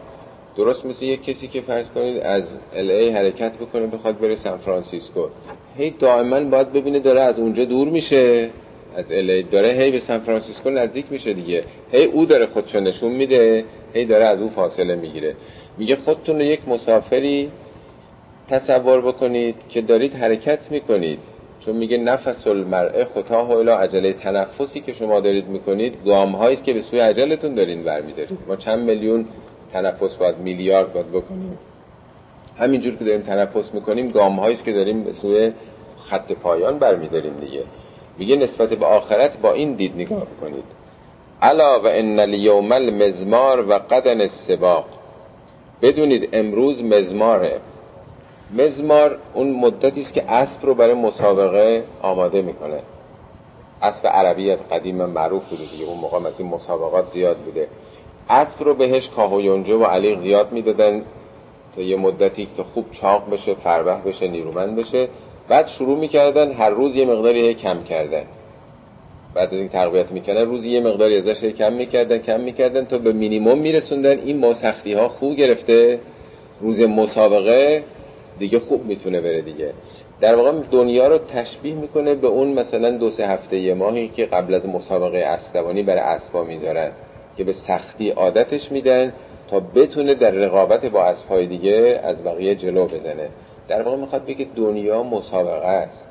درست 0.57 0.87
مثل 0.87 1.05
یک 1.07 1.25
کسی 1.25 1.49
که 1.49 1.61
فرض 1.61 1.89
کنید 1.91 2.23
از 2.23 2.57
LA 2.75 3.11
حرکت 3.11 3.59
بکنه 3.59 3.87
بخواد 3.87 4.19
بره 4.19 4.37
سان 4.37 4.59
فرانسیسکو. 4.59 5.27
هی 5.77 5.91
دائما 5.91 6.41
باید 6.41 6.73
ببینه 6.73 7.01
داره 7.01 7.21
از 7.21 7.39
اونجا 7.39 7.65
دور 7.65 7.89
میشه. 7.89 8.51
از 8.97 9.11
LA 9.11 9.43
داره 9.43 9.69
هی 9.69 9.91
به 9.91 9.99
سان 9.99 10.19
فرانسیسکو 10.19 10.71
نزدیک 10.71 11.07
میشه 11.11 11.33
دیگه. 11.33 11.65
هی 11.93 12.05
او 12.05 12.25
داره 12.27 12.47
خودشو 12.47 12.81
نشون 12.81 13.13
میده 13.13 13.65
هی 13.95 14.05
داره 14.05 14.25
از 14.25 14.41
او 14.41 14.49
فاصله 14.49 14.95
می‌گیره. 14.95 15.35
میگه 15.79 15.97
خودتون 15.97 16.37
رو 16.37 16.43
یک 16.43 16.69
مسافری 16.69 17.51
تصور 18.49 19.01
بکنید 19.01 19.55
که 19.69 19.81
دارید 19.81 20.15
حرکت 20.15 20.59
می‌کنید. 20.71 21.19
چون 21.67 21.77
میگه 21.77 21.99
نفس 21.99 22.47
المرء 22.47 23.05
خطاه 23.05 23.51
الا 23.51 23.79
عجله 23.79 24.13
تنفسی 24.13 24.81
که 24.81 24.93
شما 24.93 25.21
دارید 25.21 25.49
می‌کنید 25.49 25.95
گام 26.05 26.33
هایی 26.33 26.57
که 26.57 26.73
به 26.73 26.81
سوی 26.81 27.01
عجلتون 27.01 27.55
دارین 27.55 27.85
برمیدارید. 27.85 28.39
ما 28.49 28.57
چند 28.57 28.79
میلیون 28.79 29.27
تنفس 29.73 30.15
باید 30.15 30.39
میلیارد 30.39 30.93
باید 30.93 31.13
بکنیم. 31.13 31.59
همینجور 32.59 32.97
که 32.97 33.05
داریم 33.05 33.21
تنفس 33.21 33.75
می‌کنیم 33.75 34.09
گام 34.09 34.37
هایی 34.37 34.57
که 34.57 34.73
داریم 34.73 35.05
به 35.05 35.13
سوی 35.13 35.53
خط 36.05 36.33
پایان 36.33 36.79
برمیداریم 36.79 37.35
دیگه. 37.41 37.63
میگه 38.19 38.37
نسبت 38.37 38.69
به 38.69 38.87
آخرت 38.87 39.41
با 39.41 39.53
این 39.53 39.75
دید 39.75 39.95
نگاه 39.95 40.27
کنید 40.41 40.65
الا 41.43 41.81
و 41.81 41.87
ان 41.87 42.21
الیوم 42.21 42.73
المزمار 42.73 43.71
و 43.71 43.73
قدن 43.73 44.21
السباق. 44.21 44.85
بدونید 45.83 46.29
امروز 46.33 46.85
مزماره. 46.85 47.61
مزمار 48.51 49.19
اون 49.35 49.51
مدتی 49.51 50.01
است 50.01 50.15
که 50.15 50.31
اسب 50.31 50.67
رو 50.67 50.75
برای 50.75 50.95
مسابقه 50.95 51.85
آماده 52.03 52.43
می‌کنه. 52.43 52.81
اسب 53.83 54.07
عربی 54.07 54.51
از 54.51 54.69
قدیم 54.69 55.05
معروف 55.05 55.49
بوده 55.51 55.65
دیگه. 55.65 55.85
اون 55.85 55.99
موقع 55.99 56.29
از 56.29 56.35
این 56.39 56.49
مسابقات 56.49 57.09
زیاد 57.09 57.37
بوده. 57.37 57.69
اسب 58.29 58.63
رو 58.63 58.75
بهش 58.75 59.09
کاه 59.09 59.35
و 59.35 59.41
یونجه 59.41 59.75
و 59.75 59.85
علیق 59.85 60.19
زیاد 60.19 60.53
می‌دادن 60.53 61.03
تا 61.77 61.83
یه 61.83 61.97
مدتی 61.97 62.49
که 62.57 62.63
خوب 62.63 62.91
چاق 62.91 63.31
بشه 63.31 63.55
فربه 63.55 64.11
بشه 64.11 64.29
نیرومند 64.29 64.77
بشه. 64.77 65.09
بعد 65.49 65.67
شروع 65.67 65.99
می‌کردن 65.99 66.53
هر 66.53 66.71
روز 66.71 66.97
یه 66.97 67.05
مقداری 67.05 67.55
کم 67.55 67.83
کردن. 67.83 68.25
بعد 69.35 69.49
از 69.49 69.53
این 69.53 69.69
تقویت 69.69 70.13
می‌کنن 70.13 70.47
روزی 70.47 70.71
یه 70.71 70.81
مقداری 70.81 71.17
ازش 71.17 71.45
کم 71.45 71.73
می‌کردن 71.73 72.19
کم 72.19 72.41
می‌کردن 72.41 72.85
تا 72.85 72.99
به 72.99 73.13
مینیموم 73.13 73.59
میرسوندن. 73.59 74.19
این 74.19 74.39
ما 74.39 74.53
سختی 74.53 74.93
ها 74.93 75.09
خوب 75.09 75.37
گرفته. 75.37 76.01
روز 76.61 76.81
مسابقه 76.81 77.83
دیگه 78.39 78.59
خوب 78.59 78.85
می‌تونه 78.85 79.21
بره 79.21 79.41
دیگه. 79.41 79.73
در 80.21 80.35
واقع 80.35 80.53
دنیا 80.71 81.09
رو 81.09 81.19
تشبیه 81.19 81.75
می‌کنه 81.75 82.15
به 82.15 82.27
اون 82.27 82.49
مثلا 82.49 82.91
دو 82.91 83.11
سه 83.11 83.27
هفته 83.27 83.57
یه 83.59 83.75
ماهی 83.75 84.09
که 84.09 84.27
قبل 84.27 84.55
از 84.55 84.67
مسابقه 84.67 85.19
اسبدوانی 85.19 85.83
برای 85.83 86.01
اسبا 86.01 86.45
می‌ذارن 86.45 86.91
که 87.37 87.45
به 87.45 87.53
سختی 87.53 88.11
عادتش 88.11 88.73
میدن 88.73 89.13
تا 89.49 89.61
بتونه 89.61 90.15
در 90.15 90.31
رقابت 90.31 90.87
با 90.87 91.05
اسبهای 91.05 91.47
دیگه 91.47 92.01
از 92.03 92.25
بقیه 92.25 92.55
جلو 92.55 92.85
بزنه. 92.85 93.29
در 93.69 93.83
واقع 93.83 93.97
می‌خواد 93.97 94.27
بگه 94.27 94.47
دنیا 94.57 95.03
مسابقه 95.03 95.67
است. 95.67 96.09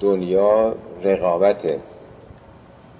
دنیا 0.00 0.74
رقابته. 1.04 1.78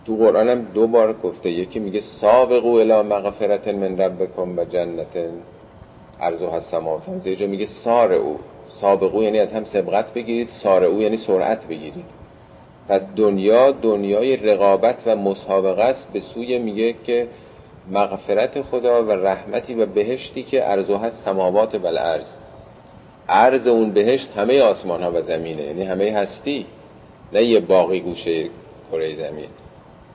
تو 0.07 0.17
قرآن 0.17 0.49
هم 0.49 0.67
دو 0.75 0.87
بار 0.87 1.13
گفته. 1.13 1.51
یکی 1.51 1.79
میگه 1.79 2.01
سابقو 2.01 2.77
الى 2.79 3.03
مغفرت 3.03 3.69
من 3.69 3.99
ربکم 3.99 4.59
و 4.59 4.65
جنت 4.65 5.17
ارزو 6.21 6.51
هستم 6.51 7.03
جا 7.39 7.47
میگه 7.47 7.67
سار 7.67 8.13
او. 8.13 8.39
سابقو 8.69 9.23
یعنی 9.23 9.39
از 9.39 9.53
هم 9.53 9.65
سبقت 9.65 10.15
بگیرید 10.15 10.49
سار 10.49 10.85
او 10.85 11.03
یعنی 11.03 11.17
سرعت 11.17 11.67
بگیرید. 11.67 12.05
پس 12.89 13.03
دنیا 13.17 13.71
دنیای 13.71 14.37
رقابت 14.37 15.03
و 15.07 15.17
مسابقه 15.17 15.83
است. 15.83 16.13
به 16.13 16.21
سوی 16.21 16.59
میگه 16.59 16.95
که 17.05 17.29
مغفرت 17.91 18.63
خدا 18.63 19.05
و 19.05 19.11
رحمتی 19.13 19.75
و 19.75 19.87
بهشتی 19.87 20.43
که 20.43 20.71
ارزو 20.71 20.97
هست 20.97 21.25
سماوات 21.25 21.75
و 21.75 21.87
الارض. 21.87 22.27
عرض 23.29 23.67
اون 23.67 23.91
بهشت 23.91 24.31
همه 24.37 24.63
آسمان 24.63 25.03
ها 25.03 25.13
و 25.13 25.23
زمینه. 25.23 25.63
یعنی 25.63 25.85
همه 25.85 26.13
هستی. 26.13 26.67
نه 27.33 27.45
یه 27.45 27.61
باقی 27.61 28.01
گوشه 28.01 28.49
کره 28.93 29.15
زمین. 29.15 29.49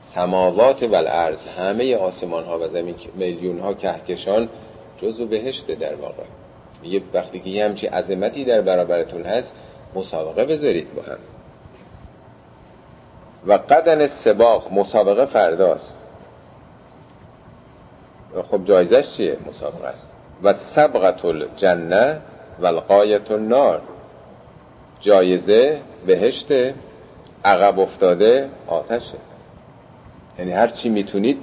سماوات 0.02 0.84
و 0.84 0.96
الارض 0.96 1.48
همه 1.48 1.96
آسمان 1.96 2.44
ها 2.44 2.60
و 2.60 2.68
زمین 2.68 2.96
میلیون 3.16 3.60
ها 3.60 3.74
کهکشان 3.74 4.50
جزو 5.02 5.28
بهشته 5.28 5.76
در 5.76 5.96
واقع. 5.96 6.24
یه 6.84 7.02
وقتی 7.14 7.40
که 7.40 7.50
یه 7.50 7.66
همچی 7.66 7.88
عظمتی 7.88 8.46
در 8.46 8.62
برابرتون 8.62 9.24
هست 9.24 9.56
مسابقه 9.96 10.46
بذارید 10.46 10.94
با 10.96 11.02
هم. 11.02 11.18
و 13.48 13.54
قدن 13.54 14.08
سباق 14.08 14.74
مسابقه 14.74 15.26
فرداست. 15.26 15.98
خب 18.52 18.66
جایزش 18.66 19.18
چیه؟ 19.18 19.38
مسابقه 19.50 19.88
است. 19.88 20.14
و 20.44 20.54
سبقت 20.54 21.26
الجنه 21.26 22.22
و 22.60 22.66
القایت 22.66 23.32
النار. 23.32 23.82
جایزه 25.00 25.82
بهشت 26.06 26.52
عقب 27.46 27.80
افتاده 27.80 28.50
آتشه. 28.68 29.18
یعنی 30.40 30.52
هر 30.52 30.68
چی 30.68 30.90
می‌تونید 30.90 31.38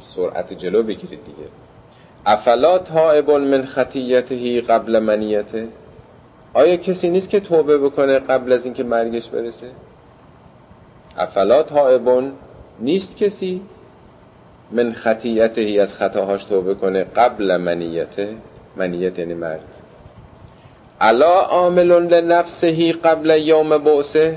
سرعت 0.00 0.52
جلو 0.52 0.82
بگیرید 0.82 1.24
دیگه. 1.24 1.48
افلا 2.26 2.78
تائب 2.78 3.30
من 3.30 3.64
خطیته 3.64 4.60
قبل 4.60 4.98
منیته؟ 4.98 5.68
آیا 6.54 6.76
کسی 6.76 7.08
نیست 7.08 7.30
که 7.30 7.40
توبه 7.40 7.78
بکنه 7.78 8.18
قبل 8.18 8.52
از 8.52 8.64
اینکه 8.64 8.84
مرگش 8.84 9.28
برسه؟ 9.28 9.70
افلا 11.16 11.62
تائب 11.62 12.32
نیست 12.80 13.16
کسی 13.16 13.62
من 14.72 14.92
خطیته 14.92 15.78
از 15.82 15.94
خطاهاش 15.94 16.44
توبه 16.44 16.74
کنه 16.74 17.04
قبل 17.04 17.56
منیته؟ 17.56 18.36
منیت 18.76 19.18
یعنی 19.18 19.34
مرگ. 19.34 19.60
الا 21.00 21.40
عامل 21.40 21.92
لنفسه 21.92 22.92
قبل 22.92 23.42
یوم 23.42 23.78
بعثه؟ 23.78 24.36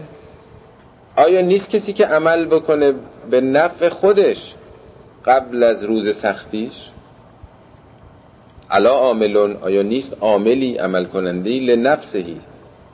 آیا 1.16 1.42
نیست 1.42 1.70
کسی 1.70 1.94
که 1.94 2.06
عمل 2.06 2.46
بکنه 2.46 2.94
به 3.32 3.42
نفع 3.42 3.90
خودش 3.90 4.54
قبل 5.26 5.64
از 5.64 5.84
روز 5.84 6.18
سختیش؟ 6.18 6.74
الا 8.72 8.90
عاملون 8.90 9.58
آیا 9.62 9.82
نیست 9.82 10.18
عاملی 10.22 10.78
عمل 10.78 11.06
کنندی 11.06 11.60
لنفسهی؟ 11.60 12.42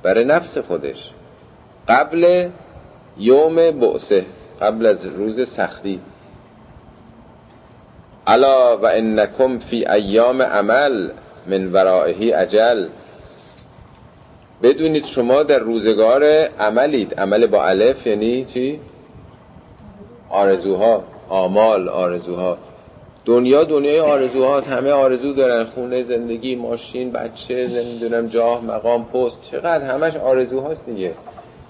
برای 0.03 0.25
نفس 0.25 0.57
خودش. 0.57 1.09
قبل 1.87 2.49
یوم 3.17 3.55
بعثه 3.55 4.25
قبل 4.61 4.85
از 4.85 5.05
روز 5.05 5.49
سختی. 5.49 5.99
الا 8.27 8.77
و 8.77 8.85
انکم 8.85 9.59
فی 9.59 9.85
ایام 9.85 10.41
عمل 10.41 11.09
من 11.47 11.71
ورائهی 11.71 12.31
عجل 12.31 12.87
بدونید 14.63 15.05
شما 15.05 15.43
در 15.43 15.59
روزگار 15.59 16.23
عملید. 16.59 17.19
عمل 17.19 17.47
با 17.47 17.65
الف 17.65 18.07
یعنی 18.07 18.45
چی؟ 18.45 18.79
آرزوها 20.29 21.03
آمال 21.29 21.89
آرزوها. 21.89 22.57
دنیا 23.27 23.63
دنیای 23.63 23.99
آرزوهاست. 23.99 24.67
همه 24.67 24.91
آرزو 24.91 25.33
دارن. 25.33 25.63
خونه 25.63 26.03
زندگی 26.03 26.55
ماشین 26.55 27.11
بچه 27.11 27.67
نمی‌دونم 27.67 28.27
جاه 28.27 28.65
مقام 28.65 29.05
پست. 29.05 29.41
چقدر 29.51 29.83
همش 29.83 30.15
آرزوهاست 30.15 30.85
دیگه. 30.85 31.11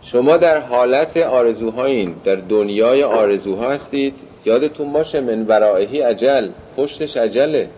شما 0.02 0.38
در 0.38 0.60
حالت 0.60 1.18
آرزوهایین 1.18 2.16
در 2.24 2.36
دنیای 2.36 3.04
آرزوها 3.04 3.72
هستید. 3.72 4.14
یادتون 4.46 4.94
باشه 4.94 5.22
من 5.22 5.46
ورائهی 5.46 6.02
عجل 6.02 6.50
پشتش 6.78 7.18
عجله 7.18 7.70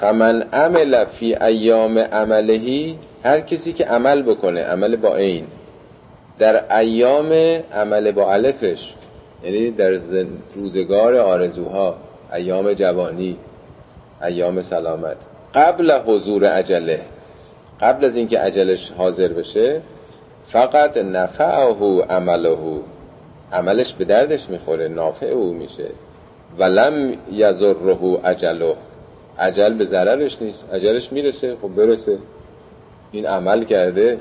فمن 0.00 0.42
عمل 0.42 1.04
فی 1.04 1.34
ایام 1.34 1.98
عملهی 1.98 2.98
هر 3.24 3.40
کسی 3.40 3.72
که 3.72 3.84
عمل 3.84 4.22
بکنه 4.22 4.62
عمل 4.62 4.96
با 4.96 5.16
این 5.16 5.46
در 6.38 6.76
ایام 6.78 7.32
عمل 7.72 8.10
با 8.12 8.32
الفش. 8.32 8.94
یعنی 9.44 9.70
در 9.70 9.98
روزگار 10.54 11.16
آرزوها 11.16 11.96
ایام 12.34 12.72
جوانی 12.72 13.36
ایام 14.22 14.60
سلامت. 14.60 15.16
قبل 15.54 15.98
حضور 16.06 16.44
عجله 16.44 17.00
قبل 17.80 18.04
از 18.04 18.16
اینکه 18.16 18.38
عجلش 18.38 18.90
حاضر 18.96 19.28
بشه 19.28 19.80
فقط 20.52 20.96
نفعه 20.96 22.02
عمله. 22.02 22.80
عملش 23.52 23.92
به 23.92 24.04
دردش 24.04 24.50
می‌خوره 24.50 24.88
نافع 24.88 25.26
او 25.26 25.54
میشه. 25.54 25.88
ولم 26.58 27.14
یزره 27.32 28.20
عجله 28.24 28.74
عجل 29.38 29.74
به 29.74 29.84
ضررش 29.84 30.42
نیست. 30.42 30.64
عجلش 30.72 31.12
می‌رسه 31.12 31.56
خب 31.62 31.68
برسه. 31.68 32.18
این 33.12 33.26
عمل 33.26 33.64
کرده 33.64 34.18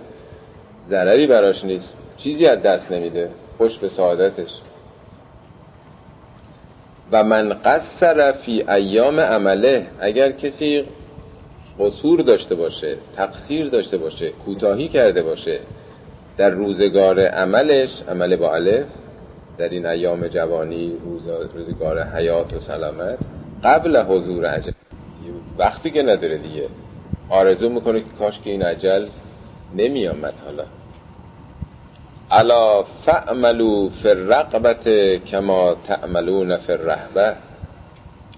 ضرری 0.89 1.27
براش 1.27 1.65
نیست. 1.65 1.93
چیزی 2.17 2.45
از 2.45 2.61
دست 2.61 2.91
نمیده. 2.91 3.29
خوش 3.57 3.77
به 3.77 3.89
سعادتش. 3.89 4.49
و 7.11 7.23
من 7.23 7.53
قصر 7.53 8.31
فی 8.31 8.63
ایام 8.69 9.19
عمله 9.19 9.87
اگر 9.99 10.31
کسی 10.31 10.83
قصور 11.79 12.21
داشته 12.21 12.55
باشه 12.55 12.97
تقصیر 13.15 13.69
داشته 13.69 13.97
باشه 13.97 14.29
کوتاهی 14.29 14.87
کرده 14.87 15.23
باشه 15.23 15.59
در 16.37 16.49
روزگار 16.49 17.19
عملش 17.19 18.03
عمل 18.09 18.35
با 18.35 18.55
الف 18.55 18.85
در 19.57 19.69
این 19.69 19.85
ایام 19.85 20.27
جوانی 20.27 20.93
روزگار 21.53 22.03
حیات 22.03 22.53
و 22.53 22.59
سلامت 22.59 23.17
قبل 23.63 23.97
حضور 23.97 24.45
عجل 24.45 24.71
وقتی 25.57 25.91
که 25.91 26.01
نداره 26.01 26.37
دیگه. 26.37 26.67
آرزو 27.29 27.69
می‌کنه 27.69 27.99
که 27.99 28.05
کاش 28.19 28.39
که 28.39 28.49
این 28.49 28.61
عجل 28.61 29.07
نمی 29.75 30.07
آمد 30.07 30.33
حالا. 30.45 30.63
الا 32.31 32.83
فعملو 32.83 33.89
فی 33.89 34.09
الرقبت 34.09 34.87
کما 35.25 35.75
تعملون 35.87 36.57
فی 36.57 36.71
الرهبه 36.73 37.35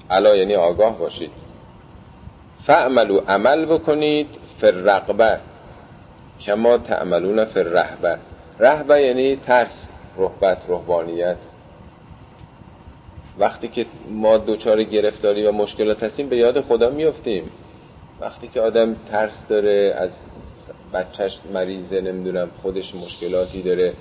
الا 0.10 0.36
یعنی 0.36 0.56
آگاه 0.56 0.98
باشید. 0.98 1.32
فعملو 2.66 3.20
عمل 3.28 3.66
بکنید 3.66 4.28
فی 4.62 4.68
الرقبه 4.68 5.39
کما 6.46 6.78
تعملون 6.78 7.46
فی 7.46 7.60
الرهبه 7.60 8.18
رهبه 8.60 9.02
یعنی 9.02 9.36
ترس 9.36 9.86
رهبت 10.18 10.58
رهبانیت. 10.70 11.38
وقتی 13.39 13.68
که 13.68 13.86
ما 14.10 14.38
دوچار 14.38 14.84
گرفتاری 14.84 15.48
و 15.48 15.52
مشکلات 15.52 16.04
هستیم 16.04 16.30
به 16.30 16.38
یاد 16.38 16.62
خدا 16.62 16.89
میفتیم 16.89 17.52
وقتی 18.22 18.48
که 18.48 18.62
آدم 18.62 18.96
ترس 19.12 19.46
داره 19.50 19.96
از 19.98 20.24
بچهش 20.94 21.38
مریضه 21.54 22.02
نمی‌دونم 22.02 22.52
خودش 22.62 22.96
مشکلاتی 22.96 23.62
داره. 23.62 23.94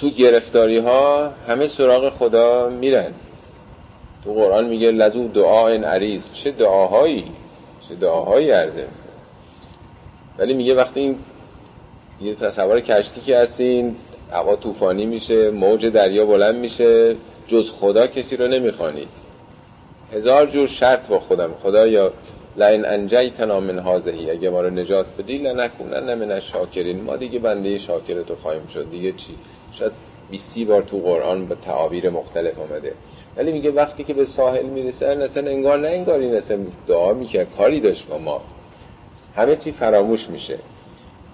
تو 0.00 0.10
گرفتاری 0.10 0.78
ها 0.78 1.32
همه 1.48 1.66
سراغ 1.66 2.08
خدا 2.08 2.68
میرن. 2.68 3.12
تو 4.24 4.32
قرآن 4.32 4.66
میگه 4.66 4.90
لزو 4.90 5.28
دعا 5.28 5.68
این 5.68 5.84
عریض. 5.84 6.32
چه 6.32 6.50
دعاهایی؟ 6.50 7.24
چه 7.88 7.94
دعاهایی 7.94 8.50
عرضه 8.50 8.86
ولی 10.38 10.54
میگه 10.54 10.74
وقتی 10.74 11.00
این 11.00 11.18
یه 12.20 12.34
تصور 12.34 12.80
کشتی 12.80 13.20
که 13.20 13.38
هستین 13.38 13.96
هوا 14.32 14.56
طوفانی 14.56 15.06
میشه 15.06 15.50
موج 15.50 15.86
دریا 15.86 16.26
بلند 16.26 16.54
میشه 16.54 17.16
جز 17.48 17.70
خدا 17.70 18.06
کسی 18.06 18.36
رو 18.36 18.48
نمی‌خوانید. 18.48 19.08
هزار 20.12 20.46
جور 20.46 20.66
شرط 20.66 21.08
با 21.08 21.18
خودم. 21.18 21.54
خدا 21.62 21.86
یا 21.86 22.12
لین 22.56 22.84
انجیتنا 22.84 23.60
من 23.60 23.78
هازهی 23.78 24.30
اگه 24.30 24.50
ما 24.50 24.60
رو 24.60 24.70
نجات 24.70 25.06
بدی 25.18 25.38
لنکنن 25.38 26.14
من 26.14 26.40
شاکرین 26.40 27.00
ما 27.00 27.16
دیگه 27.16 27.38
بنده 27.38 27.78
شاکر 27.78 28.22
تو 28.22 28.34
خواهیم 28.34 28.66
شد. 28.66 28.90
دیگه 28.90 29.12
چی؟ 29.12 29.34
شاید 29.72 29.92
بیستی 30.30 30.64
بار 30.64 30.82
تو 30.82 30.98
قرآن 30.98 31.46
به 31.46 31.54
تعابیر 31.54 32.10
مختلف 32.10 32.58
آمده. 32.58 32.92
ولی 33.36 33.52
میگه 33.52 33.70
وقتی 33.70 34.04
که 34.04 34.14
به 34.14 34.24
ساحل 34.24 34.66
می‌رسن 34.66 35.22
اصلا 35.22 35.50
انگار 35.50 35.78
نه 35.78 35.88
انگار 35.88 36.18
این 36.18 36.34
اصلا 36.34 36.58
دعا 36.86 37.12
می‌کرد. 37.12 37.50
کاری 37.56 37.80
داشت 37.80 38.06
با 38.06 38.18
ما. 38.18 38.40
همه 39.36 39.56
چی 39.56 39.72
فراموش 39.72 40.30
میشه. 40.30 40.58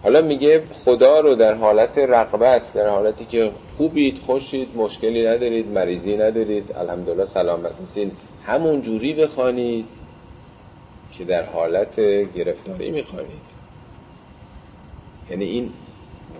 حالا 0.03 0.23
میگه 0.23 0.62
خدا 0.85 1.21
رو 1.21 1.35
در 1.35 1.55
حالت 1.55 1.99
رقبت 1.99 2.73
در 2.73 2.89
حالتی 2.89 3.25
که 3.25 3.51
خوبید 3.77 4.18
خوشید 4.27 4.68
مشکلی 4.77 5.27
ندارید 5.27 5.66
مریضی 5.66 6.16
ندارید 6.16 6.73
الحمدلله 6.77 7.25
سلامت 7.25 7.73
هستید 7.83 8.12
همون 8.47 8.83
جوری 8.83 9.14
بخوانید. 9.14 9.85
که 11.21 11.27
در 11.27 11.45
حالت 11.45 12.01
گرفتاری 12.35 12.91
می‌خوانید 12.91 13.51
یعنی 15.31 15.45
این 15.45 15.71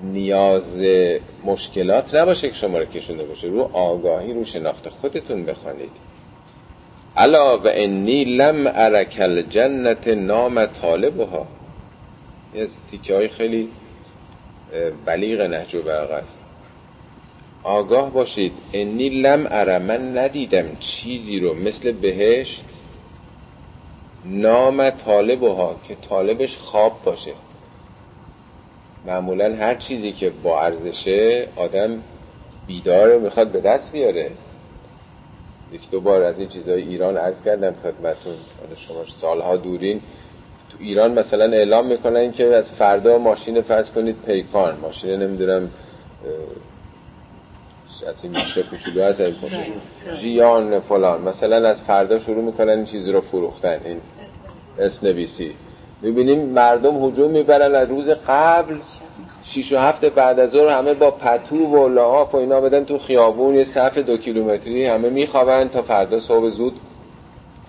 نیاز 0.03 0.83
مشکلات 1.45 2.15
نباشه 2.15 2.49
که 2.49 2.55
شما 2.55 2.79
رو 2.79 2.85
کشونده 2.85 3.25
باشه. 3.25 3.47
رو 3.47 3.71
آگاهی 3.73 4.33
رو 4.33 4.45
شناخت 4.45 4.89
خودتون 4.89 5.45
بخوانید. 5.45 5.91
الا 7.17 7.59
و 7.59 7.63
انی 7.65 8.25
لم 8.25 8.67
ارکل 8.67 9.43
جنت 9.43 10.09
نام 10.09 10.67
طالبها. 10.67 11.47
این 12.53 12.63
از 12.63 12.77
تیکه 12.91 13.15
های 13.15 13.29
خیلی 13.29 13.69
بلیغ 15.07 15.41
نهج 15.41 15.75
و 15.75 15.89
است. 15.89 16.39
آگاه 17.63 18.11
باشید. 18.11 18.53
انی 18.73 19.09
لم 19.09 19.47
اره 19.51 19.79
من 19.79 20.19
ندیدم 20.19 20.77
چیزی 20.81 21.41
رو 21.41 21.55
مثل 21.55 21.93
بهشت 21.93 22.65
نام 24.25 24.91
طالبها 24.91 25.77
که 25.89 25.95
طالبش 25.95 26.57
خواب 26.57 26.93
باشه. 27.05 27.33
معمولا 29.07 29.57
هر 29.57 29.75
چیزی 29.75 30.13
که 30.13 30.31
با 30.43 30.63
ارزشه 30.63 31.49
آدم 31.57 32.03
بیداره 32.67 33.19
می‌خواد 33.19 33.49
به 33.49 33.61
دست 33.61 33.93
بیاره. 33.93 34.31
یک 35.73 35.91
دو 35.91 36.01
بار 36.01 36.23
از 36.23 36.39
این 36.39 36.49
چیزهای 36.49 36.83
ایران 36.83 37.17
عرض 37.17 37.43
کردم 37.45 37.75
خدمتون 37.83 38.35
شما 38.89 39.05
سالها 39.21 39.57
دورین 39.57 40.01
تو 40.71 40.77
ایران 40.81 41.19
مثلا 41.19 41.45
اعلام 41.45 41.87
می‌کنن 41.87 42.33
که 42.33 42.45
از 42.45 42.71
فردا 42.71 43.19
ماشین 43.19 43.61
فرض 43.61 43.91
کنید 43.91 44.17
پیکان. 44.27 44.77
ماشین 44.81 45.11
نمی‌دونم 45.11 45.71
از 48.05 48.15
این 48.23 48.33
میشه 48.33 48.63
کوچولو 48.63 49.05
هست 49.05 49.23
جیان 50.21 50.81
فلان. 50.81 51.23
مثلا 51.23 51.69
از 51.69 51.81
فردا 51.81 52.19
شروع 52.19 52.45
می‌کنن 52.45 52.69
این 52.69 52.85
چیزی 52.85 53.13
رو 53.13 53.21
فروختن 53.21 53.81
این 53.85 54.01
اسم 54.79 55.07
نویسی 55.07 55.55
می‌بینیم 56.03 56.49
مردم 56.49 57.07
حجوم 57.07 57.31
می‌برن 57.31 57.75
از 57.75 57.89
روز 57.89 58.11
قبل 58.29 58.77
شیش 59.43 59.73
و 59.73 59.79
هفت 59.79 60.05
بعد 60.05 60.41
از 60.41 60.51
ظهر 60.51 60.79
همه 60.79 60.95
با 60.95 61.11
پتو 61.11 61.57
و 61.57 61.89
لحاف 61.89 62.35
و 62.35 62.39
اینا 62.39 62.61
بدن 62.61 62.85
تو 62.85 62.99
خیابون 62.99 63.55
یه 63.55 63.65
صف 63.65 63.99
دو 63.99 64.17
کیلومتری 64.17 64.87
همه 64.87 65.11
میخوابن 65.11 65.69
تا 65.69 65.83
فردا 65.83 66.19
صبح 66.19 66.49
زود. 66.49 66.73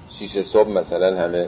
شیش 0.09 0.38
صبح 0.38 0.69
مثلا 0.69 1.17
همه. 1.17 1.47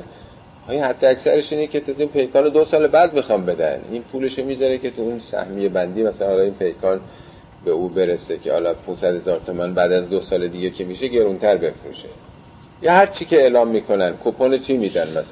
های 0.67 0.77
حتی 0.77 1.07
اکثرش 1.07 1.53
اینه 1.53 1.67
که 1.67 1.81
این 1.97 2.09
پیکان 2.09 2.49
دو 2.49 2.65
سال 2.65 2.87
بعد 2.87 3.13
می‌خوام 3.13 3.45
بدن. 3.45 3.81
این 3.91 4.01
پولش 4.01 4.39
می‌ذاره 4.39 4.77
که 4.77 4.91
تو 4.91 5.01
اون 5.01 5.19
سهمیه 5.19 5.69
بندی 5.69 6.03
مثلا 6.03 6.27
حالا 6.27 6.41
این 6.41 6.53
پیکان 6.53 6.99
به 7.65 7.71
او 7.71 7.89
برسه 7.89 8.37
که 8.37 8.51
حالا 8.51 8.73
500 8.73 9.15
هزار 9.15 9.39
تومن 9.39 9.73
بعد 9.73 9.91
از 9.91 10.09
دو 10.09 10.19
سال 10.19 10.47
دیگه 10.47 10.69
که 10.69 10.83
میشه 10.83 11.07
گرونتر 11.07 11.57
بفروشه. 11.57 12.07
یا 12.81 12.91
هر 12.91 13.05
چی 13.05 13.25
که 13.25 13.35
اعلام 13.41 13.67
می‌کنن 13.67 14.17
کپون 14.23 14.59
چی 14.59 14.77
میدن 14.77 15.09
مثلا؟ 15.09 15.23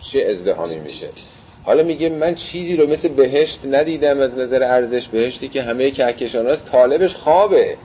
چه 0.00 0.26
ازدهامی 0.30 0.78
میشه؟ 0.78 1.08
حالا 1.64 1.82
میگه 1.82 2.08
من 2.08 2.34
چیزی 2.34 2.76
رو 2.76 2.90
مثل 2.90 3.08
بهشت 3.08 3.60
ندیدم 3.66 4.20
از 4.20 4.38
نظر 4.38 4.62
ارزش 4.62 5.08
بهشتی 5.08 5.48
که 5.48 5.62
همه 5.62 5.90
کهکشان 5.90 6.46
هست 6.46 6.66
طالبش 6.66 7.14
خوابه. 7.14 7.76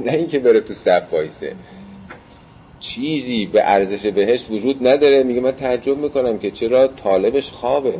نه 0.00 0.12
اینکه 0.12 0.38
بره 0.38 0.60
تو 0.60 0.74
صف 0.74 1.12
وایسه. 1.12 1.52
چیزی 2.80 3.46
به 3.46 3.62
ارزش 3.64 4.06
بهشت 4.06 4.50
وجود 4.50 4.88
نداره. 4.88 5.22
میگه 5.22 5.40
من 5.40 5.52
تعجب 5.52 5.96
می‌کنم 5.96 6.38
که 6.38 6.50
چرا 6.50 6.86
طالبش 6.88 7.50
خوابه. 7.50 7.94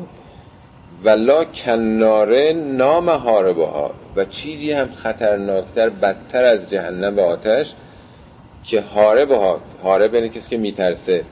ولا 1.05 1.45
کناره 1.45 2.53
نام 2.53 3.09
ها 3.09 3.91
و 4.17 4.25
چیزی 4.25 4.73
هم 4.73 4.89
خطرناکتر 4.93 5.89
بدتر 5.89 6.45
از 6.45 6.71
جهنم 6.71 7.19
و 7.19 7.21
آتش 7.21 7.75
که 8.65 8.81
هارب 8.81 9.31
ها 9.31 9.61
هارب 9.83 10.15
یعنی 10.15 10.29
کسی 10.29 10.51
که 10.51 10.57
میترسه. 10.57 11.25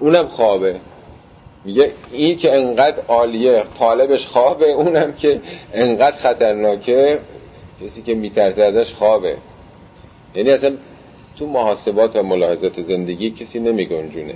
اونم 0.00 0.26
خوابه. 0.26 0.76
میگه 1.64 1.92
این 2.12 2.36
که 2.36 2.56
انقدر 2.56 3.02
عالیه 3.08 3.64
طالبش 3.78 4.26
خوابه. 4.26 4.66
اونم 4.66 5.12
که 5.12 5.40
انقدر 5.72 6.16
خطرناکه 6.16 7.18
کسی 7.82 8.02
که 8.02 8.14
میترسه 8.14 8.62
ازش 8.62 8.92
خوابه. 8.92 9.36
یعنی 10.34 10.50
اصلا 10.50 10.72
تو 11.38 11.46
محاسبات 11.46 12.16
و 12.16 12.22
ملاحظات 12.22 12.82
زندگی 12.82 13.30
کسی 13.30 13.60
نمی 13.60 13.86
گنجونه 13.86 14.34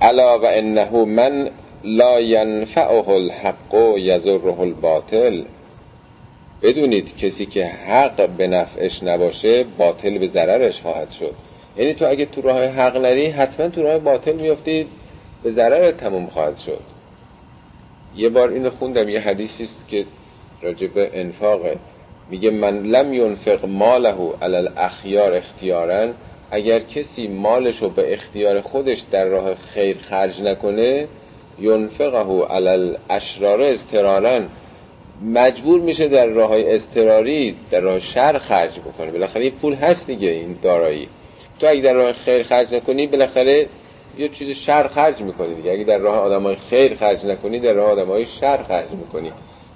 الا 0.00 0.38
و 0.38 0.44
انه 0.44 1.04
من 1.04 1.50
لا 1.84 2.20
ینفعه 2.20 3.08
الحق 3.08 3.74
و 3.74 3.98
یزره 3.98 4.60
الباطل. 4.60 5.44
بدونید 6.62 7.16
کسی 7.16 7.46
که 7.46 7.66
حق 7.66 8.28
به 8.28 8.46
نفعش 8.46 9.02
نباشه 9.02 9.64
باطل 9.78 10.18
به 10.18 10.26
ضررش 10.26 10.80
خواهد 10.80 11.10
شد. 11.10 11.34
یعنی 11.76 11.94
تو 11.94 12.08
اگه 12.08 12.26
تو 12.26 12.40
راه 12.40 12.64
حق 12.64 12.96
نری 12.96 13.26
حتما 13.26 13.68
تو 13.68 13.82
راه 13.82 13.98
باطل 13.98 14.32
میافتی 14.32 14.86
به 15.42 15.50
ضرر 15.50 15.90
تموم 15.90 16.26
خواهد 16.26 16.58
شد. 16.58 16.80
یه 18.16 18.28
بار 18.28 18.48
اینو 18.48 18.70
خوندم 18.70 19.08
یه 19.08 19.20
حدیثی 19.20 19.64
است 19.64 19.88
که 19.88 20.04
راجب 20.62 20.90
انفاقه. 20.94 21.76
میگه 22.30 22.50
من 22.50 22.82
لم 22.82 23.12
ینفق 23.12 23.64
ماله 23.64 24.14
علی 24.42 24.56
الاخیار 24.56 25.34
اختیارا 25.34 26.12
اگر 26.50 26.78
کسی 26.78 27.28
مالش 27.28 27.82
رو 27.82 27.88
به 27.88 28.14
اختیار 28.14 28.60
خودش 28.60 29.00
در 29.10 29.24
راه 29.24 29.54
خیر 29.54 29.98
خرج 29.98 30.42
نکنه 30.42 31.08
ینفقه 31.60 32.46
علی 32.54 32.68
الاشرار 32.68 33.62
استرارا 33.62 34.40
مجبور 35.22 35.80
میشه 35.80 36.08
در 36.08 36.26
راه 36.26 36.48
های 36.48 36.74
استراری 36.74 37.56
در 37.70 37.80
راه 37.80 37.98
شر 37.98 38.38
خرج 38.38 38.80
بکنه. 38.80 39.10
بالاخره 39.10 39.42
این 39.42 39.52
پول 39.52 39.74
هست 39.74 40.06
دیگه 40.06 40.28
این 40.28 40.56
دارایی. 40.62 41.08
تو 41.58 41.66
اگه 41.66 41.80
در 41.80 41.92
راه 41.92 42.12
خیر 42.12 42.42
خرج 42.42 42.74
نکنی 42.74 43.06
بالاخره 43.06 43.66
یه 44.18 44.28
چیز 44.28 44.56
شر 44.56 44.88
خرج 44.88 45.20
می‌کنی 45.20 45.54
دیگه. 45.54 45.72
اگه 45.72 45.84
در 45.84 45.98
راه 45.98 46.18
آدمای 46.18 46.56
خیر 46.56 46.94
خرج 46.94 47.24
نکنی 47.26 47.60
در 47.60 47.72
راه 47.72 47.90
آدمای 47.90 48.24
شر 48.24 48.62
خرج 48.62 48.90
می‌کنی. 48.90 49.32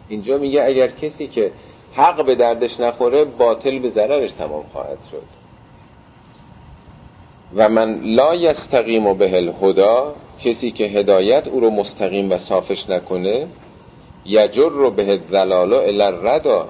اینجا 0.08 0.38
میگه 0.38 0.62
اگر 0.62 0.86
کسی 0.86 1.26
که 1.26 1.50
حق 1.94 2.26
به 2.26 2.34
دردش 2.34 2.80
نخوره 2.80 3.24
باطل 3.24 3.78
به 3.78 3.88
ضررش 3.88 4.32
تمام 4.32 4.64
خواهد 4.72 4.98
شد. 5.10 5.41
و 7.54 7.68
من 7.68 8.00
لا 8.02 8.34
یستقیم 8.34 9.14
به 9.14 9.36
الهدا 9.36 10.14
کسی 10.44 10.70
که 10.70 10.84
هدایت 10.84 11.48
او 11.48 11.60
رو 11.60 11.70
مستقیم 11.70 12.32
و 12.32 12.36
صافش 12.36 12.90
نکنه 12.90 13.46
یجر 14.24 14.68
رو 14.68 14.90
به 14.90 15.16
دلالا 15.16 15.80
الردا 15.80 16.68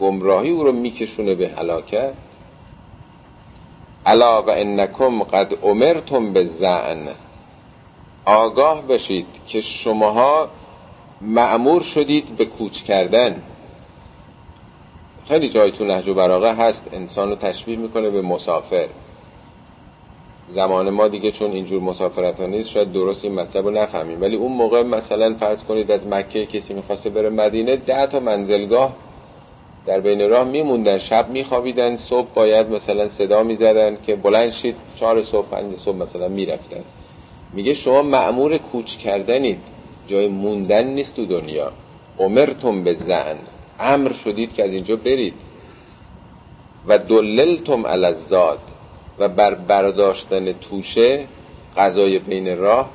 گمراهی 0.00 0.50
او 0.50 0.64
رو 0.64 0.72
میکشونه 0.72 1.34
به 1.34 1.48
هلاکت. 1.48 2.12
الا 4.06 4.42
و 4.42 4.50
انکم 4.50 5.22
قد 5.22 5.52
امرتم 5.62 6.32
به 6.32 6.44
زعن 6.44 7.08
آگاه 8.24 8.82
بشید 8.82 9.26
که 9.46 9.60
شماها 9.60 10.48
معمور 11.20 11.82
شدید 11.82 12.36
به 12.36 12.44
کوچ 12.44 12.82
کردن. 12.82 13.42
خیلی 15.28 15.48
جای 15.48 15.72
تو 15.72 15.84
نهج 15.84 16.08
و 16.08 16.14
براغه 16.14 16.54
هست 16.54 16.88
انسان 16.92 17.28
رو 17.28 17.36
تشبیه 17.36 17.76
می‌کنه 17.76 18.10
به 18.10 18.22
مسافر. 18.22 18.88
زمان 20.48 20.90
ما 20.90 21.08
دیگه 21.08 21.30
چون 21.30 21.50
اینجور 21.50 21.82
مسافرت 21.82 22.40
ها 22.40 22.46
نیست 22.46 22.68
شاید 22.68 22.92
درست 22.92 23.24
این 23.24 23.34
مطلب 23.34 23.64
رو 23.64 23.70
نفهمیم. 23.70 24.20
ولی 24.20 24.36
اون 24.36 24.52
موقع 24.52 24.82
مثلا 24.82 25.34
فرض 25.34 25.64
کنید 25.64 25.90
از 25.90 26.06
مکه 26.06 26.46
کسی 26.46 26.74
می‌خواسته 26.74 27.10
بره 27.10 27.30
مدینه 27.30 27.76
ده 27.76 28.06
تا 28.06 28.20
منزلگاه 28.20 28.96
در 29.86 30.00
بین 30.00 30.30
راه 30.30 30.44
میموندن 30.44 30.98
شب 30.98 31.28
میخوابیدن 31.30 31.96
صبح 31.96 32.28
باید 32.34 32.68
مثلا 32.68 33.08
صدا 33.08 33.42
می‌زدن 33.42 33.98
که 34.06 34.16
بلند 34.16 34.50
شید 34.50 34.74
چهار 34.96 35.22
صبح 35.22 35.46
پنج 35.46 35.76
صبح 35.76 35.96
مثلا 35.96 36.28
می‌رفتن. 36.28 36.84
میگه 37.52 37.74
شما 37.74 38.02
معمور 38.02 38.58
کوچ 38.58 38.96
کردنید 38.96 39.58
جای 40.06 40.28
موندن 40.28 40.84
نیست 40.86 41.16
تو 41.16 41.26
دنیا. 41.26 41.72
عمرتم 42.18 42.84
به 42.84 42.92
زن 42.92 43.38
امر 43.80 44.12
شدید 44.12 44.54
که 44.54 44.64
از 44.64 44.74
اینجا 44.74 44.96
برید. 44.96 45.34
و 46.86 46.98
دللتم 46.98 47.84
الزاد. 47.84 48.58
و 49.18 49.28
بر 49.28 49.54
برداشتن 49.54 50.52
توشه 50.52 51.26
غذای 51.76 52.18
بین 52.18 52.58
راه 52.58 52.90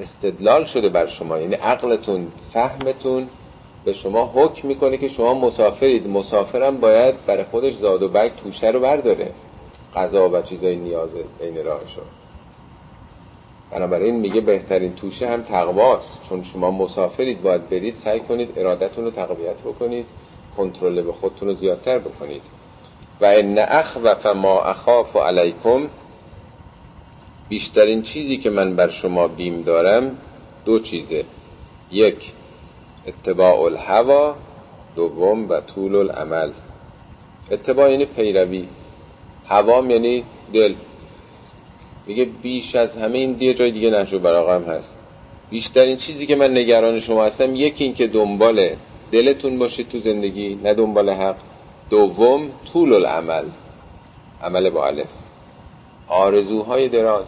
استدلال 0.00 0.64
شده 0.64 0.88
بر 0.88 1.06
شما. 1.06 1.38
یعنی 1.38 1.54
عقلتون 1.54 2.26
فهمتون 2.52 3.28
به 3.84 3.92
شما 3.92 4.32
حکم 4.34 4.68
می‌کنه 4.68 4.96
که 4.96 5.08
شما 5.08 5.34
مسافرید. 5.34 6.08
مسافرم 6.08 6.76
باید 6.76 7.26
برای 7.26 7.44
خودش 7.44 7.72
زاد 7.72 8.02
و 8.02 8.08
برگ 8.08 8.36
توشه 8.36 8.66
رو 8.66 8.80
برداره. 8.80 9.32
غذا 9.94 10.28
و 10.28 10.42
چیزای 10.42 10.76
نیاز 10.76 11.10
بین 11.40 11.64
راهشو. 11.64 12.02
بنابراین 13.70 14.16
میگه 14.16 14.40
بهترین 14.40 14.94
توشه 14.94 15.28
هم 15.28 15.42
تقواست. 15.42 16.20
چون 16.28 16.42
شما 16.42 16.70
مسافرید 16.70 17.42
باید 17.42 17.68
برید 17.68 17.96
سعی 17.96 18.20
کنید 18.20 18.58
ارادتون 18.58 19.04
رو 19.04 19.10
تقویت 19.10 19.60
بکنید 19.60 20.06
کنترل 20.56 21.02
به 21.02 21.12
خودتون 21.12 21.48
رو 21.48 21.54
زیادتر 21.54 21.98
بکنید. 21.98 22.42
و 23.20 23.24
ان 23.24 23.58
اخوف 23.58 24.26
ما 24.26 24.62
اخاف 24.62 25.16
علیکم 25.16 25.88
بیشترین 27.48 28.02
چیزی 28.02 28.36
که 28.36 28.50
من 28.50 28.76
بر 28.76 28.88
شما 28.88 29.28
بیم 29.28 29.62
دارم 29.62 30.18
دو 30.64 30.78
چیزه. 30.78 31.24
یک 31.90 32.32
اتباع 33.06 33.60
الهوا 33.60 34.36
دوم 34.96 35.48
و 35.48 35.60
طول 35.60 35.96
العمل. 35.96 36.52
اتباع 37.50 37.90
یعنی 37.90 38.04
پیروی. 38.04 38.68
هوام 39.48 39.90
یعنی 39.90 40.24
دل. 40.52 40.74
میگه 42.06 42.24
بیش 42.24 42.74
از 42.74 42.96
همه 42.96 43.18
این 43.18 43.32
دیگه 43.32 43.54
جای 43.54 43.70
دیگه 43.70 43.90
نشو 43.90 44.18
براغم 44.18 44.62
هست. 44.62 44.98
بیشترین 45.50 45.96
چیزی 45.96 46.26
که 46.26 46.36
من 46.36 46.50
نگران 46.58 47.00
شما 47.00 47.24
هستم 47.24 47.54
یکی 47.54 47.84
این 47.84 47.94
که 47.94 48.06
دنبال 48.06 48.70
دلتون 49.12 49.58
باشید 49.58 49.88
تو 49.88 49.98
زندگی 49.98 50.54
نه 50.54 50.74
دنبال 50.74 51.10
حق. 51.10 51.36
دوم 51.90 52.50
طول 52.72 52.92
العمل. 52.94 53.44
عمل 54.42 54.70
با 54.70 54.86
علف 54.86 55.08
آرزوهای 56.08 56.88
دراز. 56.88 57.26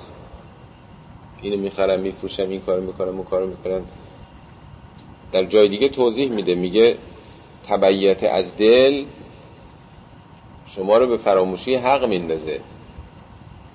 اینو 1.42 1.56
می‌خرم 1.56 2.00
میفروشم 2.00 2.48
این 2.48 2.60
کارو 2.60 2.82
می‌کنم 2.82 3.08
اون 3.08 3.24
کارو 3.24 3.46
می‌کنم. 3.46 3.84
در 5.32 5.44
جای 5.44 5.68
دیگه 5.68 5.88
توضیح 5.88 6.30
میده 6.30 6.54
میگه 6.54 6.96
تبعیت 7.68 8.24
از 8.24 8.56
دل 8.56 9.04
شما 10.66 10.98
رو 10.98 11.06
به 11.06 11.16
فراموشی 11.16 11.74
حق 11.74 12.04
میندازه 12.04 12.60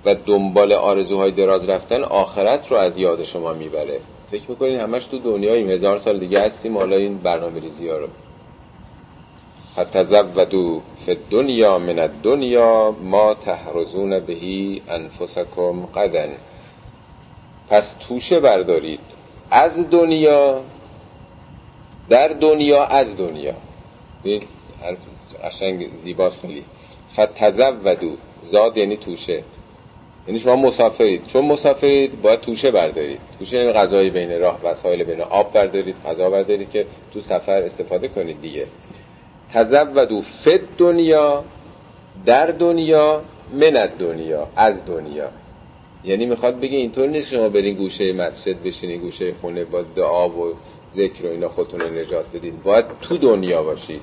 و 0.06 0.16
دنبال 0.16 0.74
آرزوهای 0.74 1.32
دراز 1.32 1.70
رفتن 1.70 2.04
آخرت 2.04 2.72
رو 2.72 2.78
از 2.78 2.98
یاد 2.98 3.24
شما 3.24 3.54
می‌بره. 3.54 4.00
فکر 4.32 4.50
می‌کنین 4.50 4.80
همش 4.80 5.06
تو 5.06 5.20
دنیاییم 5.20 5.70
هزار 5.70 5.98
سال 5.98 6.20
دیگه 6.20 6.42
هستیم 6.42 6.78
حالا 6.78 6.96
این 6.96 7.18
برنامه 7.18 7.60
ریزی 7.60 7.90
ها 7.90 7.98
رو. 7.98 8.08
فتزودو 9.76 10.82
فی 11.06 11.18
دنیا 11.30 11.80
من 11.80 12.00
الدنیا 12.00 12.92
ما 12.92 13.34
تحرزون 13.34 14.20
بهی 14.20 14.82
انفسکم 14.88 15.86
قدن. 15.86 16.30
پس 17.70 17.96
توشه 18.08 18.40
بردارید. 18.40 19.00
از 19.52 19.90
دنیا 19.90 20.62
در 22.10 22.28
دنیا 22.28 22.84
از 22.84 23.18
دنیا. 23.18 23.54
حرف 24.82 24.98
قشنگ 25.44 25.90
زیباست 26.04 26.42
خیلی. 26.42 26.66
فتزودو 27.14 28.18
زاد 28.44 28.78
یعنی 28.78 28.98
توشه. 28.98 29.44
یعنی 30.28 30.40
شما 30.40 30.56
مسافرید. 30.56 31.28
چون 31.28 31.46
مسافرید 31.46 32.22
باید 32.22 32.42
توشه 32.42 32.72
بردارید. 32.72 33.20
توشه 33.40 33.58
یعنی 33.58 33.72
غذای 33.72 34.10
بین 34.10 34.40
راه 34.40 34.60
وسایل 34.64 35.04
بین 35.04 35.22
آب 35.22 35.54
بردارید 35.54 35.96
غذا 36.06 36.30
بردارید 36.30 36.70
که 36.70 36.86
تو 37.14 37.22
سفر 37.22 37.62
استفاده 37.62 38.08
کنید 38.08 38.42
دیگه. 38.42 38.68
تزودو 39.54 40.22
فد 40.22 40.62
دنیا 40.78 41.43
در 42.26 42.45
دنیا 42.45 43.22
من 43.54 43.89
دنیا 43.99 44.47
از 44.56 44.86
دنیا. 44.86 45.30
یعنی 46.04 46.26
می‌خواد 46.26 46.60
بگه 46.60 46.78
اینطور 46.78 47.08
نیست 47.08 47.30
شما 47.30 47.49
برین 47.49 47.76
گوشه 47.76 48.14
مسجد 48.14 48.64
بشینید 48.64 49.01
گوشه 49.01 49.34
خونه 49.41 49.66
با 49.66 49.82
دعا 49.82 50.30
و 50.30 50.54
ذکر 50.95 51.26
و 51.26 51.30
اینا 51.30 51.49
خودتون 51.49 51.80
رو 51.80 51.89
نجات 51.89 52.26
بدین. 52.34 52.60
باید 52.64 52.86
تو 53.01 53.18
دنیا 53.18 53.64
باشید 53.64 54.01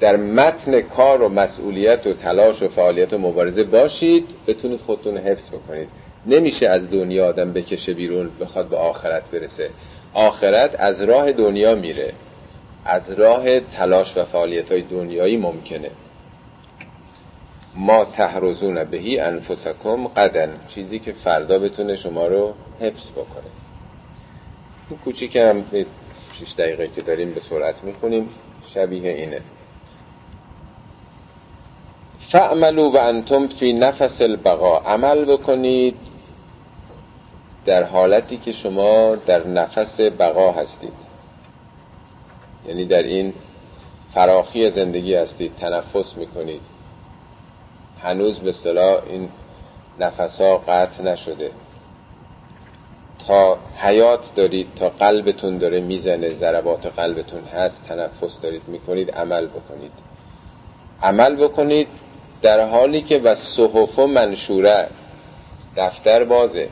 در 0.00 0.16
متن 0.16 0.80
کار 0.80 1.22
و 1.22 1.28
مسئولیت 1.28 2.06
و 2.06 2.12
تلاش 2.12 2.62
و 2.62 2.68
فعالیت 2.68 3.12
و 3.12 3.18
مبارزه 3.18 3.64
باشید 3.64 4.26
بتونید 4.46 4.80
خودتون 4.80 5.18
حفظ 5.18 5.48
بکنید. 5.48 5.88
نمیشه 6.26 6.68
از 6.68 6.90
دنیا 6.90 7.28
آدم 7.28 7.52
بکشه 7.52 7.94
بیرون 7.94 8.30
بخواد 8.40 8.68
به 8.68 8.76
آخرت 8.76 9.30
برسه. 9.30 9.70
آخرت 10.14 10.76
از 10.78 11.02
راه 11.02 11.32
دنیا 11.32 11.74
میره. 11.74 12.12
از 12.88 13.10
راه 13.10 13.60
تلاش 13.60 14.16
و 14.16 14.24
فعالیت 14.24 14.72
های 14.72 14.82
دنیایی 14.82 15.36
ممکنه. 15.36 15.90
ما 17.74 18.04
تحرزون 18.04 18.84
بهی 18.84 19.20
انفسکم 19.20 20.08
قدن 20.08 20.60
چیزی 20.68 20.98
که 20.98 21.12
فردا 21.12 21.58
بتونه 21.58 21.96
شما 21.96 22.26
رو 22.26 22.54
حفظ 22.80 23.10
بکنه. 23.10 23.50
این 24.90 24.98
کوچیک 24.98 25.36
هم 25.36 25.64
6 26.32 26.52
دقیقه 26.58 26.88
که 26.88 27.02
داریم 27.02 27.34
به 27.34 27.40
سرعت 27.40 27.84
می‌خونیم 27.84 28.28
شبیه 28.66 29.10
اینه. 29.10 29.40
فعملو 32.32 32.90
و 32.90 32.96
انتم 32.96 33.46
فی 33.46 33.72
نفس 33.72 34.20
البقا 34.20 34.78
عمل 34.78 35.24
بکنید 35.24 35.96
در 37.66 37.82
حالتی 37.82 38.36
که 38.36 38.52
شما 38.52 39.16
در 39.16 39.46
نفس 39.46 40.00
بقا 40.00 40.52
هستید. 40.52 41.07
یعنی 42.68 42.84
در 42.84 43.02
این 43.02 43.34
فراخی 44.14 44.70
زندگی 44.70 45.14
هستید 45.14 45.56
تنفس 45.56 46.16
می‌کنید. 46.16 46.60
هنوز 48.02 48.38
به 48.38 48.52
صلاح 48.52 49.02
این 49.06 49.28
نفسا 50.00 50.56
قطع 50.56 51.02
نشده. 51.02 51.50
تا 53.26 53.58
حیات 53.76 54.34
دارید 54.34 54.74
تا 54.76 54.88
قلبتون 54.88 55.58
داره 55.58 55.80
می‌زنه 55.80 56.28
ضربات 56.28 56.86
قلبتون 56.86 57.44
هست 57.44 57.84
تنفس 57.88 58.40
دارید 58.40 58.62
می‌کنید 58.66 59.10
عمل 59.10 59.46
بکنید. 59.46 59.92
عمل 61.02 61.36
بکنید 61.36 61.88
در 62.42 62.68
حالی 62.68 63.02
که 63.02 63.18
و 63.18 63.34
صحف 63.34 63.98
و 63.98 64.06
منشوره 64.06 64.88
دفتر 65.76 66.24
بازه. 66.24 66.68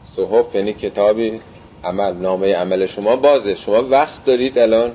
صحف 0.00 0.54
یعنی 0.54 0.72
کتابی 0.72 1.40
عمل 1.84 2.12
نامه 2.12 2.54
عمل 2.54 2.86
شما 2.86 3.16
بازه. 3.16 3.54
شما 3.54 3.88
وقت 3.88 4.24
دارید 4.24 4.58
الان 4.58 4.92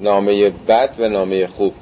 نامه 0.00 0.50
بد 0.50 0.96
و 0.98 1.08
نامه 1.08 1.46
خوب. 1.46 1.74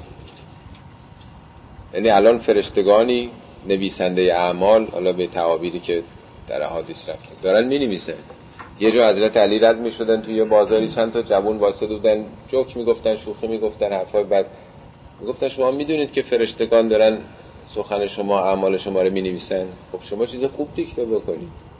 یعنی 1.93 2.09
الان 2.09 2.39
فرشتگانی 2.39 3.29
نویسنده 3.67 4.35
اعمال 4.35 4.85
حالا 4.85 5.13
به 5.13 5.27
تعابیری 5.27 5.79
که 5.79 6.03
در 6.47 6.63
حادیث 6.63 7.09
رفته. 7.09 7.35
دارن 7.43 7.67
می 7.67 7.79
نویسن 7.79 8.13
یه 8.79 8.91
جا 8.91 9.09
حضرت 9.09 9.37
علی 9.37 9.59
رد 9.59 9.79
می 9.79 9.91
شدن 9.91 10.21
توی 10.21 10.35
یه 10.35 10.43
بازاری 10.43 10.89
چند 10.89 11.13
تا 11.13 11.21
جوون 11.21 11.57
واسه 11.57 11.87
بودن 11.87 12.25
جوک 12.51 12.77
می 12.77 12.85
گفتن 12.85 13.15
شوخی 13.15 13.47
می 13.47 13.57
گفتن 13.57 13.93
حرفای 13.93 14.23
بعد 14.23 14.45
می 15.19 15.27
گفتن 15.27 15.47
شما 15.47 15.71
می‌دونید 15.71 16.11
که 16.11 16.21
فرشتگان 16.21 16.87
دارن 16.87 17.17
سخن 17.65 18.07
شما 18.07 18.39
اعمال 18.39 18.77
شما 18.77 19.01
رو 19.01 19.09
می 19.09 19.21
نویسن 19.21 19.65
خب 19.91 20.01
شما 20.01 20.25
چیز 20.25 20.43
خوب 20.43 20.73
دیکته 20.75 21.05
بکنید. 21.05 21.70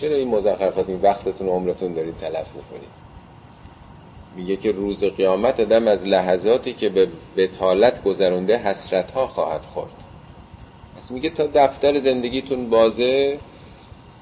چرا 0.00 0.16
این 0.16 0.28
مزخرفات 0.28 0.88
این 0.88 1.00
وقتتون 1.02 1.48
و 1.48 1.50
عمرتون 1.50 1.92
دارید 1.92 2.16
تلف 2.16 2.46
می‌کنید 2.56 2.90
میگه 4.36 4.56
که 4.56 4.72
روز 4.72 5.04
قیامت 5.04 5.60
ادم 5.60 5.88
از 5.88 6.04
لحظاتی 6.04 6.72
که 6.72 6.88
به 6.88 7.08
بتالت 7.36 8.02
گذرونده 8.02 8.58
حسرت 8.58 9.10
ها 9.10 9.26
خواهد 9.26 9.62
خورد. 9.62 9.90
پس 10.96 11.10
میگه 11.10 11.30
تا 11.30 11.48
دفتر 11.54 11.98
زندگیتون 11.98 12.70
بازه 12.70 13.38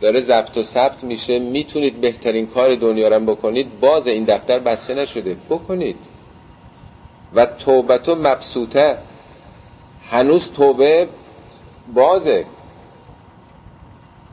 داره 0.01 0.21
ضبط 0.21 0.57
و 0.57 0.63
ثبت 0.63 1.05
میشه 1.05 1.39
می‌تونید 1.39 2.01
بهترین 2.01 2.47
کار 2.47 2.75
دنیا 2.75 3.09
رو 3.09 3.21
بکنید. 3.21 3.81
باز 3.81 4.07
این 4.07 4.25
دفتر 4.25 4.59
بسته 4.59 4.95
نشده. 4.95 5.37
بکنید. 5.51 5.97
و 7.35 7.47
توبتو 7.47 8.15
مبسوطه. 8.15 8.99
هنوز 10.11 10.53
توبه 10.53 11.09
بازه. 11.95 12.45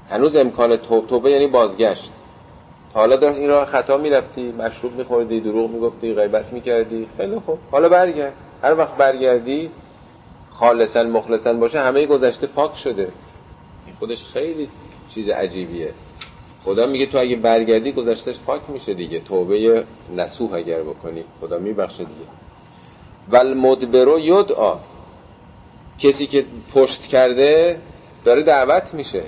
هنوز 0.09 0.35
امکان 0.35 0.77
توب 0.77 1.07
توبه 1.07 1.31
یعنی 1.31 1.47
بازگشت. 1.47 2.11
تا 2.93 2.99
حالا 2.99 3.15
داشت 3.15 3.37
این 3.37 3.49
راه 3.49 3.65
خطا 3.65 3.97
می‌رفتی 3.97 4.51
مشروب 4.51 4.95
میخوردی 4.95 5.39
دروغ 5.41 5.71
می‌گفتی 5.71 6.13
غیبت 6.13 6.53
می‌کردی. 6.53 7.07
خیلی 7.17 7.39
خوب. 7.39 7.57
حالا 7.71 7.89
برگرد. 7.89 8.33
هر 8.63 8.77
وقت 8.77 8.97
برگردی 8.97 9.71
خالصا 10.51 11.03
مخلصا 11.03 11.53
باشه 11.53 11.79
همه 11.79 12.05
گذشته 12.05 12.47
پاک 12.47 12.77
شده. 12.77 13.11
خودش 13.99 14.23
خیلی 14.23 14.69
چیز 15.09 15.29
عجیبیه. 15.29 15.93
خدا 16.65 16.85
میگه 16.85 17.05
تو 17.05 17.17
اگه 17.17 17.35
برگردی 17.35 17.91
گذشتش 17.91 18.39
پاک 18.39 18.61
میشه 18.69 18.93
دیگه. 18.93 19.19
توبه 19.19 19.83
نسوح 20.15 20.53
اگر 20.53 20.81
بکنی 20.81 21.23
خدا 21.41 21.57
میبخشه 21.57 22.03
دیگه. 22.03 22.25
ول 23.29 23.53
مدبرو 23.53 24.19
یدعا. 24.19 24.77
کسی 25.99 26.27
که 26.27 26.45
پشت 26.73 27.01
کرده 27.01 27.77
داره 28.23 28.43
دعوت 28.43 28.93
میشه. 28.93 29.23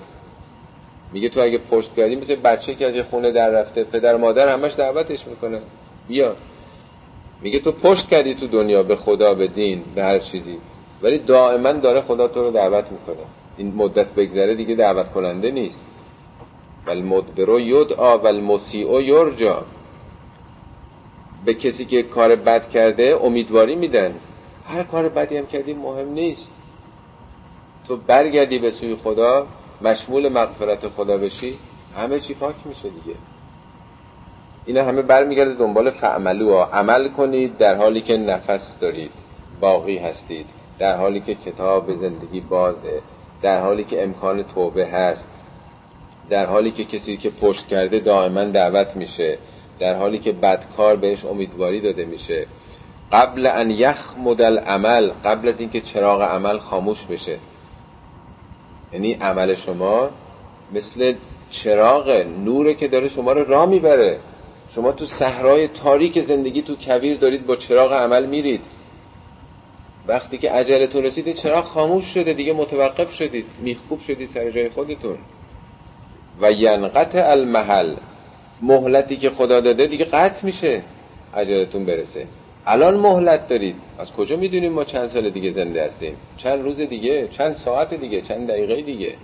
میگه 1.11 1.29
تو 1.29 1.41
اگه 1.41 1.57
پشت 1.57 1.95
کردی 1.95 2.15
مثل 2.15 2.35
بچه 2.35 2.75
که 2.75 2.87
از 2.87 2.95
یه 2.95 3.03
خونه 3.03 3.31
در 3.31 3.49
رفته 3.49 3.83
پدر 3.83 4.15
مادر 4.17 4.53
همش 4.53 4.75
دعوتش 4.75 5.27
می‌کنه. 5.27 5.61
بیا. 6.07 6.35
میگه 7.41 7.59
تو 7.59 7.71
پشت 7.71 8.09
کردی 8.09 8.35
تو 8.35 8.47
دنیا 8.47 8.83
به 8.83 8.95
خدا 8.95 9.33
به 9.33 9.47
دین 9.47 9.83
به 9.95 10.03
هر 10.03 10.19
چیزی. 10.19 10.57
ولی 11.01 11.17
دائما 11.17 11.71
داره 11.73 12.01
خدا 12.01 12.27
تو 12.27 12.43
رو 12.43 12.51
دعوت 12.51 12.91
می‌کنه. 12.91 13.25
این 13.57 13.73
مدت 13.75 14.07
بگذره 14.07 14.55
دیگه 14.55 14.75
دعوت 14.75 15.11
کننده 15.11 15.51
نیست. 15.51 15.85
ول 16.85 17.01
مدبرو 17.01 17.59
یدعا 17.59 18.17
ول 18.17 18.39
مسیعو 18.39 19.01
یرجا. 19.01 19.65
به 21.45 21.53
کسی 21.53 21.85
که 21.85 22.03
کار 22.03 22.35
بد 22.35 22.69
کرده 22.69 23.19
امیدواری 23.23 23.75
میدن. 23.75 24.15
هر 24.65 24.83
کار 24.83 25.09
بدی 25.09 25.37
هم 25.37 25.45
کردی 25.45 25.73
مهم 25.73 26.09
نیست. 26.09 26.51
تو 27.87 27.97
برگردی 27.97 28.59
به 28.59 28.71
سوی 28.71 28.95
خدا 28.95 29.47
مشمول 29.81 30.29
مغفرت 30.29 30.87
خدا 30.87 31.17
بشی 31.17 31.59
همه 31.97 32.19
چی 32.19 32.33
پاک 32.33 32.55
میشه 32.65 32.89
دیگه. 32.89 33.17
اینا 34.65 34.83
همه 34.83 35.01
برمیگرده 35.01 35.53
دنبال 35.53 35.91
فعملو 35.91 36.53
ها. 36.53 36.65
عمل 36.65 37.07
کنید 37.09 37.57
در 37.57 37.75
حالی 37.75 38.01
که 38.01 38.17
نفس 38.17 38.79
دارید 38.79 39.11
باقی 39.61 39.97
هستید. 39.97 40.45
در 40.79 40.97
حالی 40.97 41.21
که 41.21 41.35
کتاب 41.35 41.93
زندگی 41.93 42.41
بازه. 42.41 43.01
در 43.41 43.61
حالی 43.61 43.83
که 43.83 44.03
امکان 44.03 44.43
توبه 44.43 44.87
هست. 44.87 45.29
در 46.29 46.45
حالی 46.45 46.71
که 46.71 46.85
کسی 46.85 47.17
که 47.17 47.29
پشت 47.29 47.67
کرده 47.67 47.99
دائما 47.99 48.43
دعوت 48.43 48.95
میشه. 48.95 49.37
در 49.79 49.95
حالی 49.95 50.19
که 50.19 50.31
بدکار 50.31 50.95
بهش 50.95 51.25
امیدواری 51.25 51.81
داده 51.81 52.05
میشه. 52.05 52.47
قبل 53.11 53.45
ان 53.45 53.71
یخ 53.71 54.17
مدل 54.17 54.59
عمل 54.59 55.11
قبل 55.25 55.47
از 55.47 55.59
اینکه 55.59 55.81
چراغ 55.81 56.21
عمل 56.21 56.57
خاموش 56.57 57.05
بشه. 57.05 57.37
یعنی 58.93 59.13
عمل 59.13 59.53
شما 59.53 60.09
مثل 60.73 61.13
چراغ 61.51 62.09
نوره 62.45 62.73
که 62.73 62.87
داره 62.87 63.09
شما 63.09 63.31
رو 63.31 63.43
راه 63.43 63.65
می‌بره. 63.65 64.19
شما 64.69 64.91
تو 64.91 65.05
صحرای 65.05 65.67
تاریک 65.67 66.21
زندگی 66.21 66.61
تو 66.61 66.75
کویر 66.75 67.17
دارید 67.17 67.45
با 67.45 67.55
چراغ 67.55 67.93
عمل 67.93 68.25
میرید. 68.25 68.61
وقتی 70.07 70.37
که 70.37 70.51
عجلتون 70.51 71.03
رسید 71.03 71.33
چراغ 71.33 71.63
خاموش 71.63 72.05
شده 72.05 72.33
دیگه 72.33 72.53
متوقف 72.53 73.13
شدید 73.13 73.45
میخکوب 73.61 74.01
شدید 74.01 74.29
سر 74.33 74.51
جای 74.51 74.69
خودتون. 74.69 75.17
و 76.41 76.51
ینقطع 76.51 77.31
المحل 77.31 77.95
مهلتی 78.61 79.17
که 79.17 79.29
خدا 79.29 79.59
داده 79.59 79.87
دیگه 79.87 80.05
قطع 80.05 80.45
میشه 80.45 80.81
عجلتون 81.33 81.85
برسه. 81.85 82.27
الان 82.69 82.97
مهلت 82.97 83.47
دارید. 83.47 83.75
از 83.99 84.13
کجا 84.13 84.35
می‌دونیم 84.35 84.71
ما 84.71 84.83
چند 84.83 85.05
سال 85.05 85.29
دیگه 85.29 85.51
زنده 85.51 85.85
هستیم؟ 85.85 86.17
چند 86.37 86.63
روز 86.63 86.79
دیگه 86.79 87.27
چند 87.27 87.53
ساعت 87.53 87.93
دیگه 87.93 88.21
چند 88.21 88.47
دقیقه 88.47 88.81
دیگه. 88.81 89.15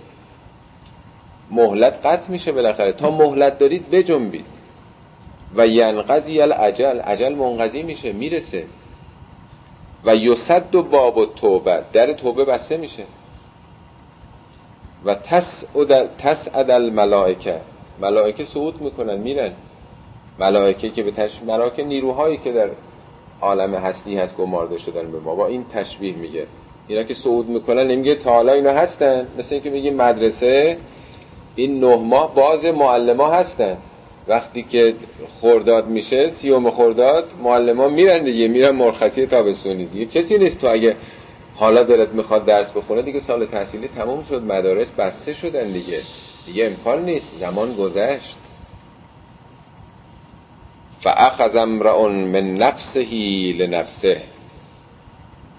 مهلت 1.50 2.06
قطع 2.06 2.30
میشه 2.30 2.52
بالاخره. 2.52 2.92
تا 2.92 3.10
مهلت 3.10 3.58
دارید 3.58 3.90
بجنبید. 3.90 4.44
و 5.56 5.66
ینقضی 5.66 6.40
العجل 6.40 7.00
عجل 7.00 7.34
منقضی 7.34 7.82
میشه 7.82 8.12
می‌رسه. 8.12 8.64
و 10.04 10.16
یصد 10.16 10.74
و 10.74 10.82
باب 10.82 11.16
و 11.16 11.26
توبه 11.26 11.82
در 11.92 12.12
توبه 12.12 12.44
بسته 12.44 12.76
میشه. 12.76 13.04
و 15.04 15.14
تسعد 16.18 16.70
الملائکه. 16.70 17.60
ملائکه 18.00 18.44
صعود 18.44 18.80
می‌کنن 18.80 19.18
میرن. 19.18 19.52
ملائکه 20.38 20.90
که 20.90 21.02
به 21.02 21.10
تشبیه 21.10 21.48
ملائکه 21.48 21.84
نیروهایی 21.84 22.36
که 22.36 22.52
در 22.52 22.68
عالم 23.44 23.74
هستی 23.74 24.16
هست 24.16 24.36
گمارده 24.36 24.78
شدن 24.78 25.12
به 25.12 25.18
ما. 25.18 25.34
با 25.34 25.46
این 25.46 25.64
تشبیه 25.72 26.16
میگه. 26.16 26.46
اینا 26.88 27.02
که 27.02 27.14
صعود 27.14 27.48
می‌کنن 27.48 27.86
نمیگه 27.86 28.14
تا 28.14 28.32
حالا 28.32 28.52
اینا 28.52 28.70
هستن. 28.70 29.26
مثل 29.38 29.54
اینکه 29.54 29.70
میگه 29.70 29.90
مدرسه 29.90 30.76
این 31.54 31.80
نه 31.80 31.96
ماه 31.96 32.34
باز 32.34 32.64
معلما 32.64 33.30
هستن. 33.30 33.76
وقتی 34.28 34.62
که 34.62 34.94
خورداد 35.40 35.86
میشه 35.86 36.30
سیوم 36.30 36.70
خورداد 36.70 37.24
معلما 37.42 37.88
میرن 37.88 38.24
دیگه 38.24 38.48
میرن 38.48 38.70
مرخصی 38.70 39.26
تابستونی 39.26 39.86
دیگه. 39.86 40.06
کسی 40.06 40.38
نیست 40.38 40.60
تو 40.60 40.68
اگه 40.68 40.96
حالا 41.54 41.82
دلت 41.82 42.08
می‌خواد 42.08 42.44
درس 42.44 42.72
بخونه 42.72 43.02
دیگه 43.02 43.20
سال 43.20 43.46
تحصیلی 43.46 43.88
تموم 43.88 44.22
شد 44.22 44.42
مدارس 44.42 44.90
بسته 44.90 45.34
شدن 45.34 45.72
دیگه. 45.72 46.00
دیگه 46.46 46.66
امکان 46.66 47.04
نیست. 47.04 47.38
زمان 47.38 47.74
گذشت. 47.74 48.36
فاخذ 51.04 51.56
امرؤ 51.56 52.08
من 52.08 52.54
نفسه 52.54 53.14
لنفسه. 53.58 54.22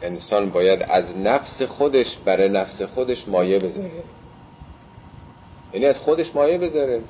انسان 0.02 0.50
باید 0.50 0.86
از 0.90 1.18
نفس 1.18 1.62
خودش 1.62 2.18
برای 2.26 2.50
نفس 2.50 2.82
خودش 2.82 3.28
مایه 3.28 3.60
بذاره. 3.60 3.92
یعنی 5.74 5.86
از 5.86 6.00
خودش 6.00 6.36
مایه 6.36 6.58
بذاره. 6.58 7.02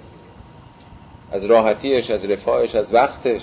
از 1.32 1.46
راحتیش 1.46 2.12
از 2.12 2.30
رفاهش 2.30 2.76
از 2.76 2.94
وقتش. 2.94 3.42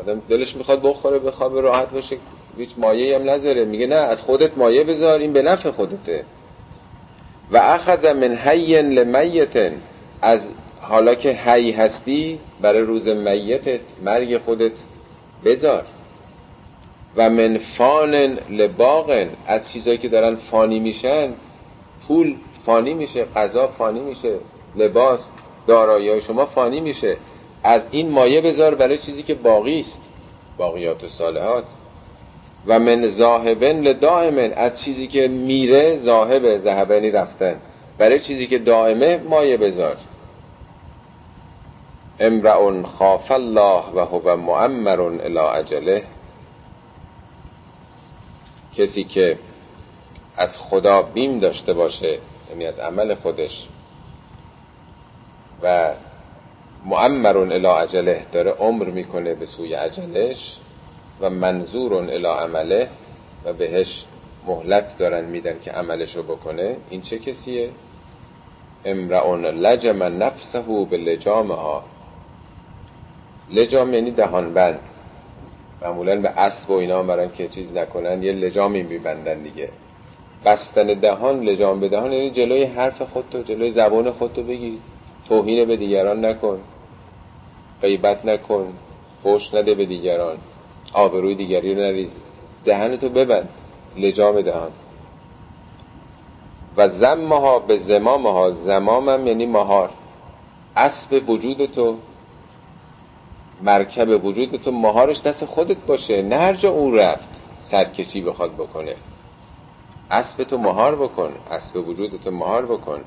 آدم 0.00 0.22
دلش 0.28 0.56
می‌خواد 0.56 0.82
بخوره 0.82 1.18
بخواب 1.18 1.58
راحت 1.58 1.90
باشه. 1.90 2.16
هیچ 2.56 2.70
مایه 2.76 3.16
هم 3.16 3.30
نذاره. 3.30 3.64
میگه 3.64 3.86
نه 3.86 3.94
از 3.94 4.22
خودت 4.22 4.58
مایه 4.58 4.84
بذار. 4.84 5.20
این 5.20 5.32
به 5.32 5.42
نفع 5.42 5.70
خودته. 5.70 6.24
و 7.50 7.56
اخذ 7.56 8.04
من 8.04 8.34
حی 8.34 8.82
لمیتن. 8.82 9.72
از 10.22 10.48
حالا 10.80 11.14
که 11.14 11.32
حی 11.32 11.72
هستی 11.72 12.38
برای 12.60 12.80
روز 12.80 13.08
میتت 13.08 13.80
مرگ 14.02 14.38
خودت 14.38 14.72
بذار. 15.44 15.84
و 17.16 17.30
من 17.30 17.58
فان 17.58 18.14
لباغن 18.50 19.30
از 19.46 19.72
چیزایی 19.72 19.98
که 19.98 20.08
دارن 20.08 20.36
فانی 20.36 20.80
میشن 20.80 21.32
پول 22.08 22.36
فانی 22.66 22.94
میشه 22.94 23.24
غذا 23.24 23.68
فانی 23.68 24.00
میشه 24.00 24.34
لباس 24.76 25.20
دارایی 25.66 26.20
شما 26.20 26.46
فانی 26.46 26.80
میشه. 26.80 27.16
از 27.64 27.88
این 27.90 28.10
مایه 28.10 28.40
بذار 28.40 28.74
برای 28.74 28.98
چیزی 28.98 29.22
که 29.22 29.34
باقی 29.34 29.80
است. 29.80 30.00
باقیات 30.58 31.06
صالحات. 31.06 31.64
و 32.66 32.78
من 32.78 33.06
زاهبن 33.06 33.80
لدائمن 33.80 34.52
از 34.52 34.82
چیزی 34.82 35.06
که 35.06 35.28
میره 35.28 35.98
زاهب 35.98 36.56
ذهبنی 36.56 37.10
رفتن. 37.10 37.56
برای 37.98 38.20
چیزی 38.20 38.46
که 38.46 38.58
دائمه 38.58 39.16
مایه 39.16 39.56
بذار. 39.56 39.96
امرئ 42.20 42.82
خاف 42.82 43.30
الله 43.30 43.84
و 43.94 43.98
هو 43.98 44.36
معمر 44.36 45.00
الى 45.00 45.38
اجله. 45.38 46.04
کسی 48.76 49.04
که 49.04 49.38
از 50.36 50.60
خدا 50.60 51.02
بیم 51.02 51.38
داشته 51.38 51.72
باشه 51.74 52.18
یعنی 52.50 52.66
از 52.66 52.78
عمل 52.78 53.14
خودش 53.14 53.68
و 55.62 55.94
معمر 56.84 57.36
الى 57.36 57.66
اجله 57.66 58.26
داره 58.32 58.50
عمر 58.50 58.84
می‌کنه 58.84 59.34
به 59.34 59.46
سوی 59.46 59.74
اجلش 59.74 60.56
و 61.20 61.30
منظور 61.30 61.94
الى 61.94 62.26
عمله 62.26 62.88
و 63.44 63.52
بهش 63.52 64.04
مهلت 64.46 64.98
دارن 64.98 65.24
میدن 65.24 65.60
که 65.60 65.70
عملش 65.70 66.16
رو 66.16 66.22
بکنه. 66.22 66.76
این 66.90 67.02
چه 67.02 67.18
کسیه؟ 67.18 67.70
امرعون 68.84 69.44
لجم 69.44 70.02
نفسه 70.02 70.86
به 70.90 70.96
لجامها 70.96 71.84
لجام 73.52 73.94
یعنی 73.94 74.10
دهان 74.10 74.54
بند. 74.54 74.80
معمولا 75.82 76.20
به 76.20 76.28
اسب 76.28 76.70
و 76.70 76.74
اینا 76.74 77.02
برن 77.02 77.30
که 77.32 77.48
چیز 77.48 77.72
نکنن 77.72 78.22
یه 78.22 78.32
لجامی 78.32 78.82
میبندن 78.82 79.42
دیگه. 79.42 79.68
بستن 80.44 80.86
دهان 80.86 81.40
لجام 81.40 81.80
به 81.80 81.88
دهان 81.88 82.12
یعنی 82.12 82.30
جلوی 82.30 82.64
حرف 82.64 83.02
خودتو 83.02 83.42
جلوی 83.42 83.70
زبان 83.70 84.10
خودتو 84.10 84.42
بگی. 84.42 84.78
توهین 85.28 85.64
به 85.64 85.76
دیگران 85.76 86.24
نکن. 86.24 86.60
غیبت 87.82 88.24
نکن. 88.24 88.72
فوش 89.22 89.54
نده 89.54 89.74
به 89.74 89.86
دیگران. 89.86 90.36
آبروی 90.92 91.34
دیگری 91.34 91.74
رو 91.74 91.80
نریز. 91.80 92.16
دهنتو 92.64 93.08
ببند. 93.08 93.48
لجام 93.96 94.40
دهان. 94.40 94.70
و 96.76 96.88
زمها 96.88 97.58
به 97.58 97.76
زمامها 97.76 98.50
زمامم 98.50 99.26
یعنی 99.26 99.46
مهار. 99.46 99.90
اسب 100.76 101.30
وجود 101.30 101.66
تو. 101.66 101.96
مرکب 103.62 104.24
وجود 104.24 104.56
تو 104.56 104.70
مهارش 104.70 105.22
دست 105.22 105.44
خودت 105.44 105.76
باشه. 105.86 106.22
نه 106.22 106.36
هر 106.36 106.54
جا 106.54 106.70
اون 106.70 106.94
رفت 106.94 107.28
سرکشی 107.60 108.22
بخواد 108.22 108.54
بکنه. 108.54 108.94
اسب 110.10 110.44
تو 110.44 110.58
مهار 110.58 110.96
بکن 110.96 111.32
اسب 111.50 111.88
وجود 111.88 112.20
تو 112.24 112.30
مهار 112.30 112.66
بکن. 112.66 113.00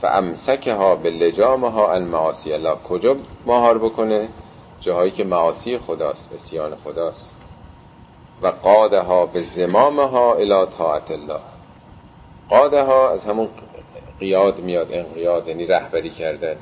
فامسکه 0.00 0.74
ها 0.74 0.96
به 0.96 1.10
لجامه 1.10 1.70
ها 1.70 1.92
المعاصی. 1.92 2.52
الله 2.52 2.74
کجا 2.74 3.16
مهار 3.46 3.78
بکنه؟ 3.78 4.28
جاهایی 4.80 5.10
که 5.10 5.24
معاصی 5.24 5.78
خداست 5.78 6.32
اسیان 6.32 6.76
خداست. 6.76 7.34
و 8.42 8.46
قاده 8.46 9.00
ها 9.00 9.26
به 9.26 9.40
زمامه 9.40 10.08
ها 10.08 10.66
طاعت 10.66 11.10
الله. 11.10 11.40
قاده 12.48 12.92
از 12.92 13.24
همون 13.24 13.48
قیاد 14.20 14.60
میاد 14.60 14.92
انقیاد 14.92 15.48
یعنی 15.48 15.66
رهبری 15.66 16.10
کردن. 16.10 16.56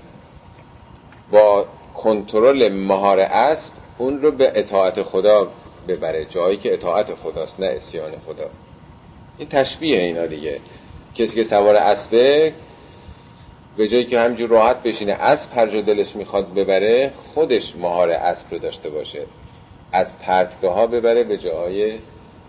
با 1.33 1.67
کنترل 1.97 2.73
مهار 2.73 3.21
اسب 3.21 3.73
اون 3.99 4.23
رو 4.23 4.31
به 4.31 4.53
اطاعت 4.55 5.03
خدا 5.03 5.49
ببره. 5.89 6.25
جایی 6.25 6.57
که 6.57 6.75
اطاعت 6.75 7.15
خداست 7.15 7.61
نه 7.61 7.67
اسیان 7.67 8.13
خدا. 8.27 8.51
این 9.39 9.49
تشبیه 9.49 9.99
اینا 10.01 10.27
دیگه. 10.27 10.61
کسی 11.15 11.35
که 11.35 11.45
سوار 11.45 11.77
اسبه 11.77 12.53
به 13.77 13.89
جایی 13.89 14.05
که 14.05 14.21
همجور 14.21 14.49
راحت 14.51 14.83
بشینه 14.83 15.13
اسب 15.13 15.59
هر 15.59 15.67
دلش 15.67 16.17
می‌خواد 16.17 16.55
ببره 16.55 17.13
خودش 17.35 17.77
مهار 17.77 18.11
اسب 18.11 18.47
رو 18.51 18.59
داشته 18.59 18.91
باشه. 18.91 19.27
از 19.93 20.19
پرتگاه 20.19 20.75
ها 20.75 20.87
ببره 20.87 21.25
به 21.25 21.39
جاهای 21.39 21.93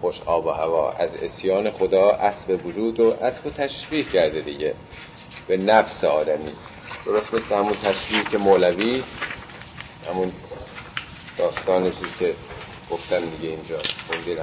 خوش 0.02 0.22
آب 0.26 0.46
و 0.46 0.50
هوا. 0.50 0.92
از 0.92 1.24
اسیان 1.24 1.72
خدا 1.72 2.12
اسب 2.12 2.66
وجود 2.66 3.00
و 3.00 3.16
اسب 3.22 3.46
رو 3.46 3.52
تشبیه 3.52 4.04
کرده 4.04 4.42
دیگه. 4.42 4.74
به 5.48 5.58
نفس 5.58 6.04
آدمی. 6.04 6.52
درست 7.06 7.34
مثل 7.34 7.56
همون 7.56 7.74
تشبیه 7.74 8.24
که 8.32 8.38
مولوی 8.38 9.04
همون 10.10 10.32
داستانش 11.38 11.94
که 12.20 12.34
گفتن 12.92 13.20
دیگه 13.20 13.50
اینجا. 13.50 13.78
خوندین 14.08 14.38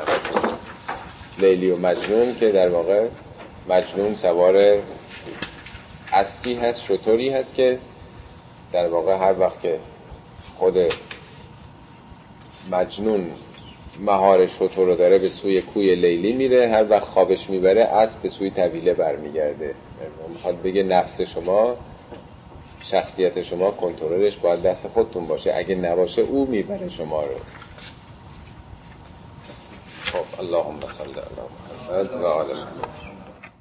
لیلی 1.39 1.71
و 1.71 1.77
مجنون 1.77 2.35
که 2.35 2.53
در 2.53 2.69
واقع 2.69 3.09
مجنون 3.69 4.15
سوار 4.15 4.83
اسبی 6.13 6.55
هست 6.55 6.83
شطوری 6.83 7.31
هست 7.31 7.55
که 7.55 7.79
در 8.73 8.89
واقع 8.89 9.17
هر 9.17 9.41
وقت 9.41 9.61
که 9.61 9.79
خود 10.59 10.79
مجنون 12.71 13.31
مهار 14.01 14.47
شطور 14.47 14.87
رو 14.87 14.97
داره 14.97 15.19
به 15.19 15.29
سوی 15.29 15.63
کوی 15.63 15.95
لیلی 15.95 16.33
میره 16.33 16.69
هر 16.69 16.91
وقت 16.91 17.05
خوابش 17.05 17.51
می‌بره 17.51 17.83
اسب 17.83 18.23
به 18.23 18.29
سوی 18.29 18.51
طویله 18.51 18.95
برمیگرده. 18.95 19.75
می‌خواد 20.29 20.63
بگه 20.63 20.83
نفس 20.83 21.21
شما 21.21 21.77
شخصیت 22.85 23.43
شما 23.43 23.71
کنترلش 23.71 24.37
باید 24.37 24.63
دست 24.63 24.89
خودتون 24.89 25.27
باشه. 25.27 25.55
اگه 25.57 25.75
نباشه 25.75 26.23
او 26.23 26.47
می‌بره 26.47 26.89
شما 26.89 27.23
رو. 27.23 27.35
خب 30.13 30.41
اللهم 30.41 30.81
صل 30.81 31.05
علی 31.05 31.19
محمد 31.91 32.23
و 32.23 32.27
آل 32.27 32.47
محمد. 32.47 33.04